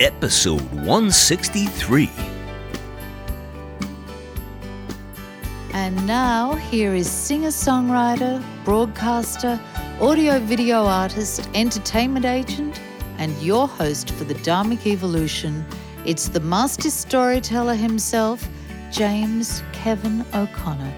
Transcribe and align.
episode 0.00 0.62
163. 0.72 2.10
And 5.72 6.06
now, 6.06 6.54
here 6.54 6.94
is 6.94 7.10
singer 7.10 7.48
songwriter, 7.48 8.42
broadcaster, 8.64 9.60
audio 10.00 10.38
video 10.40 10.84
artist, 10.84 11.48
entertainment 11.54 12.24
agent, 12.24 12.80
and 13.18 13.36
your 13.42 13.68
host 13.68 14.10
for 14.12 14.24
the 14.24 14.34
Dharmic 14.34 14.86
Evolution. 14.86 15.64
It's 16.04 16.28
the 16.28 16.40
master 16.40 16.90
storyteller 16.90 17.74
himself, 17.74 18.48
James 18.90 19.62
Kevin 19.72 20.24
O'Connor. 20.34 20.92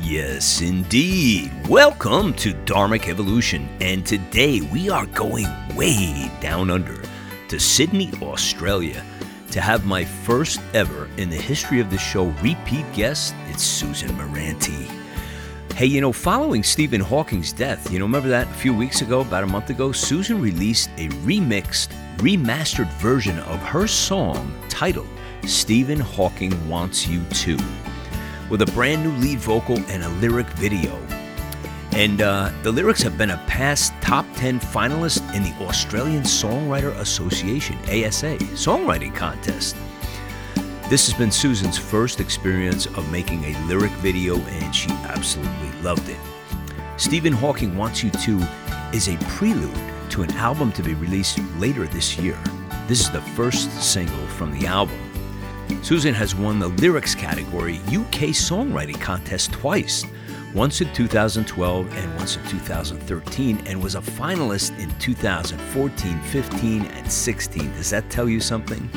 Yes, 0.00 0.60
indeed. 0.60 1.52
Welcome 1.68 2.34
to 2.34 2.54
Dharmic 2.64 3.08
Evolution, 3.08 3.68
and 3.80 4.04
today 4.06 4.60
we 4.60 4.88
are 4.88 5.06
going 5.06 5.46
way 5.76 6.30
down 6.40 6.70
under 6.70 6.99
to 7.50 7.58
Sydney, 7.58 8.12
Australia 8.22 9.04
to 9.50 9.60
have 9.60 9.84
my 9.84 10.04
first 10.04 10.60
ever 10.72 11.10
in 11.16 11.28
the 11.28 11.36
history 11.36 11.80
of 11.80 11.90
the 11.90 11.98
show 11.98 12.26
repeat 12.42 12.86
guest. 12.92 13.34
It's 13.48 13.64
Susan 13.64 14.10
Muranty. 14.10 14.88
Hey, 15.74 15.86
you 15.86 16.00
know, 16.00 16.12
following 16.12 16.62
Stephen 16.62 17.00
Hawking's 17.00 17.52
death, 17.52 17.90
you 17.90 17.98
know, 17.98 18.04
remember 18.04 18.28
that 18.28 18.46
a 18.46 18.54
few 18.54 18.72
weeks 18.72 19.02
ago, 19.02 19.22
about 19.22 19.42
a 19.42 19.48
month 19.48 19.68
ago, 19.68 19.90
Susan 19.90 20.40
released 20.40 20.90
a 20.96 21.08
remixed, 21.24 21.88
remastered 22.18 22.88
version 23.00 23.40
of 23.40 23.60
her 23.62 23.88
song 23.88 24.54
titled 24.68 25.08
Stephen 25.44 25.98
Hawking 25.98 26.68
Wants 26.68 27.08
You 27.08 27.20
To 27.24 27.58
with 28.48 28.62
a 28.62 28.66
brand 28.66 29.02
new 29.02 29.12
lead 29.20 29.40
vocal 29.40 29.78
and 29.88 30.04
a 30.04 30.08
lyric 30.20 30.46
video. 30.50 30.96
And 31.92 32.22
uh, 32.22 32.52
the 32.62 32.70
lyrics 32.70 33.02
have 33.02 33.18
been 33.18 33.30
a 33.30 33.44
past 33.46 33.92
top 34.00 34.24
10 34.36 34.60
finalist 34.60 35.22
in 35.34 35.42
the 35.42 35.52
Australian 35.64 36.22
Songwriter 36.22 36.96
Association, 36.98 37.76
ASA, 37.84 38.38
songwriting 38.54 39.14
contest. 39.14 39.76
This 40.88 41.08
has 41.08 41.14
been 41.18 41.30
Susan's 41.30 41.78
first 41.78 42.20
experience 42.20 42.86
of 42.86 43.10
making 43.10 43.44
a 43.44 43.66
lyric 43.66 43.92
video, 43.92 44.36
and 44.36 44.74
she 44.74 44.90
absolutely 44.90 45.70
loved 45.82 46.08
it. 46.08 46.18
Stephen 46.96 47.32
Hawking 47.32 47.76
Wants 47.76 48.02
You 48.04 48.10
To 48.10 48.38
is 48.92 49.08
a 49.08 49.16
prelude 49.28 49.74
to 50.10 50.22
an 50.22 50.30
album 50.32 50.72
to 50.72 50.82
be 50.82 50.94
released 50.94 51.38
later 51.58 51.86
this 51.86 52.18
year. 52.18 52.38
This 52.86 53.00
is 53.00 53.10
the 53.10 53.20
first 53.20 53.70
single 53.82 54.26
from 54.28 54.56
the 54.58 54.66
album. 54.66 54.98
Susan 55.82 56.12
has 56.14 56.34
won 56.34 56.58
the 56.58 56.68
lyrics 56.68 57.14
category 57.14 57.76
UK 57.86 58.34
Songwriting 58.34 59.00
Contest 59.00 59.52
twice, 59.52 60.04
once 60.54 60.80
in 60.80 60.92
2012 60.92 61.96
and 61.96 62.16
once 62.16 62.36
in 62.36 62.44
2013, 62.46 63.62
and 63.66 63.82
was 63.82 63.94
a 63.94 64.00
finalist 64.00 64.76
in 64.78 64.90
2014, 64.98 66.20
15, 66.22 66.82
and 66.82 67.10
16. 67.10 67.72
Does 67.72 67.90
that 67.90 68.08
tell 68.10 68.28
you 68.28 68.40
something? 68.40 68.88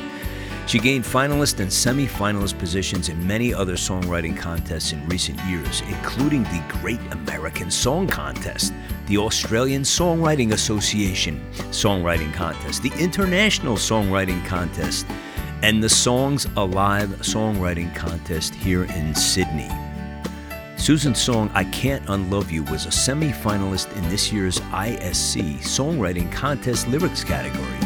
She 0.66 0.80
gained 0.80 1.04
finalist 1.04 1.60
and 1.60 1.72
semi 1.72 2.08
finalist 2.08 2.58
positions 2.58 3.10
in 3.10 3.28
many 3.28 3.54
other 3.54 3.74
songwriting 3.74 4.36
contests 4.36 4.94
in 4.94 5.06
recent 5.08 5.40
years, 5.42 5.82
including 5.90 6.44
the 6.44 6.64
Great 6.82 7.02
American 7.12 7.70
Song 7.70 8.08
Contest, 8.08 8.74
the 9.08 9.18
Australian 9.18 9.82
Songwriting 9.82 10.54
Association 10.54 11.44
Songwriting 11.72 12.34
Contest, 12.34 12.82
the 12.82 12.94
International 12.98 13.76
Songwriting 13.76 14.44
Contest, 14.46 15.06
and 15.64 15.82
the 15.82 15.90
Songs 15.90 16.46
Alive 16.58 17.10
songwriting 17.22 17.96
contest 17.96 18.54
here 18.54 18.84
in 18.84 19.16
Sydney. 19.16 19.70
Susan's 20.84 21.22
song 21.22 21.50
I 21.54 21.64
Can't 21.64 22.04
Unlove 22.10 22.52
You 22.52 22.64
was 22.64 22.86
a 22.86 22.92
semi 22.92 23.32
finalist 23.32 23.96
in 23.96 24.04
this 24.10 24.34
year's 24.34 24.60
ISC 24.60 25.60
Songwriting 25.60 26.30
Contest 26.30 26.90
Lyrics 26.90 27.24
category 27.24 27.78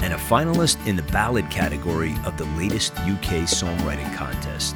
and 0.00 0.14
a 0.14 0.16
finalist 0.16 0.78
in 0.86 0.96
the 0.96 1.02
ballad 1.02 1.50
category 1.50 2.16
of 2.24 2.38
the 2.38 2.46
latest 2.56 2.96
UK 3.00 3.44
Songwriting 3.44 4.10
Contest. 4.16 4.74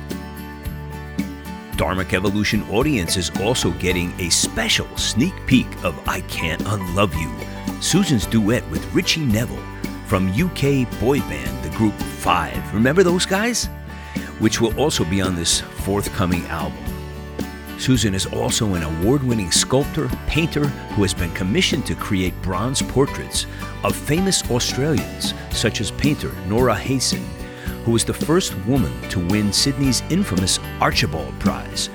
Dharmic 1.79 2.13
Evolution 2.13 2.63
audience 2.69 3.17
is 3.17 3.30
also 3.41 3.70
getting 3.79 4.13
a 4.20 4.29
special 4.29 4.95
sneak 4.98 5.33
peek 5.47 5.83
of 5.83 5.98
I 6.07 6.20
Can't 6.29 6.61
Unlove 6.67 7.14
You, 7.14 7.35
Susan's 7.80 8.27
duet 8.27 8.68
with 8.68 8.85
Ritchie 8.92 9.24
Neville 9.24 9.64
from 10.08 10.29
UK 10.29 10.86
boy 11.01 11.20
band, 11.20 11.64
the 11.64 11.74
group 11.74 11.95
Five. 11.95 12.74
Remember 12.74 13.02
those 13.02 13.24
guys? 13.24 13.64
Which 14.41 14.61
will 14.61 14.79
also 14.79 15.07
be 15.07 15.23
on 15.23 15.35
this 15.36 15.63
forthcoming 15.63 16.45
album. 16.48 16.82
Susan 17.83 18.15
is 18.15 18.27
also 18.27 18.75
an 18.75 18.85
award 18.85 19.25
winning 19.25 19.51
sculptor, 19.51 20.09
painter 20.29 20.69
who 20.95 21.03
has 21.03 21.13
been 21.13 21.33
commissioned 21.33 21.85
to 21.85 21.97
create 21.97 22.33
bronze 22.41 22.81
portraits 22.81 23.45
of 23.83 23.97
famous 23.97 24.48
Australians, 24.53 25.35
such 25.51 25.81
as 25.81 25.91
painter 25.91 26.31
Nora 26.47 26.77
Heysen, 26.77 27.25
who 27.85 27.91
was 27.91 28.05
the 28.05 28.15
first 28.15 28.55
woman 28.67 28.92
to 29.09 29.19
win 29.27 29.53
Sydney's 29.53 30.01
infamous 30.11 30.61
Archibald 30.81 31.37
Prize. 31.41 31.91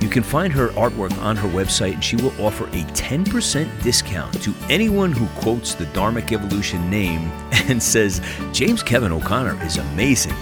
You 0.00 0.08
can 0.08 0.24
find 0.24 0.52
her 0.52 0.70
artwork 0.70 1.16
on 1.22 1.36
her 1.36 1.48
website, 1.48 1.94
and 1.94 2.02
she 2.02 2.16
will 2.16 2.34
offer 2.44 2.64
a 2.64 2.82
10% 2.94 3.82
discount 3.84 4.42
to 4.42 4.52
anyone 4.68 5.12
who 5.12 5.28
quotes 5.40 5.76
the 5.76 5.84
Dharmic 5.86 6.32
Evolution 6.32 6.90
name 6.90 7.20
and 7.68 7.80
says, 7.80 8.20
James 8.50 8.82
Kevin 8.82 9.12
O'Connor 9.12 9.64
is 9.64 9.76
amazing, 9.76 10.34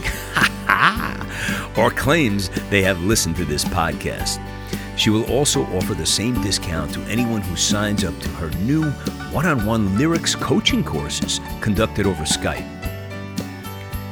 or 1.76 1.90
claims 1.90 2.48
they 2.70 2.82
have 2.82 3.02
listened 3.02 3.36
to 3.36 3.44
this 3.44 3.66
podcast. 3.66 4.42
She 4.98 5.10
will 5.10 5.30
also 5.30 5.64
offer 5.66 5.94
the 5.94 6.04
same 6.04 6.34
discount 6.42 6.92
to 6.94 7.02
anyone 7.02 7.40
who 7.40 7.54
signs 7.54 8.02
up 8.02 8.18
to 8.18 8.28
her 8.30 8.50
new 8.58 8.90
one 9.30 9.46
on 9.46 9.64
one 9.64 9.96
lyrics 9.96 10.34
coaching 10.34 10.82
courses 10.82 11.40
conducted 11.60 12.04
over 12.04 12.24
Skype. 12.24 12.66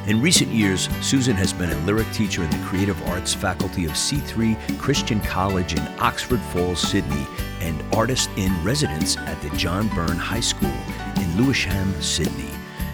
In 0.07 0.21
recent 0.21 0.49
years, 0.49 0.87
Susan 1.01 1.35
has 1.35 1.51
been 1.51 1.69
a 1.69 1.85
lyric 1.85 2.09
teacher 2.13 2.41
in 2.41 2.49
the 2.49 2.65
creative 2.65 3.01
arts 3.09 3.33
faculty 3.33 3.83
of 3.83 3.91
C3 3.91 4.79
Christian 4.79 5.19
College 5.19 5.73
in 5.73 5.85
Oxford 5.99 6.39
Falls, 6.53 6.79
Sydney, 6.79 7.27
and 7.59 7.83
artist 7.93 8.29
in 8.37 8.63
residence 8.63 9.17
at 9.17 9.41
the 9.41 9.49
John 9.57 9.89
Byrne 9.89 10.17
High 10.17 10.39
School 10.39 10.71
in 11.17 11.35
Lewisham, 11.35 12.01
Sydney. 12.01 12.46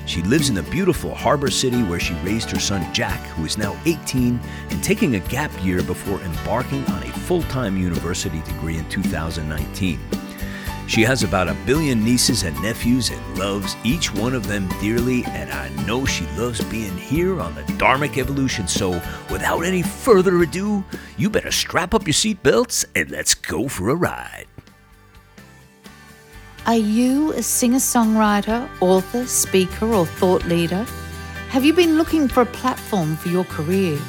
She 0.06 0.22
lives 0.24 0.50
in 0.50 0.56
the 0.56 0.64
beautiful 0.64 1.16
Harbour 1.16 1.50
City 1.50 1.82
where 1.84 2.00
she 2.00 2.14
raised 2.16 2.52
her 2.52 2.60
son 2.60 2.94
Jack, 2.94 3.20
who 3.28 3.46
is 3.46 3.58
now 3.58 3.78
18 3.86 4.40
and 4.70 4.84
taking 4.84 5.16
a 5.16 5.20
gap 5.20 5.52
year 5.64 5.82
before 5.82 6.20
embarking 6.22 6.86
on 6.88 7.04
a 7.04 7.12
full 7.12 7.44
time 7.44 7.78
university 7.78 8.42
degree 8.42 8.78
in 8.78 8.88
2019. 8.90 10.00
She 10.88 11.02
has 11.04 11.24
about 11.24 11.48
a 11.48 11.56
billion 11.66 12.04
nieces 12.04 12.44
and 12.44 12.62
nephews 12.62 13.10
and 13.10 13.40
loves 13.40 13.78
each 13.86 14.14
one 14.14 14.36
of 14.36 14.48
them 14.48 14.68
dearly, 14.82 15.24
and 15.26 15.52
I 15.52 15.70
know 15.86 16.06
she 16.06 16.26
loves 16.38 16.62
being 16.66 16.98
here 16.98 17.40
on 17.40 17.56
the 17.56 17.62
Dharmic 17.62 18.18
Evolution. 18.18 18.68
So, 18.68 19.02
without 19.32 19.62
any 19.62 19.82
further 19.82 20.42
ado, 20.44 20.84
you 21.18 21.30
better 21.30 21.52
strap 21.52 21.94
up 21.94 22.06
your 22.06 22.14
seatbelts 22.14 22.86
and 22.96 23.10
let's 23.10 23.34
go 23.34 23.70
for 23.70 23.90
a 23.90 23.96
ride. 23.96 24.48
Are 26.66 26.78
you 26.78 27.34
a 27.34 27.44
singer 27.44 27.80
songwriter, 27.80 28.70
author, 28.80 29.28
speaker, 29.28 29.86
or 29.86 30.06
thought 30.06 30.46
leader? 30.46 30.86
Have 31.50 31.66
you 31.66 31.74
been 31.74 31.98
looking 31.98 32.30
for 32.30 32.40
a 32.40 32.46
platform 32.46 33.18
for 33.18 33.28
your 33.28 33.44
career? 33.44 34.00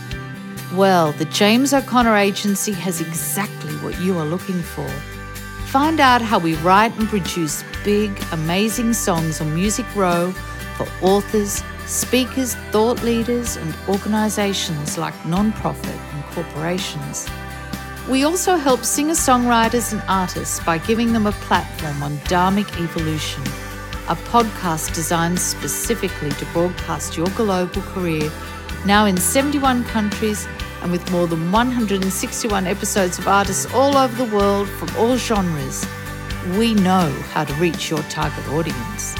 Well, 0.72 1.10
the 1.14 1.24
James 1.24 1.74
O'Connor 1.74 2.16
Agency 2.16 2.70
has 2.70 3.00
exactly 3.00 3.72
what 3.78 3.98
you 3.98 4.16
are 4.18 4.24
looking 4.24 4.62
for. 4.62 4.88
Find 5.66 5.98
out 5.98 6.22
how 6.22 6.38
we 6.38 6.54
write 6.56 6.96
and 6.96 7.08
produce 7.08 7.64
big, 7.82 8.22
amazing 8.30 8.92
songs 8.92 9.40
on 9.40 9.52
Music 9.52 9.86
Row 9.96 10.30
for 10.76 10.86
authors, 11.02 11.60
speakers, 11.86 12.54
thought 12.70 13.02
leaders, 13.02 13.56
and 13.56 13.74
organizations 13.88 14.96
like 14.96 15.14
nonprofit 15.24 16.14
and 16.14 16.24
corporations. 16.26 17.28
We 18.08 18.24
also 18.24 18.56
help 18.56 18.84
singer 18.84 19.14
songwriters 19.14 19.92
and 19.94 20.02
artists 20.08 20.60
by 20.60 20.76
giving 20.76 21.14
them 21.14 21.26
a 21.26 21.32
platform 21.32 22.02
on 22.02 22.18
Dharmic 22.28 22.78
Evolution, 22.78 23.42
a 24.08 24.16
podcast 24.28 24.94
designed 24.94 25.40
specifically 25.40 26.28
to 26.32 26.44
broadcast 26.52 27.16
your 27.16 27.28
global 27.28 27.80
career, 27.80 28.30
now 28.84 29.06
in 29.06 29.16
71 29.16 29.84
countries 29.84 30.46
and 30.82 30.92
with 30.92 31.10
more 31.10 31.26
than 31.26 31.50
161 31.50 32.66
episodes 32.66 33.18
of 33.18 33.26
artists 33.26 33.64
all 33.72 33.96
over 33.96 34.14
the 34.22 34.36
world 34.36 34.68
from 34.68 34.94
all 34.98 35.16
genres. 35.16 35.86
We 36.58 36.74
know 36.74 37.10
how 37.30 37.44
to 37.44 37.54
reach 37.54 37.88
your 37.88 38.02
target 38.10 38.46
audience. 38.48 39.14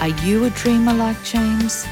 Are 0.00 0.08
you 0.08 0.46
a 0.46 0.50
dreamer 0.50 0.94
like 0.94 1.22
James? 1.22 1.86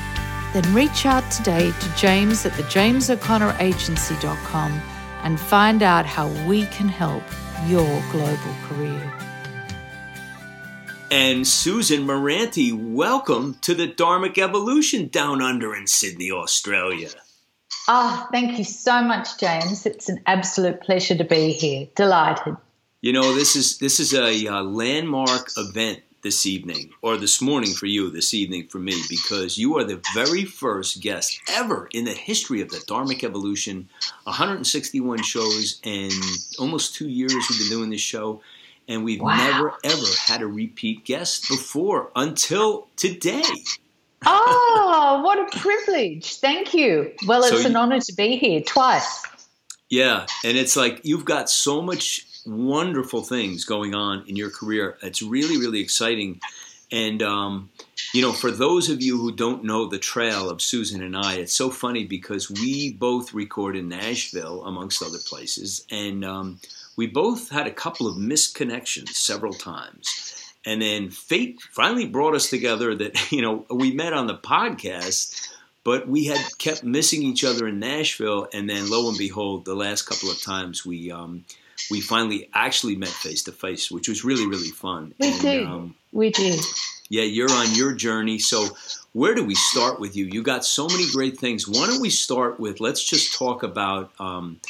Then 0.53 0.64
reach 0.75 1.06
out 1.06 1.31
today 1.31 1.71
to 1.71 1.94
James 1.94 2.44
at 2.44 2.55
theJamesO'ConnorAgency.com 2.55 4.98
and 5.23 5.38
find 5.38 5.82
out 5.82 6.06
how 6.06 6.29
we 6.47 6.67
can 6.67 6.88
help 6.88 7.23
your 7.67 8.03
global 8.11 8.55
career. 8.65 9.12
And 11.11 11.47
Susan 11.47 12.06
Muranty, 12.06 12.73
welcome 12.73 13.55
to 13.62 13.75
the 13.75 13.88
Dharmic 13.88 14.37
Evolution 14.37 15.09
down 15.09 15.41
under 15.41 15.75
in 15.75 15.87
Sydney, 15.87 16.31
Australia. 16.31 17.09
Ah, 17.88 18.26
oh, 18.26 18.29
thank 18.31 18.59
you 18.59 18.65
so 18.65 19.00
much, 19.03 19.38
James. 19.38 19.87
It's 19.87 20.11
an 20.11 20.20
absolute 20.26 20.82
pleasure 20.82 21.17
to 21.17 21.25
be 21.25 21.53
here. 21.53 21.88
Delighted. 21.94 22.56
You 23.00 23.14
know, 23.14 23.35
this 23.35 23.56
is 23.56 23.79
this 23.79 24.00
is 24.00 24.12
a 24.12 24.49
uh, 24.49 24.62
landmark 24.62 25.50
event 25.56 26.03
this 26.23 26.47
evening, 26.47 26.91
or 27.03 27.17
this 27.17 27.41
morning 27.41 27.73
for 27.73 27.87
you, 27.87 28.11
this 28.11 28.35
evening 28.35 28.67
for 28.69 28.79
me, 28.79 28.94
because 29.09 29.56
you 29.59 29.79
are 29.79 29.85
the 29.85 30.00
very 30.15 30.44
first 30.44 31.00
guest 31.00 31.41
ever 31.49 31.88
in 31.93 32.05
the 32.05 32.12
history 32.12 32.61
of 32.61 32.70
the 32.70 32.79
Dharmic 32.79 33.25
Evolution. 33.25 33.88
161 34.25 35.23
shows 35.23 35.81
and 35.85 36.12
almost 36.59 36.94
two 36.94 37.09
years 37.09 37.32
we've 37.32 37.59
been 37.59 37.69
doing 37.69 37.91
this 37.91 38.00
show, 38.00 38.41
and 38.88 39.05
we've 39.05 39.20
wow. 39.20 39.37
never 39.37 39.75
ever 39.85 40.06
had 40.26 40.43
a 40.43 40.47
repeat 40.47 41.05
guest 41.05 41.49
before 41.49 42.11
until 42.17 42.88
today. 42.97 43.43
oh, 44.26 45.21
what 45.25 45.38
a 45.38 45.59
privilege! 45.59 46.37
Thank 46.37 46.75
you. 46.75 47.12
Well, 47.26 47.43
it's 47.44 47.62
so 47.62 47.69
an 47.69 47.76
honor 47.76 48.00
to 48.00 48.14
be 48.14 48.37
here 48.37 48.61
twice. 48.61 49.25
Yeah, 49.91 50.26
and 50.44 50.59
it's 50.59 50.76
like 50.76 51.00
you've 51.05 51.25
got 51.25 51.49
so 51.49 51.81
much 51.81 52.26
wonderful 52.46 53.23
things 53.23 53.64
going 53.64 53.94
on 53.94 54.25
in 54.26 54.37
your 54.37 54.50
career. 54.50 54.99
It's 55.02 55.23
really, 55.23 55.58
really 55.58 55.81
exciting. 55.81 56.40
And, 56.90 57.23
um, 57.23 57.70
you 58.14 58.23
know, 58.23 58.32
for 58.32 58.50
those 58.50 58.88
of 58.88 59.02
you 59.02 59.19
who 59.19 59.32
don't 59.32 59.64
know 59.64 59.87
the 59.87 59.99
trail 59.99 60.49
of 60.49 60.62
Susan 60.62 61.02
and 61.02 61.17
I, 61.17 61.35
it's 61.35 61.52
so 61.52 61.70
funny 61.70 62.05
because 62.05 62.50
we 62.50 62.93
both 62.93 63.35
record 63.35 63.76
in 63.76 63.88
Nashville, 63.88 64.64
amongst 64.64 65.02
other 65.02 65.19
places. 65.26 65.85
And 65.90 66.25
um, 66.25 66.61
we 66.96 67.06
both 67.06 67.50
had 67.50 67.67
a 67.67 67.73
couple 67.73 68.06
of 68.06 68.17
misconnections 68.17 69.11
several 69.11 69.52
times. 69.52 70.35
And 70.64 70.82
then 70.82 71.11
fate 71.11 71.61
finally 71.73 72.06
brought 72.06 72.35
us 72.35 72.49
together 72.49 72.94
that, 72.94 73.31
you 73.32 73.43
know, 73.43 73.67
we 73.70 73.93
met 73.93 74.12
on 74.14 74.26
the 74.26 74.37
podcast, 74.37 75.49
but 75.85 76.08
we 76.08 76.25
had 76.25 76.40
kept 76.58 76.82
missing 76.82 77.23
each 77.23 77.44
other 77.44 77.69
in 77.69 77.79
Nashville. 77.79 78.49
And 78.52 78.69
then 78.69 78.88
lo 78.88 79.08
and 79.08 79.19
behold, 79.19 79.67
the 79.67 79.76
last 79.76 80.02
couple 80.02 80.31
of 80.31 80.40
times 80.40 80.87
we, 80.87 81.11
um, 81.11 81.44
we 81.90 82.00
finally 82.00 82.49
actually 82.55 82.96
met 82.96 83.08
face 83.08 83.43
to 83.44 83.52
face, 83.52 83.90
which 83.90 84.08
was 84.08 84.25
really 84.25 84.46
really 84.46 84.70
fun. 84.70 85.14
We 85.19 85.29
and, 85.29 85.40
did. 85.40 85.67
Um, 85.67 85.94
we 86.12 86.31
did. 86.31 86.61
Yeah, 87.11 87.23
you're 87.23 87.50
on 87.50 87.75
your 87.75 87.94
journey. 87.94 88.38
So, 88.38 88.67
where 89.12 89.35
do 89.35 89.43
we 89.43 89.55
start 89.55 89.99
with 89.99 90.14
you? 90.14 90.26
You 90.26 90.43
got 90.43 90.64
so 90.64 90.87
many 90.87 91.11
great 91.11 91.38
things. 91.38 91.67
Why 91.67 91.87
don't 91.87 92.00
we 92.00 92.11
start 92.11 92.61
with? 92.61 92.81
Let's 92.81 93.02
just 93.02 93.38
talk 93.38 93.62
about 93.62 94.11
um, 94.20 94.61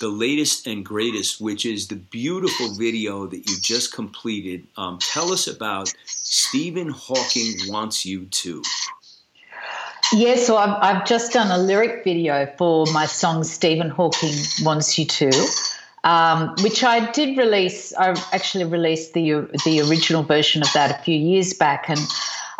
the 0.00 0.08
latest 0.08 0.66
and 0.66 0.84
greatest, 0.84 1.40
which 1.40 1.64
is 1.64 1.88
the 1.88 1.96
beautiful 1.96 2.74
video 2.74 3.26
that 3.26 3.48
you 3.48 3.56
just 3.62 3.94
completed. 3.94 4.66
Um, 4.76 4.98
tell 5.00 5.32
us 5.32 5.46
about 5.46 5.92
Stephen 6.04 6.90
Hawking 6.90 7.54
wants 7.68 8.04
you 8.04 8.26
to. 8.26 8.62
Yeah, 10.12 10.36
so 10.36 10.56
I've, 10.56 10.82
I've 10.82 11.06
just 11.06 11.32
done 11.32 11.50
a 11.50 11.58
lyric 11.58 12.04
video 12.04 12.46
for 12.58 12.86
my 12.92 13.06
song 13.06 13.42
Stephen 13.42 13.90
Hawking 13.90 14.34
Wants 14.62 14.98
You 14.98 15.06
To 15.06 15.30
um, 16.06 16.54
which 16.62 16.84
I 16.84 17.10
did 17.10 17.36
release. 17.36 17.92
I 17.92 18.10
actually 18.32 18.64
released 18.64 19.12
the 19.12 19.48
the 19.64 19.80
original 19.80 20.22
version 20.22 20.62
of 20.62 20.72
that 20.72 21.00
a 21.00 21.02
few 21.02 21.16
years 21.16 21.52
back, 21.52 21.90
and 21.90 21.98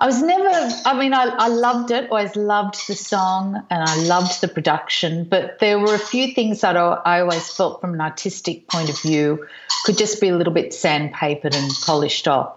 I 0.00 0.06
was 0.06 0.20
never. 0.20 0.50
I 0.84 0.98
mean, 0.98 1.14
I, 1.14 1.26
I 1.28 1.46
loved 1.46 1.92
it. 1.92 2.10
Always 2.10 2.34
loved 2.34 2.88
the 2.88 2.96
song, 2.96 3.64
and 3.70 3.88
I 3.88 3.96
loved 4.02 4.40
the 4.40 4.48
production. 4.48 5.24
But 5.24 5.60
there 5.60 5.78
were 5.78 5.94
a 5.94 5.98
few 5.98 6.34
things 6.34 6.60
that 6.62 6.76
I, 6.76 7.00
I 7.04 7.20
always 7.20 7.48
felt, 7.48 7.80
from 7.80 7.94
an 7.94 8.00
artistic 8.00 8.66
point 8.66 8.90
of 8.90 9.00
view, 9.00 9.46
could 9.84 9.96
just 9.96 10.20
be 10.20 10.28
a 10.28 10.36
little 10.36 10.52
bit 10.52 10.72
sandpapered 10.72 11.54
and 11.54 11.70
polished 11.84 12.26
off. 12.26 12.52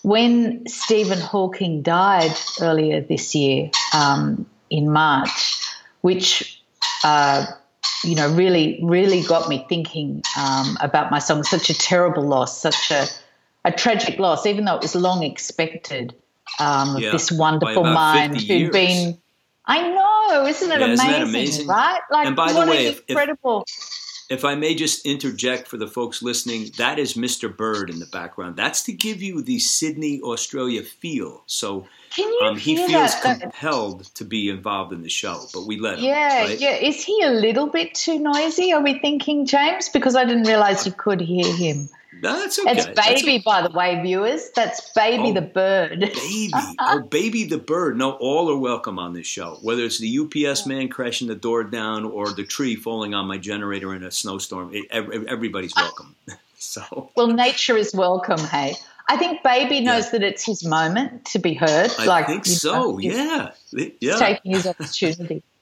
When 0.00 0.66
Stephen 0.66 1.20
Hawking 1.20 1.82
died 1.82 2.36
earlier 2.60 3.02
this 3.02 3.34
year 3.34 3.70
um, 3.94 4.46
in 4.70 4.90
March, 4.90 5.62
which 6.00 6.60
uh, 7.04 7.46
you 8.04 8.14
know, 8.14 8.32
really, 8.32 8.80
really 8.82 9.22
got 9.22 9.48
me 9.48 9.64
thinking 9.68 10.22
um, 10.36 10.76
about 10.80 11.10
my 11.10 11.18
song. 11.18 11.42
Such 11.42 11.70
a 11.70 11.74
terrible 11.74 12.22
loss, 12.22 12.60
such 12.60 12.90
a, 12.90 13.06
a 13.64 13.72
tragic 13.72 14.18
loss, 14.18 14.46
even 14.46 14.64
though 14.64 14.76
it 14.76 14.82
was 14.82 14.94
long 14.94 15.22
expected. 15.22 16.14
Um, 16.58 16.98
yeah, 16.98 17.12
this 17.12 17.32
wonderful 17.32 17.84
mind 17.84 18.34
who'd 18.34 18.48
years. 18.48 18.70
been. 18.70 19.18
I 19.64 19.88
know, 19.88 20.46
isn't 20.46 20.72
it 20.72 20.80
yeah, 20.80 20.86
amazing, 20.86 21.08
isn't 21.08 21.22
amazing? 21.22 21.66
Right? 21.68 22.00
Like, 22.10 22.26
and 22.26 22.36
by 22.36 22.52
the 22.52 22.66
way, 22.66 22.86
if, 22.88 23.02
incredible. 23.06 23.64
If, 23.68 24.38
if 24.38 24.44
I 24.44 24.54
may 24.54 24.74
just 24.74 25.06
interject 25.06 25.68
for 25.68 25.76
the 25.76 25.86
folks 25.86 26.22
listening, 26.22 26.70
that 26.78 26.98
is 26.98 27.14
Mr. 27.14 27.54
Bird 27.54 27.88
in 27.88 28.00
the 28.00 28.06
background. 28.06 28.56
That's 28.56 28.82
to 28.84 28.92
give 28.92 29.22
you 29.22 29.40
the 29.40 29.60
Sydney, 29.60 30.20
Australia 30.20 30.82
feel. 30.82 31.44
So 31.46 31.86
can 32.14 32.28
you 32.28 32.40
um, 32.44 32.56
he 32.56 32.76
feels 32.76 33.20
that? 33.22 33.40
compelled 33.40 34.04
to 34.14 34.24
be 34.24 34.48
involved 34.48 34.92
in 34.92 35.02
the 35.02 35.08
show, 35.08 35.46
but 35.54 35.66
we 35.66 35.78
let 35.78 35.98
him. 35.98 36.04
Yeah, 36.04 36.44
right? 36.44 36.60
yeah. 36.60 36.74
Is 36.74 37.02
he 37.02 37.22
a 37.22 37.30
little 37.30 37.66
bit 37.66 37.94
too 37.94 38.18
noisy? 38.18 38.72
Are 38.72 38.82
we 38.82 38.98
thinking, 38.98 39.46
James? 39.46 39.88
Because 39.88 40.14
I 40.14 40.24
didn't 40.24 40.44
realize 40.44 40.84
you 40.84 40.92
could 40.92 41.20
hear 41.20 41.50
him. 41.54 41.88
No, 42.22 42.38
that's 42.38 42.58
okay. 42.58 42.70
It's 42.70 42.86
baby, 42.86 43.36
okay. 43.36 43.42
by 43.44 43.66
the 43.66 43.70
way, 43.70 44.00
viewers. 44.00 44.50
That's 44.54 44.92
baby 44.92 45.30
oh, 45.30 45.32
the 45.32 45.40
bird. 45.40 46.00
baby, 46.00 46.50
oh, 46.78 47.00
baby 47.00 47.44
the 47.44 47.58
bird. 47.58 47.96
No, 47.96 48.12
all 48.12 48.50
are 48.50 48.58
welcome 48.58 48.98
on 48.98 49.12
this 49.12 49.26
show. 49.26 49.58
Whether 49.62 49.82
it's 49.82 49.98
the 49.98 50.18
UPS 50.18 50.66
man 50.66 50.88
crashing 50.88 51.26
the 51.26 51.34
door 51.34 51.64
down 51.64 52.04
or 52.04 52.32
the 52.32 52.44
tree 52.44 52.76
falling 52.76 53.14
on 53.14 53.26
my 53.26 53.38
generator 53.38 53.94
in 53.94 54.04
a 54.04 54.10
snowstorm, 54.10 54.70
it, 54.72 54.86
everybody's 54.92 55.74
welcome. 55.76 56.14
so, 56.58 57.10
well, 57.16 57.28
nature 57.28 57.76
is 57.76 57.92
welcome. 57.94 58.38
Hey. 58.38 58.74
I 59.12 59.18
think 59.18 59.42
Baby 59.42 59.80
knows 59.80 60.06
yeah. 60.06 60.10
that 60.12 60.22
it's 60.22 60.42
his 60.42 60.64
moment 60.64 61.26
to 61.26 61.38
be 61.38 61.52
heard. 61.52 61.90
I 61.98 62.06
like, 62.06 62.26
think 62.28 62.46
so. 62.46 62.72
Know, 62.72 62.98
yeah, 62.98 63.50
yeah. 64.00 64.16
Taking 64.16 64.52
his 64.52 64.66
opportunity. 64.66 65.42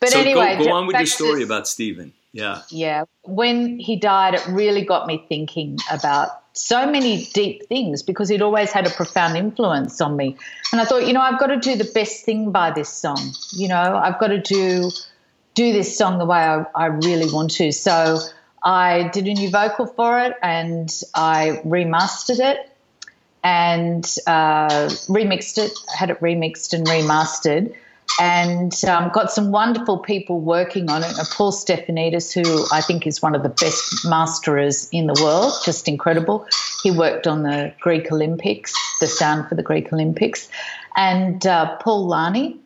But 0.00 0.08
so 0.10 0.20
anyway, 0.20 0.56
go, 0.58 0.64
go 0.64 0.72
on 0.72 0.86
with 0.86 0.96
your 0.96 1.06
story 1.06 1.42
about 1.42 1.68
Stephen. 1.68 2.12
Yeah. 2.32 2.62
Yeah. 2.70 3.04
When 3.24 3.78
he 3.78 3.96
died, 3.96 4.34
it 4.34 4.46
really 4.48 4.82
got 4.82 5.06
me 5.06 5.24
thinking 5.28 5.78
about 5.90 6.30
so 6.54 6.90
many 6.90 7.24
deep 7.34 7.68
things 7.68 8.02
because 8.02 8.28
he'd 8.28 8.42
always 8.42 8.72
had 8.72 8.86
a 8.86 8.90
profound 8.90 9.36
influence 9.36 10.00
on 10.00 10.16
me. 10.16 10.36
And 10.72 10.80
I 10.80 10.86
thought, 10.86 11.06
you 11.06 11.12
know, 11.12 11.20
I've 11.20 11.38
got 11.38 11.48
to 11.48 11.58
do 11.58 11.76
the 11.76 11.90
best 11.94 12.24
thing 12.24 12.52
by 12.52 12.70
this 12.70 12.88
song. 12.88 13.32
You 13.52 13.68
know, 13.68 13.96
I've 13.96 14.18
got 14.18 14.28
to 14.28 14.40
do 14.40 14.90
do 15.54 15.72
this 15.72 15.96
song 15.96 16.18
the 16.18 16.26
way 16.26 16.38
I, 16.38 16.64
I 16.74 16.86
really 16.86 17.30
want 17.30 17.50
to. 17.52 17.70
So 17.70 18.18
I 18.62 19.08
did 19.12 19.26
a 19.28 19.34
new 19.34 19.50
vocal 19.50 19.86
for 19.86 20.20
it 20.20 20.34
and 20.42 20.90
I 21.14 21.60
remastered 21.64 22.40
it 22.40 22.70
and 23.42 24.04
uh, 24.26 24.88
remixed 25.08 25.58
it, 25.58 25.72
had 25.96 26.10
it 26.10 26.20
remixed 26.20 26.72
and 26.72 26.86
remastered, 26.86 27.74
and 28.20 28.84
um, 28.84 29.10
got 29.12 29.30
some 29.30 29.50
wonderful 29.50 29.98
people 29.98 30.40
working 30.40 30.90
on 30.90 31.02
it. 31.02 31.14
Paul 31.32 31.52
Stefanidis, 31.52 32.32
who 32.32 32.66
I 32.72 32.80
think 32.80 33.06
is 33.06 33.20
one 33.20 33.34
of 33.34 33.42
the 33.42 33.48
best 33.48 34.06
masterers 34.06 34.88
in 34.90 35.06
the 35.06 35.20
world, 35.22 35.52
just 35.64 35.88
incredible. 35.88 36.46
He 36.82 36.90
worked 36.90 37.26
on 37.26 37.42
the 37.42 37.72
Greek 37.80 38.10
Olympics, 38.10 38.74
the 39.00 39.06
sound 39.06 39.48
for 39.48 39.54
the 39.54 39.62
Greek 39.62 39.92
Olympics, 39.92 40.48
and 40.96 41.46
uh, 41.46 41.76
Paul 41.76 42.06
Lani 42.06 42.58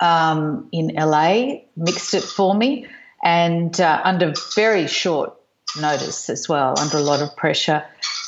um, 0.00 0.68
in 0.72 0.88
LA 0.94 1.60
mixed 1.76 2.14
it 2.14 2.22
for 2.22 2.54
me, 2.54 2.86
and 3.22 3.80
uh, 3.80 4.00
under 4.04 4.32
very 4.54 4.86
short 4.86 5.34
notice 5.80 6.28
as 6.30 6.48
well, 6.48 6.74
under 6.78 6.98
a 6.98 7.00
lot 7.02 7.22
of 7.22 7.36
pressure. 7.36 7.84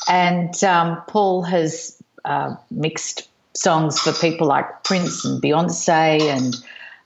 And 0.07 0.63
um, 0.63 1.01
Paul 1.07 1.43
has 1.43 2.01
uh, 2.25 2.55
mixed 2.71 3.27
songs 3.55 3.99
for 3.99 4.13
people 4.13 4.47
like 4.47 4.83
Prince 4.83 5.25
and 5.25 5.41
Beyonce 5.41 6.21
and 6.21 6.55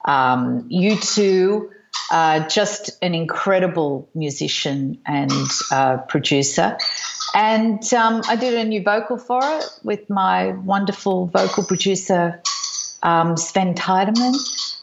um, 0.06 0.70
U2. 0.70 1.70
Uh, 2.10 2.48
just 2.48 2.92
an 3.02 3.16
incredible 3.16 4.10
musician 4.14 5.00
and 5.06 5.32
uh, 5.72 5.98
producer. 5.98 6.78
And 7.34 7.82
um, 7.94 8.22
I 8.28 8.36
did 8.36 8.54
a 8.54 8.66
new 8.66 8.84
vocal 8.84 9.18
for 9.18 9.40
it 9.44 9.66
with 9.84 10.10
my 10.10 10.52
wonderful 10.52 11.28
vocal 11.28 11.64
producer, 11.64 12.42
um, 13.04 13.38
Sven 13.38 13.76
Tiedemann. 13.76 14.34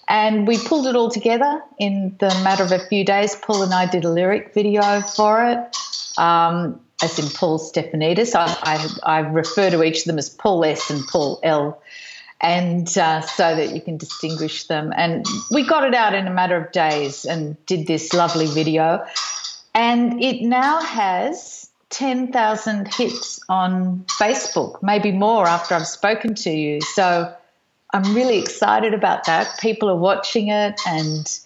And 0.09 0.49
we 0.49 0.57
pulled 0.57 0.87
it 0.87 0.97
all 0.97 1.11
together 1.11 1.63
in 1.79 2.17
the 2.19 2.29
matter 2.43 2.65
of 2.65 2.73
a 2.73 2.79
few 2.79 3.05
days. 3.05 3.37
Paul 3.37 3.63
and 3.63 3.75
I 3.75 3.85
did 3.85 4.07
a 4.07 4.11
lyric 4.11 4.55
video 4.55 5.03
for 5.03 5.45
it. 5.45 5.77
Um, 6.17 6.81
as 7.03 7.19
in 7.19 7.29
Paul 7.29 7.59
Stephanidis. 7.59 8.35
I, 8.35 8.57
I, 8.63 9.19
I, 9.19 9.19
refer 9.21 9.71
to 9.71 9.83
each 9.83 10.01
of 10.01 10.05
them 10.05 10.19
as 10.19 10.29
Paul 10.29 10.65
S 10.65 10.91
and 10.91 11.07
Paul 11.07 11.41
L, 11.43 11.81
and 12.41 12.87
uh, 12.99 13.21
so 13.21 13.55
that 13.55 13.75
you 13.75 13.81
can 13.81 13.97
distinguish 13.97 14.67
them. 14.67 14.93
And 14.97 15.25
we 15.51 15.65
got 15.65 15.85
it 15.85 15.95
out 15.95 16.15
in 16.15 16.27
a 16.27 16.33
matter 16.33 16.57
of 16.57 16.73
days 16.73 17.25
and 17.25 17.57
did 17.67 17.87
this 17.87 18.13
lovely 18.13 18.47
video. 18.47 19.05
And 19.75 20.23
it 20.23 20.43
now 20.43 20.81
has 20.81 21.69
10,000 21.91 22.93
hits 22.95 23.41
on 23.49 24.05
Facebook, 24.19 24.83
maybe 24.83 25.13
more 25.13 25.47
after 25.47 25.75
I've 25.75 25.87
spoken 25.87 26.35
to 26.37 26.51
you. 26.51 26.81
So 26.81 27.33
I'm 27.93 28.15
really 28.15 28.39
excited 28.39 28.93
about 28.93 29.25
that. 29.25 29.59
People 29.61 29.89
are 29.89 29.97
watching 29.97 30.49
it 30.49 30.81
and 30.87 31.39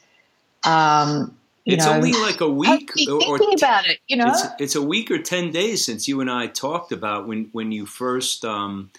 um, 0.65 1.37
it's 1.65 1.87
know, 1.87 1.93
only 1.93 2.13
like 2.13 2.41
a 2.41 2.49
week 2.49 2.91
or, 3.09 3.25
or 3.25 3.37
about 3.37 3.87
it, 3.87 4.01
you 4.09 4.17
know. 4.17 4.29
It's, 4.29 4.43
it's, 4.59 4.75
a 4.75 4.83
week 4.83 5.11
or 5.11 5.19
ten 5.19 5.53
days 5.53 5.85
since 5.85 6.09
you 6.09 6.21
and 6.21 6.31
I 6.31 6.49
talked 6.49 6.91
about 6.91 7.29
when 7.29 7.51
when 7.53 7.71
you 7.71 7.87
first 7.87 8.45
um, 8.45 8.91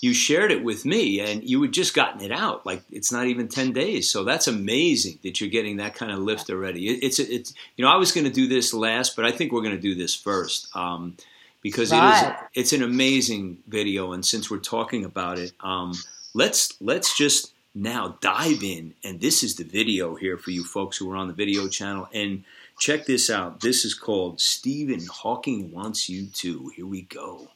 you 0.00 0.12
shared 0.12 0.50
it 0.50 0.64
with 0.64 0.84
me, 0.84 1.20
and 1.20 1.48
you 1.48 1.62
had 1.62 1.70
just 1.70 1.94
gotten 1.94 2.20
it 2.20 2.32
out. 2.32 2.66
Like 2.66 2.82
it's 2.90 3.12
not 3.12 3.28
even 3.28 3.46
ten 3.46 3.72
days, 3.72 4.10
so 4.10 4.24
that's 4.24 4.48
amazing 4.48 5.20
that 5.22 5.40
you're 5.40 5.50
getting 5.50 5.76
that 5.76 5.94
kind 5.94 6.10
of 6.10 6.18
lift 6.18 6.50
already. 6.50 6.88
It, 6.88 7.04
it's 7.04 7.18
it's 7.20 7.54
you 7.76 7.84
know 7.84 7.90
I 7.90 7.96
was 7.96 8.10
going 8.10 8.24
to 8.24 8.32
do 8.32 8.48
this 8.48 8.74
last, 8.74 9.14
but 9.14 9.24
I 9.24 9.30
think 9.30 9.52
we're 9.52 9.62
going 9.62 9.76
to 9.76 9.80
do 9.80 9.94
this 9.94 10.14
first 10.14 10.74
um, 10.74 11.16
because 11.60 11.92
right. 11.92 12.24
it 12.24 12.26
is 12.26 12.48
it's 12.54 12.72
an 12.72 12.82
amazing 12.82 13.58
video, 13.68 14.12
and 14.12 14.26
since 14.26 14.50
we're 14.50 14.58
talking 14.58 15.04
about 15.04 15.38
it, 15.38 15.52
um, 15.60 15.92
let's 16.34 16.74
let's 16.80 17.16
just 17.16 17.51
now 17.74 18.18
dive 18.20 18.62
in 18.62 18.94
and 19.02 19.20
this 19.20 19.42
is 19.42 19.56
the 19.56 19.64
video 19.64 20.14
here 20.14 20.36
for 20.36 20.50
you 20.50 20.64
folks 20.64 20.96
who 20.96 21.10
are 21.10 21.16
on 21.16 21.28
the 21.28 21.34
video 21.34 21.68
channel. 21.68 22.08
And 22.12 22.44
check 22.78 23.06
this 23.06 23.30
out. 23.30 23.60
This 23.60 23.84
is 23.84 23.94
called 23.94 24.40
stephen 24.40 25.06
hawking 25.06 25.70
wants 25.70 26.08
you 26.08 26.26
to. 26.26 26.70
Here 26.76 26.86
we 26.86 27.02
go. 27.02 27.48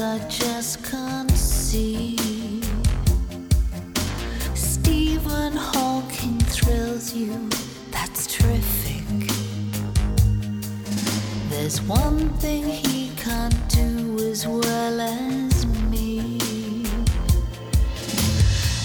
I 0.00 0.18
just 0.28 0.82
can't 0.82 1.30
see. 1.30 2.16
Stephen 4.54 5.52
Hawking 5.52 6.40
thrills 6.40 7.14
you, 7.14 7.48
that's 7.92 8.26
terrific. 8.26 9.04
There's 11.48 11.80
one 11.82 12.28
thing 12.40 12.64
he 12.64 13.10
can't 13.16 13.68
do 13.68 14.18
as 14.30 14.48
well 14.48 15.00
as 15.00 15.66
me. 15.90 16.38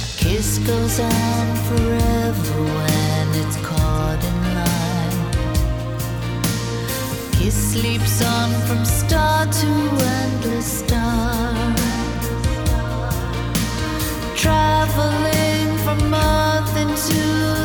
A 0.04 0.18
kiss 0.18 0.60
goes 0.60 1.00
on 1.00 1.56
forever 1.70 2.64
when 2.64 3.28
it's 3.42 3.58
He 7.40 7.50
sleeps 7.52 8.22
on 8.22 8.52
from 8.68 8.84
star 8.84 9.46
to 9.46 9.68
endless 9.68 10.80
star, 10.80 11.76
traveling 14.36 15.78
from 15.86 16.10
month 16.10 16.76
into. 16.76 17.59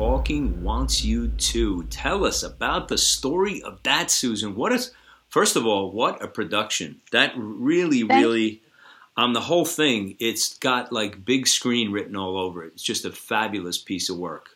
Hawking 0.00 0.64
Wants 0.64 1.04
You 1.04 1.28
To. 1.28 1.82
Tell 1.84 2.24
us 2.24 2.42
about 2.42 2.88
the 2.88 2.96
story 2.96 3.62
of 3.62 3.82
that, 3.82 4.10
Susan. 4.10 4.54
What 4.54 4.72
is, 4.72 4.92
first 5.28 5.56
of 5.56 5.66
all, 5.66 5.92
what 5.92 6.24
a 6.24 6.26
production. 6.26 7.02
That 7.12 7.34
really, 7.36 8.02
really, 8.04 8.62
um, 9.18 9.34
the 9.34 9.42
whole 9.42 9.66
thing, 9.66 10.16
it's 10.18 10.56
got 10.56 10.90
like 10.90 11.22
big 11.22 11.46
screen 11.46 11.92
written 11.92 12.16
all 12.16 12.38
over 12.38 12.64
it. 12.64 12.72
It's 12.72 12.82
just 12.82 13.04
a 13.04 13.12
fabulous 13.12 13.76
piece 13.76 14.08
of 14.08 14.16
work. 14.16 14.48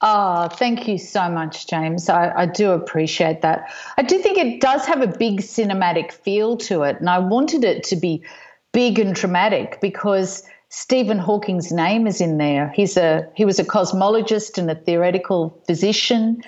Oh, 0.00 0.46
thank 0.46 0.86
you 0.86 0.96
so 0.96 1.28
much, 1.28 1.66
James. 1.66 2.08
I, 2.08 2.30
I, 2.30 2.46
do 2.46 2.70
appreciate 2.70 3.42
that. 3.42 3.68
I 3.96 4.02
do 4.02 4.20
think 4.20 4.38
it 4.38 4.60
does 4.60 4.86
have 4.86 5.00
a 5.00 5.08
big 5.08 5.40
cinematic 5.40 6.12
feel 6.12 6.56
to 6.58 6.84
it, 6.84 7.00
and 7.00 7.10
I 7.10 7.18
wanted 7.18 7.64
it 7.64 7.82
to 7.84 7.96
be 7.96 8.22
big 8.70 9.00
and 9.00 9.12
dramatic 9.12 9.80
because 9.80 10.44
Stephen 10.74 11.18
Hawking's 11.18 11.70
name 11.70 12.06
is 12.06 12.22
in 12.22 12.38
there. 12.38 12.72
He's 12.74 12.96
a 12.96 13.28
he 13.34 13.44
was 13.44 13.58
a 13.58 13.64
cosmologist 13.64 14.56
and 14.56 14.70
a 14.70 14.74
theoretical 14.74 15.50
physician, 15.66 16.42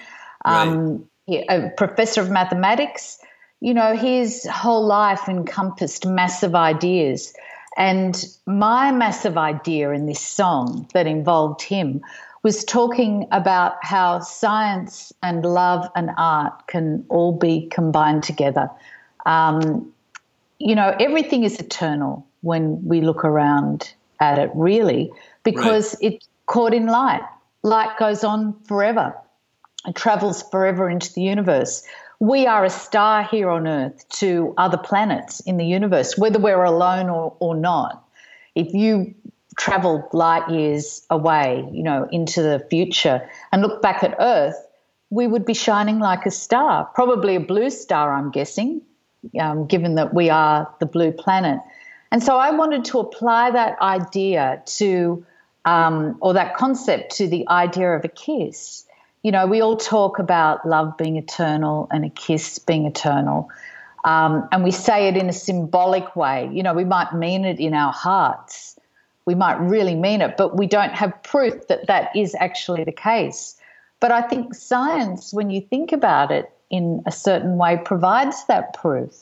um, 0.47 1.07
right. 1.29 1.45
a 1.51 1.69
professor 1.77 2.23
of 2.23 2.31
mathematics. 2.31 3.19
You 3.61 3.75
know, 3.75 3.95
his 3.95 4.47
whole 4.47 4.87
life 4.87 5.29
encompassed 5.29 6.07
massive 6.07 6.55
ideas. 6.55 7.35
And 7.77 8.25
my 8.47 8.93
massive 8.93 9.37
idea 9.37 9.91
in 9.91 10.07
this 10.07 10.21
song 10.21 10.89
that 10.95 11.07
involved 11.07 11.61
him 11.61 12.01
was 12.43 12.65
talking 12.65 13.29
about 13.31 13.75
how 13.83 14.21
science 14.21 15.13
and 15.23 15.45
love 15.45 15.87
and 15.95 16.09
art 16.17 16.67
can 16.67 17.05
all 17.11 17.33
be 17.33 17.69
combined 17.71 18.23
together. 18.23 18.71
Um, 19.27 19.93
you 20.59 20.75
know, 20.75 20.97
everything 20.99 21.45
is 21.45 21.61
eternal 21.61 22.27
when 22.41 22.83
we 22.87 23.03
look 23.03 23.23
around 23.23 23.93
at 24.25 24.39
it, 24.39 24.51
really, 24.55 25.13
because 25.43 25.95
right. 25.95 26.15
it's 26.15 26.29
caught 26.47 26.75
in 26.75 26.87
light. 26.87 27.23
Light 27.63 27.97
goes 27.99 28.25
on 28.25 28.55
forever, 28.65 29.15
it 29.87 29.95
travels 29.95 30.43
forever 30.51 30.89
into 30.89 31.13
the 31.13 31.23
universe. 31.23 31.83
We 32.21 32.47
are 32.47 32.65
a 32.65 32.71
star 32.71 33.25
here 33.25 33.51
on 33.51 33.67
Earth 33.67 34.09
to 34.21 34.55
other 34.57 34.79
planets 34.79 35.41
in 35.41 35.57
the 35.57 35.67
universe, 35.67 36.17
whether 36.17 36.39
we're 36.39 36.65
alone 36.65 37.09
or, 37.11 37.37
or 37.41 37.55
not. 37.55 38.03
If 38.55 38.73
you 38.73 39.15
travel 39.59 40.09
light 40.13 40.49
years 40.49 41.03
away, 41.11 41.69
you 41.73 41.83
know, 41.83 42.09
into 42.13 42.43
the 42.43 42.65
future 42.71 43.29
and 43.53 43.63
look 43.63 43.83
back 43.83 44.03
at 44.03 44.17
Earth, 44.19 44.57
we 45.11 45.27
would 45.27 45.45
be 45.45 45.55
shining 45.55 45.99
like 45.99 46.27
a 46.27 46.31
star, 46.31 46.89
probably 46.95 47.37
a 47.37 47.41
blue 47.41 47.71
star, 47.71 48.15
I'm 48.15 48.31
guessing, 48.31 48.81
um, 49.41 49.67
given 49.67 49.95
that 49.97 50.15
we 50.15 50.31
are 50.31 50.73
the 50.81 50.87
blue 50.87 51.13
planet. 51.13 51.61
And 52.15 52.23
so 52.23 52.39
I 52.39 52.53
wanted 52.53 52.85
to 52.87 53.01
apply 53.01 53.51
that 53.51 53.79
idea 53.83 54.63
to, 54.79 55.27
um, 55.65 56.17
or 56.21 56.35
that 56.35 56.57
concept 56.57 57.17
to 57.17 57.27
the 57.27 57.49
idea 57.49 57.91
of 57.91 58.05
a 58.05 58.09
kiss. 58.09 58.87
You 59.25 59.33
know, 59.33 59.47
we 59.47 59.61
all 59.61 59.77
talk 59.77 60.21
about 60.21 60.65
love 60.65 60.97
being 60.97 61.17
eternal 61.17 61.89
and 61.91 62.05
a 62.05 62.11
kiss 62.11 62.61
being 62.61 62.87
eternal. 62.87 63.51
Um, 64.05 64.49
and 64.53 64.63
we 64.63 64.71
say 64.71 65.09
it 65.09 65.17
in 65.17 65.29
a 65.29 65.33
symbolic 65.33 66.15
way. 66.15 66.49
You 66.53 66.63
know, 66.63 66.73
we 66.73 66.85
might 66.85 67.13
mean 67.13 67.45
it 67.45 67.59
in 67.59 67.75
our 67.75 67.93
hearts 67.93 68.79
we 69.27 69.35
might 69.35 69.59
really 69.61 69.95
mean 69.95 70.21
it, 70.21 70.37
but 70.37 70.57
we 70.57 70.67
don't 70.67 70.93
have 70.93 71.23
proof 71.23 71.67
that 71.69 71.87
that 71.87 72.15
is 72.15 72.35
actually 72.39 72.85
the 72.85 72.93
case. 72.93 73.57
But 74.01 74.13
I 74.13 74.23
think 74.23 74.55
science, 74.55 75.33
when 75.33 75.51
you 75.51 75.63
think 75.63 75.93
about 75.93 76.31
it 76.31 76.51
in 76.71 77.03
a 77.07 77.13
certain 77.13 77.57
way, 77.57 77.81
provides 77.83 78.45
that 78.47 78.75
proof. 78.75 79.15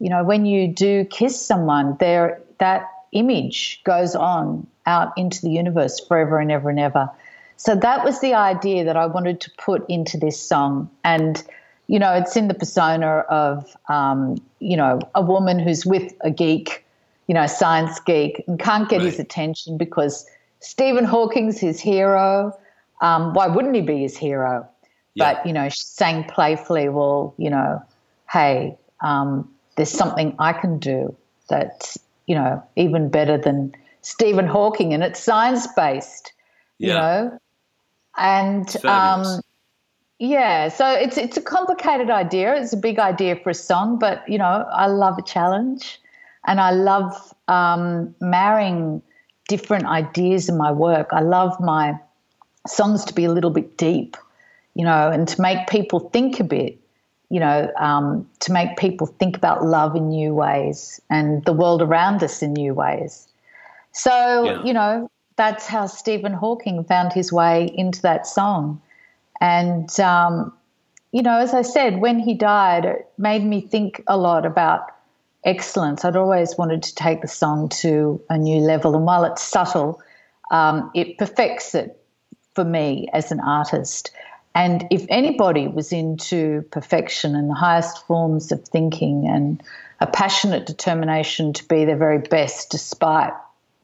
You 0.00 0.10
know, 0.10 0.24
when 0.24 0.46
you 0.46 0.68
do 0.68 1.04
kiss 1.06 1.40
someone, 1.40 1.96
there 2.00 2.40
that 2.58 2.88
image 3.12 3.80
goes 3.84 4.14
on 4.14 4.66
out 4.86 5.12
into 5.16 5.40
the 5.42 5.50
universe 5.50 6.00
forever 6.00 6.38
and 6.38 6.50
ever 6.52 6.70
and 6.70 6.80
ever. 6.80 7.10
So 7.56 7.74
that 7.74 8.04
was 8.04 8.20
the 8.20 8.34
idea 8.34 8.84
that 8.84 8.96
I 8.96 9.06
wanted 9.06 9.40
to 9.40 9.50
put 9.58 9.88
into 9.88 10.16
this 10.16 10.40
song. 10.40 10.88
And, 11.02 11.42
you 11.88 11.98
know, 11.98 12.12
it's 12.12 12.36
in 12.36 12.48
the 12.48 12.54
persona 12.54 13.24
of, 13.28 13.76
um, 13.88 14.36
you 14.60 14.76
know, 14.76 15.00
a 15.14 15.22
woman 15.22 15.58
who's 15.58 15.84
with 15.84 16.12
a 16.20 16.30
geek 16.30 16.84
you 17.28 17.34
know, 17.34 17.46
science 17.46 18.00
geek 18.00 18.42
and 18.48 18.58
can't 18.58 18.88
get 18.88 18.96
right. 18.96 19.06
his 19.06 19.20
attention 19.20 19.76
because 19.76 20.26
Stephen 20.60 21.04
Hawking's 21.04 21.60
his 21.60 21.78
hero. 21.78 22.58
Um, 23.00 23.34
why 23.34 23.46
wouldn't 23.46 23.76
he 23.76 23.82
be 23.82 24.00
his 24.00 24.16
hero? 24.16 24.66
Yeah. 25.14 25.34
But, 25.34 25.46
you 25.46 25.52
know, 25.52 25.68
saying 25.68 26.24
playfully, 26.24 26.88
well, 26.88 27.34
you 27.36 27.50
know, 27.50 27.82
hey, 28.32 28.76
um, 29.02 29.48
there's 29.78 29.90
something 29.90 30.34
I 30.38 30.52
can 30.52 30.78
do 30.78 31.16
that's, 31.48 31.96
you 32.26 32.34
know, 32.34 32.62
even 32.76 33.08
better 33.08 33.38
than 33.38 33.74
Stephen 34.02 34.46
Hawking 34.46 34.92
and 34.92 35.02
it's 35.02 35.22
science 35.22 35.66
based, 35.74 36.32
yeah. 36.78 36.88
you 36.88 36.94
know? 36.94 37.38
And, 38.18 38.84
um, 38.84 39.40
yeah, 40.18 40.68
so 40.68 40.90
it's 40.90 41.16
it's 41.16 41.36
a 41.36 41.40
complicated 41.40 42.10
idea. 42.10 42.56
It's 42.60 42.72
a 42.72 42.76
big 42.76 42.98
idea 42.98 43.36
for 43.36 43.50
a 43.50 43.54
song, 43.54 44.00
but 44.00 44.28
you 44.28 44.36
know, 44.36 44.66
I 44.72 44.88
love 44.88 45.16
a 45.16 45.22
challenge. 45.22 46.00
And 46.44 46.60
I 46.60 46.70
love 46.70 47.34
um, 47.46 48.14
marrying 48.20 49.02
different 49.48 49.86
ideas 49.86 50.48
in 50.48 50.56
my 50.56 50.72
work. 50.72 51.08
I 51.12 51.20
love 51.20 51.58
my 51.60 51.98
songs 52.66 53.04
to 53.06 53.14
be 53.14 53.24
a 53.24 53.32
little 53.32 53.50
bit 53.50 53.76
deep, 53.76 54.16
you 54.74 54.84
know, 54.84 55.10
and 55.10 55.28
to 55.28 55.40
make 55.40 55.68
people 55.68 56.00
think 56.00 56.40
a 56.40 56.44
bit, 56.44 56.77
you 57.30 57.40
know, 57.40 57.70
um, 57.78 58.28
to 58.40 58.52
make 58.52 58.76
people 58.76 59.06
think 59.06 59.36
about 59.36 59.64
love 59.64 59.94
in 59.94 60.08
new 60.08 60.34
ways 60.34 61.00
and 61.10 61.44
the 61.44 61.52
world 61.52 61.82
around 61.82 62.22
us 62.22 62.42
in 62.42 62.52
new 62.52 62.74
ways. 62.74 63.28
So, 63.92 64.44
yeah. 64.44 64.64
you 64.64 64.72
know, 64.72 65.10
that's 65.36 65.66
how 65.66 65.86
Stephen 65.86 66.32
Hawking 66.32 66.84
found 66.84 67.12
his 67.12 67.32
way 67.32 67.70
into 67.72 68.02
that 68.02 68.26
song. 68.26 68.80
And, 69.40 69.88
um, 70.00 70.52
you 71.12 71.22
know, 71.22 71.38
as 71.38 71.54
I 71.54 71.62
said, 71.62 72.00
when 72.00 72.18
he 72.18 72.34
died, 72.34 72.84
it 72.84 73.08
made 73.16 73.44
me 73.44 73.60
think 73.60 74.02
a 74.06 74.16
lot 74.16 74.44
about 74.44 74.90
excellence. 75.44 76.04
I'd 76.04 76.16
always 76.16 76.56
wanted 76.58 76.82
to 76.84 76.94
take 76.94 77.22
the 77.22 77.28
song 77.28 77.68
to 77.80 78.20
a 78.28 78.36
new 78.36 78.60
level, 78.60 78.94
and 78.94 79.06
while 79.06 79.24
it's 79.24 79.42
subtle, 79.42 80.00
um, 80.50 80.90
it 80.94 81.18
perfects 81.18 81.74
it 81.74 82.02
for 82.54 82.64
me 82.64 83.08
as 83.12 83.32
an 83.32 83.40
artist. 83.40 84.10
And 84.58 84.88
if 84.90 85.06
anybody 85.08 85.68
was 85.68 85.92
into 85.92 86.62
perfection 86.72 87.36
and 87.36 87.48
the 87.48 87.54
highest 87.54 88.04
forms 88.08 88.50
of 88.50 88.64
thinking 88.64 89.28
and 89.28 89.62
a 90.00 90.06
passionate 90.08 90.66
determination 90.66 91.52
to 91.52 91.68
be 91.68 91.84
their 91.84 91.96
very 91.96 92.18
best 92.18 92.68
despite 92.68 93.34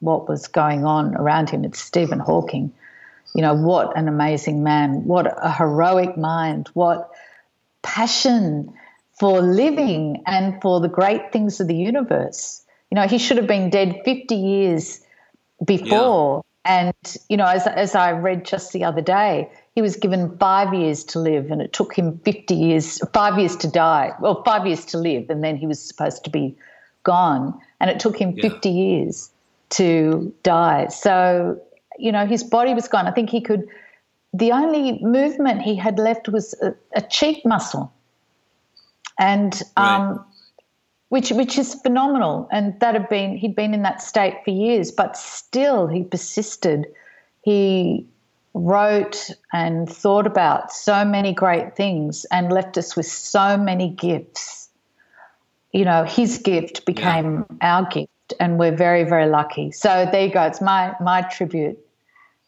what 0.00 0.28
was 0.28 0.48
going 0.48 0.84
on 0.84 1.14
around 1.14 1.48
him, 1.48 1.64
it's 1.64 1.78
Stephen 1.78 2.18
Hawking. 2.18 2.72
You 3.36 3.42
know, 3.42 3.54
what 3.54 3.96
an 3.96 4.08
amazing 4.08 4.64
man, 4.64 5.04
what 5.04 5.32
a 5.40 5.52
heroic 5.52 6.16
mind, 6.16 6.70
what 6.74 7.08
passion 7.82 8.74
for 9.12 9.40
living 9.40 10.24
and 10.26 10.60
for 10.60 10.80
the 10.80 10.88
great 10.88 11.30
things 11.30 11.60
of 11.60 11.68
the 11.68 11.76
universe. 11.76 12.64
You 12.90 12.96
know, 12.96 13.06
he 13.06 13.18
should 13.18 13.36
have 13.36 13.46
been 13.46 13.70
dead 13.70 14.02
50 14.04 14.34
years 14.34 15.00
before. 15.64 16.42
Yeah. 16.44 16.50
And, 16.66 17.16
you 17.28 17.36
know, 17.36 17.46
as, 17.46 17.64
as 17.68 17.94
I 17.94 18.10
read 18.10 18.44
just 18.44 18.72
the 18.72 18.82
other 18.82 19.02
day, 19.02 19.52
he 19.74 19.82
was 19.82 19.96
given 19.96 20.36
five 20.38 20.72
years 20.72 21.02
to 21.04 21.18
live 21.18 21.50
and 21.50 21.60
it 21.60 21.72
took 21.72 21.94
him 21.94 22.18
50 22.24 22.54
years, 22.54 23.00
five 23.12 23.38
years 23.38 23.56
to 23.56 23.68
die. 23.68 24.12
Well, 24.20 24.42
five 24.44 24.66
years 24.66 24.84
to 24.86 24.98
live, 24.98 25.28
and 25.30 25.42
then 25.42 25.56
he 25.56 25.66
was 25.66 25.82
supposed 25.82 26.22
to 26.24 26.30
be 26.30 26.56
gone. 27.02 27.58
And 27.80 27.90
it 27.90 27.98
took 27.98 28.16
him 28.16 28.34
yeah. 28.36 28.48
50 28.48 28.68
years 28.68 29.30
to 29.70 30.32
die. 30.44 30.86
So, 30.88 31.60
you 31.98 32.12
know, 32.12 32.24
his 32.24 32.44
body 32.44 32.72
was 32.72 32.86
gone. 32.86 33.06
I 33.08 33.10
think 33.10 33.30
he 33.30 33.40
could, 33.40 33.66
the 34.32 34.52
only 34.52 35.00
movement 35.02 35.62
he 35.62 35.74
had 35.74 35.98
left 35.98 36.28
was 36.28 36.54
a, 36.62 36.74
a 36.94 37.02
cheek 37.02 37.44
muscle 37.44 37.92
and 39.18 39.60
um, 39.76 40.08
right. 40.08 40.18
which 41.08 41.30
which 41.30 41.58
is 41.58 41.74
phenomenal. 41.74 42.48
And 42.50 42.78
that 42.80 42.94
had 42.94 43.08
been 43.08 43.36
he'd 43.36 43.54
been 43.54 43.74
in 43.74 43.82
that 43.82 44.02
state 44.02 44.36
for 44.44 44.50
years, 44.50 44.90
but 44.90 45.16
still 45.16 45.86
he 45.86 46.04
persisted. 46.04 46.86
He 47.42 48.06
wrote 48.54 49.30
and 49.52 49.88
thought 49.90 50.26
about 50.26 50.72
so 50.72 51.04
many 51.04 51.34
great 51.34 51.76
things 51.76 52.24
and 52.26 52.52
left 52.52 52.78
us 52.78 52.96
with 52.96 53.06
so 53.06 53.56
many 53.56 53.90
gifts. 53.90 54.68
You 55.72 55.84
know, 55.84 56.04
his 56.04 56.38
gift 56.38 56.86
became 56.86 57.44
yeah. 57.60 57.78
our 57.78 57.88
gift, 57.88 58.34
and 58.38 58.58
we're 58.58 58.76
very 58.76 59.02
very 59.02 59.26
lucky. 59.26 59.72
So 59.72 60.08
there 60.10 60.26
you 60.26 60.32
go. 60.32 60.44
It's 60.44 60.60
my 60.60 60.94
my 61.00 61.22
tribute. 61.22 61.78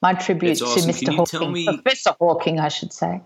My 0.01 0.15
tribute 0.15 0.63
awesome. 0.63 0.83
to 0.83 0.89
Mr. 0.89 1.17
Hawking, 1.17 1.53
me, 1.53 1.65
Professor 1.65 2.15
Hawking, 2.21 2.61
I 2.61 2.69
should 2.69 2.93
say. 2.93 3.23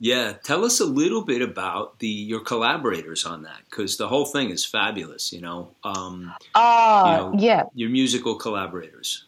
Yeah, 0.00 0.32
tell 0.42 0.64
us 0.64 0.80
a 0.80 0.84
little 0.84 1.22
bit 1.22 1.42
about 1.42 2.00
the 2.00 2.08
your 2.08 2.40
collaborators 2.40 3.24
on 3.24 3.42
that 3.44 3.60
because 3.70 3.98
the 3.98 4.08
whole 4.08 4.24
thing 4.24 4.50
is 4.50 4.64
fabulous. 4.64 5.32
You 5.32 5.42
know, 5.42 5.76
um, 5.84 6.34
uh, 6.56 7.04
you 7.06 7.12
know, 7.12 7.34
yeah, 7.38 7.62
your 7.74 7.90
musical 7.90 8.34
collaborators. 8.34 9.26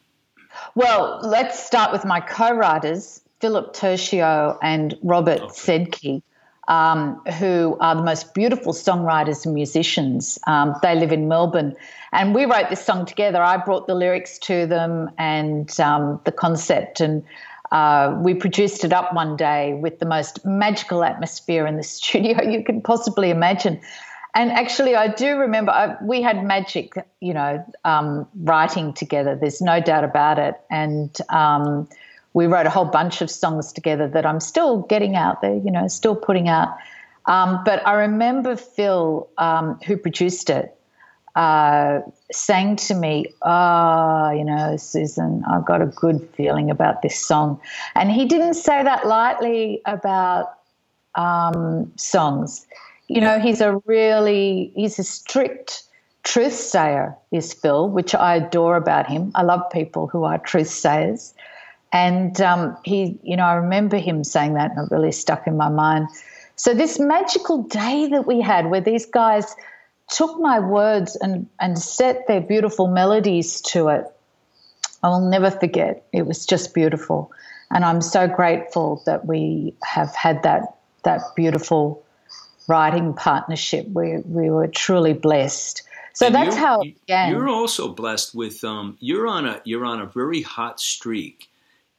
Well, 0.75 1.21
let's 1.23 1.65
start 1.65 1.93
with 1.93 2.05
my 2.05 2.21
co-writers, 2.21 3.21
Philip 3.41 3.75
Tertio 3.75 4.59
and 4.61 4.99
Robert 5.03 5.41
okay. 5.41 5.53
Sedke, 5.55 6.23
um, 6.67 7.21
who 7.39 7.77
are 7.81 7.95
the 7.95 8.03
most 8.03 8.35
beautiful 8.35 8.73
songwriters 8.73 9.45
and 9.45 9.55
musicians. 9.55 10.39
Um, 10.47 10.75
they 10.83 10.97
live 10.97 11.13
in 11.13 11.29
Melbourne, 11.29 11.77
and 12.13 12.35
we 12.35 12.45
wrote 12.45 12.71
this 12.71 12.85
song 12.85 13.07
together. 13.07 13.41
I 13.41 13.57
brought 13.59 13.87
the 13.87 13.95
lyrics 13.95 14.39
to 14.41 14.67
them 14.67 15.11
and 15.17 15.79
um, 15.79 16.21
the 16.25 16.33
concept 16.33 17.01
and 17.01 17.23
uh, 17.71 18.17
we 18.21 18.35
produced 18.35 18.85
it 18.85 18.93
up 18.93 19.13
one 19.15 19.37
day 19.37 19.75
with 19.75 19.99
the 19.99 20.07
most 20.07 20.45
magical 20.45 21.03
atmosphere 21.03 21.67
in 21.67 21.77
the 21.77 21.83
studio 21.97 22.43
you 22.43 22.63
can 22.63 22.81
possibly 22.81 23.31
imagine. 23.31 23.81
And 24.35 24.51
actually, 24.51 24.97
I 24.97 25.09
do 25.09 25.37
remember 25.37 25.71
I, 25.71 25.97
we 26.03 26.21
had 26.21 26.45
magic, 26.45 26.95
you 27.21 27.35
know, 27.35 27.65
um, 27.85 28.27
writing 28.35 28.93
together. 28.93 29.37
There's 29.37 29.61
no 29.61 29.81
doubt 29.81 30.03
about 30.03 30.39
it. 30.41 30.61
And 30.71 31.17
um, 31.29 31.89
we 32.33 32.47
wrote 32.47 32.67
a 32.67 32.71
whole 32.71 32.85
bunch 32.85 33.23
of 33.23 33.31
songs 33.31 33.73
together 33.73 34.09
that 34.09 34.27
I'm 34.27 34.41
still 34.41 34.83
getting 34.83 35.15
out 35.15 35.41
there, 35.41 35.55
you 35.55 35.71
know, 35.71 35.87
still 35.87 36.17
putting 36.17 36.49
out. 36.49 36.77
Um, 37.27 37.61
but 37.65 37.87
I 37.87 37.93
remember 37.95 38.57
Phil, 38.57 39.29
um, 39.39 39.79
who 39.87 39.97
produced 39.97 40.51
it, 40.51 40.77
uh, 41.37 42.01
saying 42.31 42.77
to 42.77 42.95
me, 42.95 43.27
"Ah, 43.43 44.29
oh, 44.29 44.31
you 44.33 44.45
know, 44.45 44.77
Susan, 44.77 45.43
I've 45.51 45.65
got 45.65 45.81
a 45.81 45.87
good 45.87 46.29
feeling 46.37 46.71
about 46.71 47.03
this 47.03 47.19
song," 47.19 47.61
and 47.95 48.11
he 48.11 48.25
didn't 48.27 48.55
say 48.55 48.83
that 48.83 49.07
lightly 49.07 49.81
about 49.87 50.55
um, 51.15 51.93
songs. 51.97 52.67
You 53.09 53.21
know, 53.21 53.39
he's 53.39 53.61
a 53.61 53.77
really 53.85 54.73
he's 54.75 54.99
a 54.99 55.05
strict 55.05 55.85
truth 56.23 56.55
sayer, 56.55 57.17
is 57.33 57.53
Phil, 57.53 57.89
which 57.89 58.15
I 58.15 58.37
adore 58.37 58.77
about 58.77 59.07
him. 59.07 59.31
I 59.35 59.43
love 59.43 59.63
people 59.71 60.07
who 60.07 60.25
are 60.25 60.39
truth 60.39 60.69
sayers, 60.71 61.35
and 61.93 62.41
um, 62.41 62.77
he, 62.85 63.19
you 63.23 63.37
know, 63.37 63.45
I 63.45 63.55
remember 63.55 63.99
him 63.99 64.25
saying 64.25 64.55
that, 64.55 64.71
and 64.71 64.87
it 64.91 64.95
really 64.95 65.13
stuck 65.13 65.47
in 65.47 65.57
my 65.57 65.69
mind. 65.69 66.09
So 66.57 66.73
this 66.73 66.99
magical 66.99 67.65
day 67.65 68.09
that 68.09 68.27
we 68.27 68.41
had, 68.41 68.71
where 68.71 68.81
these 68.81 69.07
guys 69.07 69.55
took 70.09 70.39
my 70.41 70.61
words 70.61 71.17
and, 71.17 71.49
and 71.61 71.79
set 71.79 72.27
their 72.29 72.41
beautiful 72.41 72.87
melodies 72.89 73.61
to 73.63 73.89
it. 73.89 74.05
I 75.03 75.09
will 75.09 75.29
never 75.29 75.51
forget. 75.51 76.07
It 76.13 76.27
was 76.27 76.47
just 76.47 76.75
beautiful. 76.75 77.31
And 77.71 77.85
I'm 77.85 78.01
so 78.01 78.29
grateful 78.29 79.03
that 79.07 79.27
we 79.27 79.75
have 79.83 80.15
had 80.15 80.43
that 80.43 80.77
that 81.03 81.21
beautiful 81.37 82.04
writing 82.67 83.15
partnership. 83.15 83.87
We 83.89 84.19
we 84.19 84.51
were 84.51 84.69
truly 84.69 85.13
blessed. 85.13 85.83
So 86.13 86.27
and 86.27 86.35
that's 86.35 86.57
how 86.57 86.83
it 86.83 87.01
began. 87.01 87.33
You're 87.33 87.49
also 87.49 87.89
blessed 87.89 88.35
with 88.35 88.63
um, 88.65 88.97
you're 89.01 89.27
on 89.27 89.47
a 89.47 89.61
you're 89.65 89.85
on 89.85 90.01
a 90.01 90.07
very 90.07 90.43
hot 90.43 90.81
streak, 90.81 91.49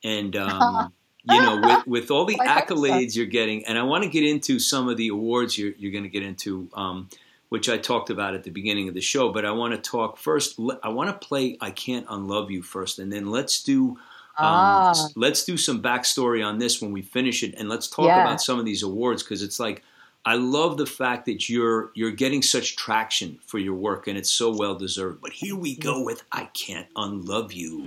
and 0.04 0.36
um, 0.36 0.94
you 1.24 1.42
know 1.42 1.60
with, 1.62 1.88
with 1.88 2.12
all 2.12 2.26
the 2.26 2.36
accolades 2.36 3.12
so. 3.12 3.20
you're 3.20 3.28
getting, 3.28 3.66
and 3.66 3.78
I 3.78 3.84
want 3.84 4.04
to 4.04 4.10
get 4.10 4.24
into 4.24 4.60
some 4.60 4.88
of 4.88 4.98
the 4.98 5.10
awards 5.10 5.58
you're 5.58 5.74
you're 5.78 5.92
going 5.92 6.04
to 6.04 6.10
get 6.10 6.24
into. 6.24 6.70
Um, 6.74 7.10
which 7.50 7.70
I 7.70 7.78
talked 7.78 8.10
about 8.10 8.34
at 8.34 8.44
the 8.44 8.50
beginning 8.50 8.88
of 8.90 8.96
the 8.96 9.02
show. 9.02 9.32
But 9.32 9.46
I 9.46 9.52
want 9.52 9.76
to 9.76 9.80
talk 9.80 10.18
first. 10.18 10.60
I 10.84 10.90
want 10.90 11.10
to 11.10 11.26
play 11.26 11.58
"I 11.62 11.70
Can't 11.70 12.06
Unlove 12.10 12.50
You" 12.50 12.64
first, 12.64 12.98
and 12.98 13.14
then 13.14 13.28
let's 13.28 13.62
do 13.62 13.98
um, 14.38 14.48
ah. 14.48 15.08
let's 15.16 15.46
do 15.46 15.56
some 15.56 15.82
backstory 15.82 16.46
on 16.46 16.60
this 16.60 16.82
when 16.82 16.92
we 16.92 17.02
finish 17.02 17.44
it, 17.44 17.56
and 17.58 17.70
let's 17.70 17.88
talk 17.88 18.08
yeah. 18.08 18.24
about 18.24 18.42
some 18.42 18.60
of 18.60 18.66
these 18.66 18.84
awards 18.84 19.24
because 19.24 19.42
it's 19.42 19.60
like 19.60 19.84
I 20.28 20.36
love 20.36 20.78
the 20.78 20.88
fact 20.88 21.26
that 21.28 21.50
you're 21.50 21.92
you're 21.94 22.12
getting 22.12 22.42
such 22.42 22.76
traction 22.76 23.40
for 23.46 23.60
your 23.60 23.76
work, 23.76 24.08
and 24.08 24.18
it's 24.18 24.32
so 24.32 24.56
well 24.56 24.76
deserved. 24.76 25.22
But 25.22 25.32
here 25.32 25.56
we 25.56 25.76
go 25.76 26.02
with 26.02 26.24
"I 26.32 26.46
Can't 26.54 26.88
Unlove 26.96 27.54
You." 27.54 27.86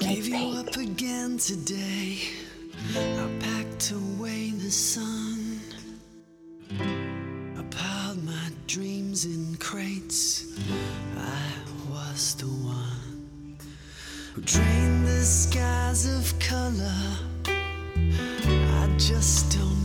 Gave 0.00 0.26
you 0.26 0.58
up 0.58 0.76
again 0.76 1.38
today. 1.38 2.18
I 2.96 3.30
packed 3.38 3.92
away 3.92 4.50
the 4.50 4.70
sun 4.70 5.60
I 6.78 7.62
piled 7.70 8.24
my 8.24 8.50
dreams 8.66 9.24
in 9.24 9.56
crates. 9.56 10.58
I 11.16 11.52
was 11.90 12.34
the 12.36 12.46
one 12.46 13.56
who 14.34 14.40
drained 14.42 15.06
the 15.06 15.22
skies 15.22 16.06
of 16.06 16.38
color. 16.38 17.02
I 17.46 18.94
just 18.98 19.56
don't 19.56 19.79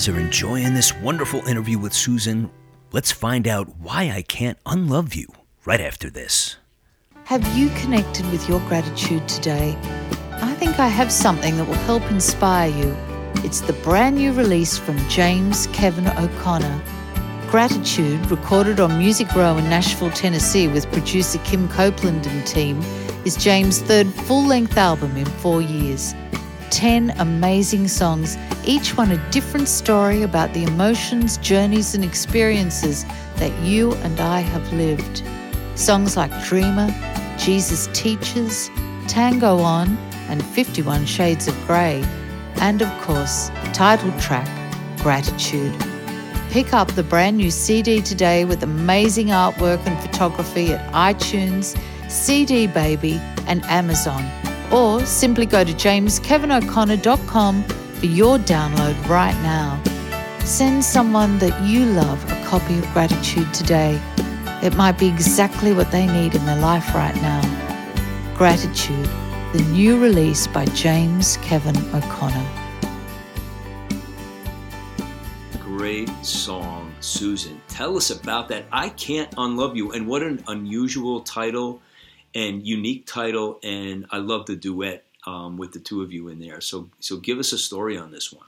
guys 0.00 0.08
are 0.08 0.18
enjoying 0.18 0.72
this 0.72 0.94
wonderful 0.96 1.46
interview 1.46 1.78
with 1.78 1.92
Susan. 1.92 2.50
Let's 2.90 3.12
find 3.12 3.46
out 3.46 3.68
why 3.80 4.10
I 4.10 4.22
can't 4.22 4.56
unlove 4.64 5.14
you 5.14 5.26
right 5.66 5.80
after 5.80 6.08
this. 6.08 6.56
Have 7.24 7.46
you 7.54 7.68
connected 7.80 8.24
with 8.30 8.48
your 8.48 8.60
gratitude 8.60 9.28
today? 9.28 9.76
I 10.32 10.54
think 10.54 10.78
I 10.78 10.88
have 10.88 11.12
something 11.12 11.54
that 11.58 11.66
will 11.66 11.84
help 11.84 12.02
inspire 12.10 12.70
you. 12.70 12.96
It's 13.44 13.60
the 13.60 13.74
brand 13.84 14.16
new 14.16 14.32
release 14.32 14.78
from 14.78 14.96
James 15.10 15.66
Kevin 15.66 16.08
O'Connor. 16.08 16.82
Gratitude, 17.50 18.30
recorded 18.30 18.80
on 18.80 18.96
Music 18.96 19.30
Row 19.34 19.58
in 19.58 19.64
Nashville, 19.68 20.12
Tennessee, 20.12 20.66
with 20.66 20.90
producer 20.92 21.38
Kim 21.44 21.68
Copeland 21.68 22.26
and 22.26 22.46
team, 22.46 22.80
is 23.26 23.36
James' 23.36 23.82
third 23.82 24.06
full 24.06 24.46
length 24.46 24.78
album 24.78 25.14
in 25.18 25.26
four 25.26 25.60
years. 25.60 26.14
10 26.70 27.10
amazing 27.18 27.88
songs, 27.88 28.36
each 28.64 28.96
one 28.96 29.10
a 29.10 29.30
different 29.30 29.68
story 29.68 30.22
about 30.22 30.52
the 30.54 30.64
emotions, 30.64 31.36
journeys, 31.38 31.94
and 31.94 32.04
experiences 32.04 33.04
that 33.36 33.52
you 33.62 33.92
and 33.96 34.20
I 34.20 34.40
have 34.40 34.72
lived. 34.72 35.22
Songs 35.74 36.16
like 36.16 36.30
Dreamer, 36.44 36.94
Jesus 37.38 37.88
Teaches, 37.92 38.70
Tango 39.08 39.58
On, 39.58 39.96
and 40.28 40.44
51 40.44 41.06
Shades 41.06 41.48
of 41.48 41.66
Grey, 41.66 42.04
and 42.56 42.82
of 42.82 43.02
course, 43.02 43.48
the 43.48 43.70
title 43.72 44.12
track 44.20 44.48
Gratitude. 44.98 45.74
Pick 46.50 46.74
up 46.74 46.90
the 46.92 47.02
brand 47.02 47.36
new 47.36 47.50
CD 47.50 48.02
today 48.02 48.44
with 48.44 48.62
amazing 48.62 49.28
artwork 49.28 49.84
and 49.86 49.98
photography 50.00 50.72
at 50.72 50.92
iTunes, 50.92 51.80
CD 52.10 52.66
Baby, 52.66 53.20
and 53.46 53.64
Amazon, 53.66 54.22
or 54.72 55.04
simply 55.04 55.46
go 55.46 55.64
to 55.64 55.72
jameskevinoconnor.com 55.72 57.64
for 57.64 58.06
your 58.06 58.38
download 58.38 59.08
right 59.08 59.34
now. 59.42 59.80
Send 60.44 60.84
someone 60.84 61.38
that 61.38 61.60
you 61.62 61.84
love 61.84 62.22
a 62.30 62.44
copy 62.46 62.78
of 62.78 62.92
Gratitude 62.92 63.52
today. 63.52 64.00
It 64.62 64.76
might 64.76 64.98
be 64.98 65.08
exactly 65.08 65.72
what 65.72 65.90
they 65.90 66.06
need 66.06 66.34
in 66.34 66.44
their 66.46 66.60
life 66.60 66.94
right 66.94 67.14
now. 67.16 67.40
Gratitude, 68.36 69.08
the 69.52 69.62
new 69.72 70.00
release 70.00 70.46
by 70.46 70.64
James 70.66 71.36
Kevin 71.38 71.76
O'Connor. 71.94 72.46
Great 75.60 76.10
song, 76.24 76.92
Susan. 77.00 77.60
Tell 77.68 77.96
us 77.96 78.10
about 78.10 78.48
that. 78.48 78.64
I 78.70 78.90
Can't 78.90 79.32
Unlove 79.38 79.76
You. 79.76 79.92
And 79.92 80.06
what 80.06 80.22
an 80.22 80.42
unusual 80.48 81.20
title 81.20 81.80
and 82.34 82.66
unique 82.66 83.06
title. 83.06 83.58
And 83.62 84.06
I 84.10 84.18
love 84.18 84.46
the 84.46 84.56
duet 84.56 85.04
um, 85.26 85.56
with 85.56 85.72
the 85.72 85.80
two 85.80 86.02
of 86.02 86.12
you 86.12 86.28
in 86.28 86.38
there. 86.38 86.60
So, 86.60 86.90
so 87.00 87.16
give 87.16 87.38
us 87.38 87.52
a 87.52 87.58
story 87.58 87.96
on 87.98 88.10
this 88.10 88.32
one. 88.32 88.46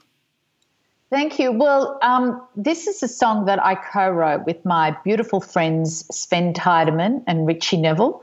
Thank 1.11 1.39
you. 1.39 1.53
Well, 1.53 1.99
um, 2.01 2.41
this 2.57 2.87
is 2.87 3.03
a 3.03 3.09
song 3.09 3.45
that 3.45 3.63
I 3.63 3.75
co 3.75 4.09
wrote 4.09 4.47
with 4.47 4.65
my 4.65 4.97
beautiful 5.05 5.43
friends 5.43 6.07
Sven 6.11 6.55
Tiedemann 6.55 7.25
and 7.27 7.47
Ritchie 7.47 7.77
Neville. 7.77 8.23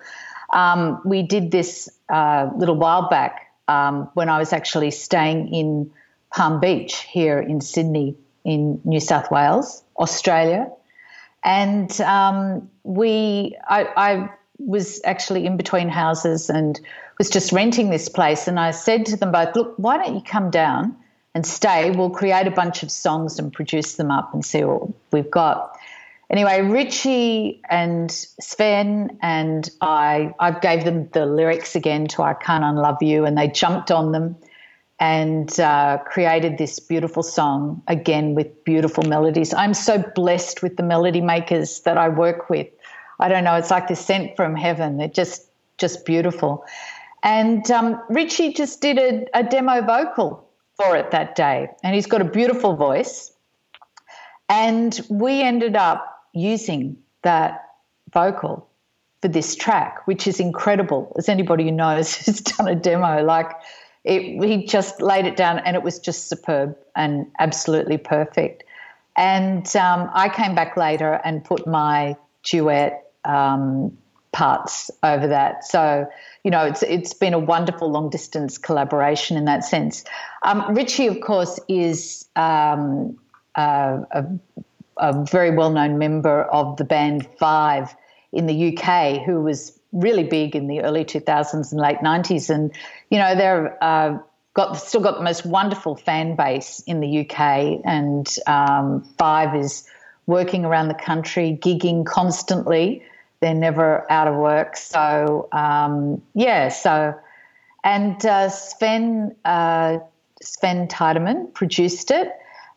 Um, 0.52 1.00
we 1.06 1.22
did 1.22 1.52
this 1.52 1.88
a 2.10 2.16
uh, 2.16 2.52
little 2.58 2.76
while 2.76 3.08
back 3.08 3.54
um, 3.68 4.10
when 4.16 4.28
I 4.28 4.40
was 4.40 4.54
actually 4.54 4.90
staying 4.90 5.54
in 5.54 5.92
Palm 6.32 6.60
Beach 6.60 6.96
here 7.02 7.40
in 7.40 7.62
Sydney, 7.62 8.16
in 8.44 8.82
New 8.84 9.00
South 9.00 9.30
Wales, 9.30 9.84
Australia. 9.96 10.72
And 11.44 12.02
um, 12.02 12.72
we, 12.84 13.56
I, 13.68 13.84
I 13.96 14.30
was 14.60 15.02
actually 15.04 15.46
in 15.46 15.58
between 15.58 15.90
houses 15.90 16.50
and 16.50 16.80
was 17.18 17.30
just 17.30 17.52
renting 17.52 17.90
this 17.90 18.10
place. 18.10 18.48
And 18.48 18.60
I 18.60 18.72
said 18.72 19.06
to 19.08 19.18
them 19.18 19.32
both, 19.32 19.56
Look, 19.56 19.74
why 19.78 19.98
don't 19.98 20.16
you 20.16 20.22
come 20.22 20.52
down? 20.52 20.96
and 21.36 21.46
stay, 21.46 21.92
we'll 21.92 22.10
create 22.10 22.48
a 22.48 22.52
bunch 22.52 22.84
of 22.84 22.92
songs 22.92 23.40
and 23.40 23.54
produce 23.54 23.96
them 23.96 24.12
up 24.12 24.34
and 24.34 24.46
see 24.46 24.64
what 24.64 24.90
we've 25.12 25.30
got. 25.30 25.78
Anyway, 26.30 26.62
Ritchie 26.62 27.62
and 27.70 28.12
Sven 28.12 29.18
and 29.22 29.70
I, 29.82 30.34
I 30.40 30.52
gave 30.52 30.86
them 30.86 31.10
the 31.14 31.26
lyrics 31.26 31.76
again 31.76 32.08
to 32.08 32.24
I 32.24 32.34
Can't 32.36 32.64
Unlove 32.64 33.02
You, 33.02 33.26
and 33.26 33.38
they 33.38 33.48
jumped 33.48 33.90
on 33.90 34.12
them 34.12 34.36
and 35.00 35.60
uh, 35.60 35.98
created 36.06 36.58
this 36.58 36.80
beautiful 36.80 37.24
song 37.24 37.82
again 37.88 38.36
with 38.36 38.64
beautiful 38.64 39.04
melodies. 39.04 39.54
I'm 39.54 39.74
so 39.74 40.04
blessed 40.14 40.62
with 40.62 40.78
the 40.78 40.84
melody 40.84 41.22
makers 41.22 41.80
that 41.82 41.98
I 41.98 42.10
work 42.10 42.50
with. 42.50 42.68
I 43.20 43.28
don't 43.28 43.44
know, 43.44 43.56
it's 43.56 43.72
like 43.72 43.88
they're 43.88 43.96
sent 43.98 44.36
from 44.36 44.56
heaven. 44.56 44.98
They're 44.98 45.08
just 45.08 45.50
just 45.78 46.06
beautiful. 46.06 46.66
And 47.24 47.70
um, 47.72 48.02
Ritchie 48.10 48.54
just 48.54 48.82
did 48.82 48.98
a, 48.98 49.26
a 49.38 49.44
demo 49.44 49.82
vocal 49.82 50.48
for 50.76 50.96
it 50.96 51.12
that 51.12 51.36
day. 51.36 51.70
And 51.84 51.96
he's 51.96 52.06
got 52.06 52.22
a 52.22 52.26
beautiful 52.26 52.76
voice. 52.76 53.32
And 54.48 55.00
we 55.10 55.42
ended 55.42 55.76
up 55.76 56.28
using 56.34 56.98
that 57.24 57.66
vocal 58.14 58.68
for 59.22 59.28
this 59.28 59.56
track, 59.56 60.06
which 60.08 60.28
is 60.28 60.40
incredible. 60.40 61.14
As 61.18 61.28
anybody 61.28 61.66
who 61.66 61.72
knows 61.72 62.16
who's 62.26 62.42
done 62.42 62.68
a 62.68 62.76
demo, 62.76 63.24
like 63.24 63.52
it, 64.06 64.44
he 64.44 64.66
just 64.66 65.02
laid 65.02 65.26
it 65.26 65.36
down 65.36 65.60
and 65.60 65.76
it 65.76 65.84
was 65.84 66.00
just 66.00 66.30
superb 66.30 66.78
and 66.96 67.28
absolutely 67.40 67.98
perfect. 67.98 68.64
And 69.18 69.76
um, 69.76 70.10
I 70.14 70.30
came 70.30 70.56
back 70.56 70.78
later 70.78 71.20
and 71.26 71.44
put 71.44 71.68
my 71.68 72.16
duet 72.44 73.09
um, 73.26 73.98
parts 74.32 74.92
over 75.04 75.28
that. 75.28 75.66
So, 75.66 76.08
you 76.44 76.52
know, 76.52 76.66
it's 76.66 76.84
it's 76.84 77.14
been 77.14 77.34
a 77.34 77.40
wonderful 77.40 77.90
long 77.90 78.10
distance 78.10 78.58
collaboration 78.58 79.38
in 79.38 79.46
that 79.46 79.64
sense. 79.64 80.04
Um, 80.44 80.74
Ritchie, 80.74 81.08
of 81.08 81.22
course, 81.22 81.60
is 81.68 82.28
um, 82.36 83.18
uh, 83.56 84.00
a, 84.12 84.26
a, 84.98 85.26
very 85.26 85.52
well 85.52 85.72
known 85.72 85.98
member 85.98 86.44
of 86.44 86.78
the 86.78 86.86
band 86.86 87.28
Five 87.38 87.96
in 88.32 88.46
the 88.46 88.78
UK, 88.78 89.24
who 89.26 89.42
was 89.42 89.78
really 89.92 90.24
big 90.24 90.56
in 90.56 90.68
the 90.68 90.82
early 90.82 91.04
2000s 91.04 91.72
and 91.72 91.82
late 91.82 91.98
90s, 91.98 92.50
and 92.50 92.72
you 93.10 93.18
know 93.18 93.36
they're. 93.36 93.84
Uh, 93.84 94.20
got 94.56 94.74
still 94.74 95.00
got 95.00 95.16
the 95.16 95.24
most 95.24 95.46
wonderful 95.46 95.96
fan 95.96 96.36
base 96.36 96.82
in 96.88 97.00
the 97.00 97.20
UK, 97.20 97.82
and 97.86 98.36
um, 98.48 99.04
Five 99.18 99.56
is 99.56 99.88
working 100.26 100.66
around 100.66 100.88
the 100.88 100.96
country, 100.96 101.58
gigging 101.62 102.06
constantly 102.06 103.04
they're 103.42 103.54
never 103.54 104.10
out 104.12 104.28
of 104.28 104.36
work. 104.36 104.76
So 104.78 105.48
um, 105.52 106.22
yeah, 106.34 106.70
so 106.70 107.16
and 107.84 108.24
uh, 108.26 108.50
Sven 108.50 109.36
uh, 109.46 110.00
Sven 110.42 110.88
Tiedemann 110.88 111.48
produced 111.54 112.12
it, 112.12 112.32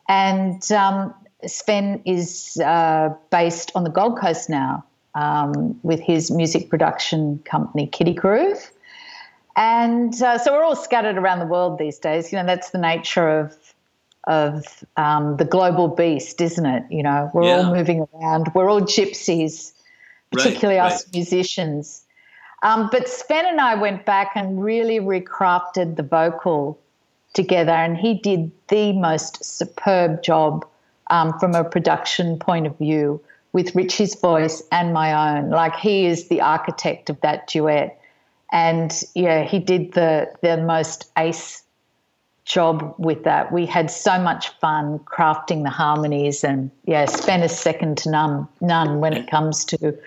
and 0.09 0.71
um, 0.73 1.15
Sven 1.47 2.03
is 2.05 2.61
uh, 2.65 3.11
based 3.31 3.73
on 3.75 3.85
the 3.85 3.91
Gold 3.91 4.19
Coast 4.19 4.49
now 4.49 4.85
um, 5.15 5.79
with 5.83 6.01
his 6.01 6.31
music 6.31 6.71
production 6.71 7.39
company 7.45 7.87
Kitty 7.87 8.15
Groove. 8.15 8.71
And 9.55 10.15
uh, 10.23 10.39
so 10.39 10.53
we're 10.53 10.65
all 10.65 10.77
scattered 10.77 11.19
around 11.19 11.41
the 11.41 11.47
world 11.47 11.79
these 11.79 11.99
days. 11.99 12.33
You 12.33 12.39
know, 12.39 12.47
that's 12.47 12.71
the 12.71 12.79
nature 12.79 13.29
of 13.29 13.57
of 14.29 14.65
um, 14.97 15.37
the 15.37 15.45
global 15.45 15.89
beast, 15.89 16.41
isn't 16.41 16.65
it? 16.65 16.85
You 16.91 17.03
know, 17.03 17.31
we're 17.35 17.43
yeah. 17.43 17.57
all 17.57 17.75
moving 17.75 18.07
around. 18.15 18.53
We're 18.55 18.71
all 18.71 18.81
gypsies 18.81 19.73
particularly 20.33 20.79
right, 20.79 20.93
us 20.93 21.05
right. 21.05 21.15
musicians. 21.15 22.05
Um, 22.63 22.89
but 22.93 23.09
Sven 23.09 23.45
and 23.47 23.61
I 23.61 23.75
went 23.75 24.07
back 24.07 24.33
and 24.35 24.63
really 24.63 25.01
recrafted 25.01 25.97
the 25.97 26.03
vocal 26.03 26.79
together, 27.35 27.73
and 27.73 27.97
he 27.97 28.15
did 28.15 28.51
the 28.69 28.93
most 28.93 29.45
superb 29.45 30.23
job 30.23 30.67
um, 31.11 31.39
from 31.39 31.55
a 31.55 31.65
production 31.65 32.39
point 32.39 32.67
of 32.67 32.77
view 32.79 33.21
with 33.53 33.75
Ritchie's 33.75 34.15
voice 34.15 34.63
and 34.71 34.93
my 34.93 35.37
own. 35.37 35.51
Like 35.51 35.77
he 35.77 36.07
is 36.07 36.29
the 36.29 36.41
architect 36.41 37.11
of 37.11 37.21
that 37.21 37.47
duet, 37.49 38.01
and 38.53 39.03
yeah, 39.15 39.45
he 39.45 39.59
did 39.59 39.93
the 39.93 40.33
the 40.43 40.57
most 40.57 41.11
ace 41.19 41.63
job 42.45 42.95
with 42.99 43.25
that. 43.25 43.53
We 43.53 43.67
had 43.67 43.91
so 43.91 44.19
much 44.19 44.49
fun 44.61 44.99
crafting 45.01 45.63
the 45.65 45.71
harmonies, 45.71 46.45
and 46.45 46.71
yeah, 46.85 47.07
Sven 47.07 47.43
is 47.43 47.57
second 47.57 47.99
to 47.99 48.11
none 48.11 48.49
none 48.61 49.01
when 49.01 49.13
it 49.15 49.31
comes 49.31 49.65
to 49.67 49.99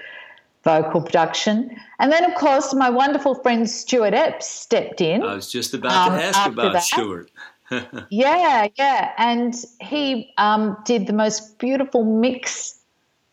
vocal 0.66 1.02
production. 1.02 1.80
And 2.00 2.12
then, 2.12 2.26
of 2.26 2.36
course, 2.36 2.74
my 2.74 2.90
wonderful 2.90 3.36
friend 3.36 3.70
Stuart 3.70 4.14
Epps 4.14 4.50
stepped 4.50 5.00
in. 5.00 5.24
I 5.24 5.36
was 5.36 5.50
just 5.50 5.74
about 5.74 6.12
um, 6.12 6.18
to 6.18 6.26
ask 6.26 6.50
about 6.50 6.74
that. 6.74 6.84
Stuart. 6.84 7.32
yeah, 8.10 8.68
yeah. 8.76 9.12
And 9.18 9.56
he 9.80 10.34
um, 10.38 10.76
did 10.84 11.08
the 11.08 11.14
most 11.14 11.58
beautiful 11.60 12.04
mix 12.04 12.80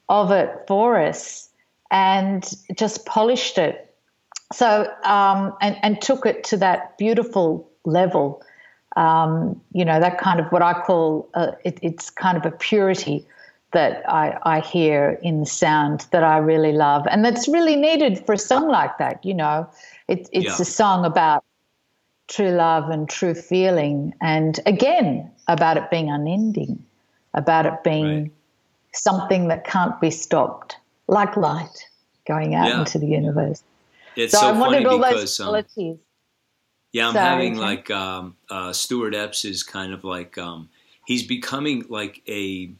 of 0.08 0.30
it 0.30 0.50
for 0.68 1.00
us 1.00 1.48
and 1.90 2.48
just 2.76 3.06
polished 3.06 3.58
it. 3.58 3.94
So, 4.52 4.86
um, 5.04 5.54
and, 5.62 5.76
and 5.82 6.00
took 6.00 6.26
it 6.26 6.44
to 6.44 6.58
that 6.58 6.98
beautiful 6.98 7.68
level. 7.84 8.42
Um, 8.96 9.58
you 9.72 9.86
know, 9.86 9.98
that 10.00 10.18
kind 10.18 10.38
of 10.38 10.46
what 10.52 10.60
I 10.60 10.82
call 10.82 11.30
uh, 11.32 11.52
it, 11.64 11.78
it's 11.80 12.10
kind 12.10 12.36
of 12.36 12.44
a 12.44 12.50
purity 12.50 13.26
that 13.72 14.08
I, 14.08 14.38
I 14.44 14.60
hear 14.60 15.18
in 15.22 15.40
the 15.40 15.46
sound 15.46 16.06
that 16.10 16.22
I 16.22 16.38
really 16.38 16.72
love. 16.72 17.06
And 17.10 17.24
that's 17.24 17.48
really 17.48 17.76
needed 17.76 18.24
for 18.24 18.34
a 18.34 18.38
song 18.38 18.68
like 18.68 18.98
that, 18.98 19.24
you 19.24 19.34
know. 19.34 19.68
It, 20.08 20.28
it's 20.32 20.58
yeah. 20.58 20.60
a 20.60 20.64
song 20.64 21.04
about 21.04 21.44
true 22.28 22.50
love 22.50 22.90
and 22.90 23.08
true 23.08 23.34
feeling. 23.34 24.14
And 24.20 24.60
again, 24.66 25.30
about 25.48 25.76
it 25.76 25.90
being 25.90 26.10
unending, 26.10 26.84
about 27.34 27.66
it 27.66 27.82
being 27.82 28.22
right. 28.22 28.30
something 28.92 29.48
that 29.48 29.64
can't 29.64 29.98
be 30.00 30.10
stopped, 30.10 30.76
like 31.08 31.36
light 31.36 31.88
going 32.26 32.54
out 32.54 32.68
yeah. 32.68 32.80
into 32.80 32.98
the 32.98 33.06
universe. 33.06 33.62
It's 34.16 34.32
so, 34.32 34.40
so 34.40 34.48
I 34.48 34.52
wanted 34.52 34.86
all 34.86 34.98
because, 34.98 35.14
those 35.14 35.40
um, 35.40 35.46
qualities. 35.46 35.94
Um, 35.94 35.98
yeah, 36.92 37.08
I'm 37.08 37.14
having 37.14 37.56
like 37.56 37.90
um, 37.90 38.36
uh, 38.50 38.74
Stuart 38.74 39.14
Epps 39.14 39.46
is 39.46 39.62
kind 39.62 39.94
of 39.94 40.04
like 40.04 40.36
um, 40.36 40.68
he's 41.06 41.22
becoming 41.26 41.86
like 41.88 42.20
a 42.28 42.70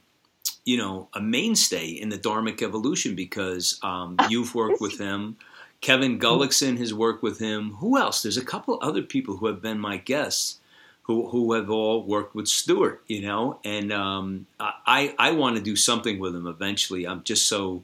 you 0.64 0.77
know 0.77 1.09
a 1.14 1.20
mainstay 1.20 1.88
in 1.88 2.09
the 2.09 2.18
Dharmic 2.18 2.62
evolution 2.62 3.14
because 3.14 3.79
um, 3.83 4.16
you've 4.29 4.55
worked 4.55 4.81
with 4.81 4.98
him. 4.98 5.37
Kevin 5.81 6.20
Gullikson 6.20 6.79
has 6.79 6.94
worked 6.94 7.25
with 7.25 7.40
him. 7.40 7.72
Who 7.75 7.98
else? 7.98 8.22
There's 8.22 8.37
a 8.37 8.44
couple 8.44 8.79
other 8.81 9.03
people 9.03 9.38
who 9.38 9.46
have 9.46 9.61
been 9.61 9.81
my 9.81 9.96
guests 9.96 10.61
who, 11.03 11.29
who 11.29 11.53
have 11.55 11.70
all 11.70 12.05
worked 12.05 12.35
with 12.35 12.48
Stuart, 12.48 13.03
you 13.09 13.22
know, 13.22 13.59
and 13.64 13.92
um, 13.92 14.46
I, 14.61 15.14
I 15.18 15.33
want 15.33 15.57
to 15.57 15.62
do 15.62 15.75
something 15.75 16.18
with 16.18 16.35
him 16.35 16.46
eventually. 16.46 17.07
I'm 17.07 17.25
just 17.25 17.46
so, 17.48 17.83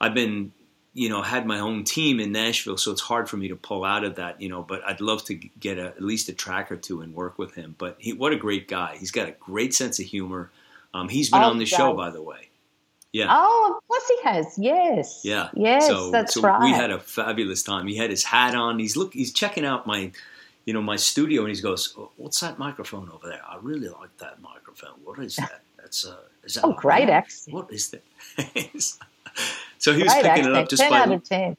I've 0.00 0.12
been, 0.12 0.52
you 0.92 1.08
know, 1.08 1.22
had 1.22 1.46
my 1.46 1.60
own 1.60 1.84
team 1.84 2.20
in 2.20 2.32
Nashville, 2.32 2.76
so 2.76 2.90
it's 2.90 3.00
hard 3.00 3.30
for 3.30 3.38
me 3.38 3.48
to 3.48 3.56
pull 3.56 3.84
out 3.84 4.04
of 4.04 4.16
that, 4.16 4.40
you 4.40 4.50
know, 4.50 4.62
but 4.62 4.82
I'd 4.86 5.00
love 5.00 5.24
to 5.24 5.34
get 5.34 5.78
a, 5.78 5.86
at 5.86 6.02
least 6.02 6.28
a 6.28 6.34
track 6.34 6.70
or 6.70 6.76
two 6.76 7.00
and 7.00 7.14
work 7.14 7.38
with 7.38 7.54
him. 7.54 7.74
But 7.78 7.96
he, 7.98 8.12
what 8.12 8.34
a 8.34 8.36
great 8.36 8.68
guy. 8.68 8.96
He's 8.98 9.10
got 9.10 9.28
a 9.28 9.32
great 9.32 9.72
sense 9.72 9.98
of 9.98 10.04
humor. 10.04 10.50
Um, 10.94 11.08
he's 11.08 11.30
been 11.30 11.42
oh, 11.42 11.50
on 11.50 11.58
the 11.58 11.66
show, 11.66 11.94
by 11.94 12.10
the 12.10 12.22
way. 12.22 12.48
Yeah. 13.12 13.26
Oh, 13.28 13.74
of 13.76 13.88
course 13.88 14.08
he 14.08 14.22
has. 14.24 14.58
Yes. 14.58 15.20
Yeah. 15.22 15.50
Yes, 15.54 15.86
so, 15.86 16.10
that's 16.10 16.34
so 16.34 16.42
right. 16.42 16.62
We 16.62 16.70
had 16.70 16.90
a 16.90 16.98
fabulous 16.98 17.62
time. 17.62 17.86
He 17.86 17.96
had 17.96 18.10
his 18.10 18.24
hat 18.24 18.54
on. 18.54 18.78
He's 18.78 18.96
look. 18.96 19.12
He's 19.12 19.32
checking 19.32 19.66
out 19.66 19.86
my, 19.86 20.12
you 20.64 20.72
know, 20.72 20.80
my 20.80 20.96
studio, 20.96 21.44
and 21.44 21.54
he 21.54 21.60
goes, 21.60 21.94
oh, 21.98 22.10
"What's 22.16 22.40
that 22.40 22.58
microphone 22.58 23.10
over 23.10 23.28
there? 23.28 23.42
I 23.46 23.58
really 23.60 23.88
like 23.88 24.16
that 24.18 24.40
microphone. 24.40 24.94
What 25.04 25.18
is 25.18 25.36
that? 25.36 25.62
That's 25.76 26.06
uh, 26.06 26.16
is 26.42 26.54
that? 26.54 26.64
Oh, 26.64 26.72
great 26.72 27.10
accent. 27.10 27.54
What 27.54 27.70
is 27.70 27.90
that?" 27.90 28.02
so 29.78 29.92
he 29.92 30.02
was 30.02 30.14
picking 30.14 30.30
accent. 30.30 30.46
it 30.46 30.56
up 30.56 30.68
just 30.70 30.82
10 30.82 30.90
by. 30.90 30.98
Out 31.00 31.12
of 31.12 31.24
10. 31.24 31.56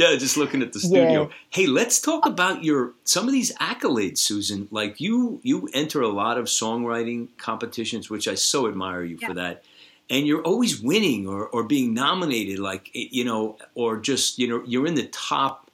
Yeah, 0.00 0.16
just 0.16 0.36
looking 0.36 0.62
at 0.62 0.72
the 0.72 0.80
studio. 0.80 1.22
Yeah. 1.22 1.28
Hey, 1.50 1.66
let's 1.66 2.00
talk 2.00 2.24
about 2.26 2.64
your 2.64 2.94
some 3.04 3.26
of 3.26 3.32
these 3.32 3.54
accolades, 3.56 4.18
Susan. 4.18 4.66
Like 4.70 5.00
you, 5.00 5.40
you 5.42 5.68
enter 5.74 6.00
a 6.00 6.08
lot 6.08 6.38
of 6.38 6.46
songwriting 6.46 7.28
competitions, 7.36 8.08
which 8.08 8.26
I 8.26 8.34
so 8.34 8.66
admire 8.66 9.04
you 9.04 9.18
yeah. 9.20 9.28
for 9.28 9.34
that 9.34 9.62
and 10.10 10.26
you're 10.26 10.42
always 10.42 10.80
winning 10.80 11.26
or, 11.26 11.46
or 11.46 11.62
being 11.62 11.94
nominated 11.94 12.58
like 12.58 12.90
you 12.92 13.24
know 13.24 13.56
or 13.74 13.96
just 13.96 14.38
you 14.38 14.48
know 14.48 14.62
you're 14.66 14.86
in 14.86 14.96
the 14.96 15.06
top 15.06 15.70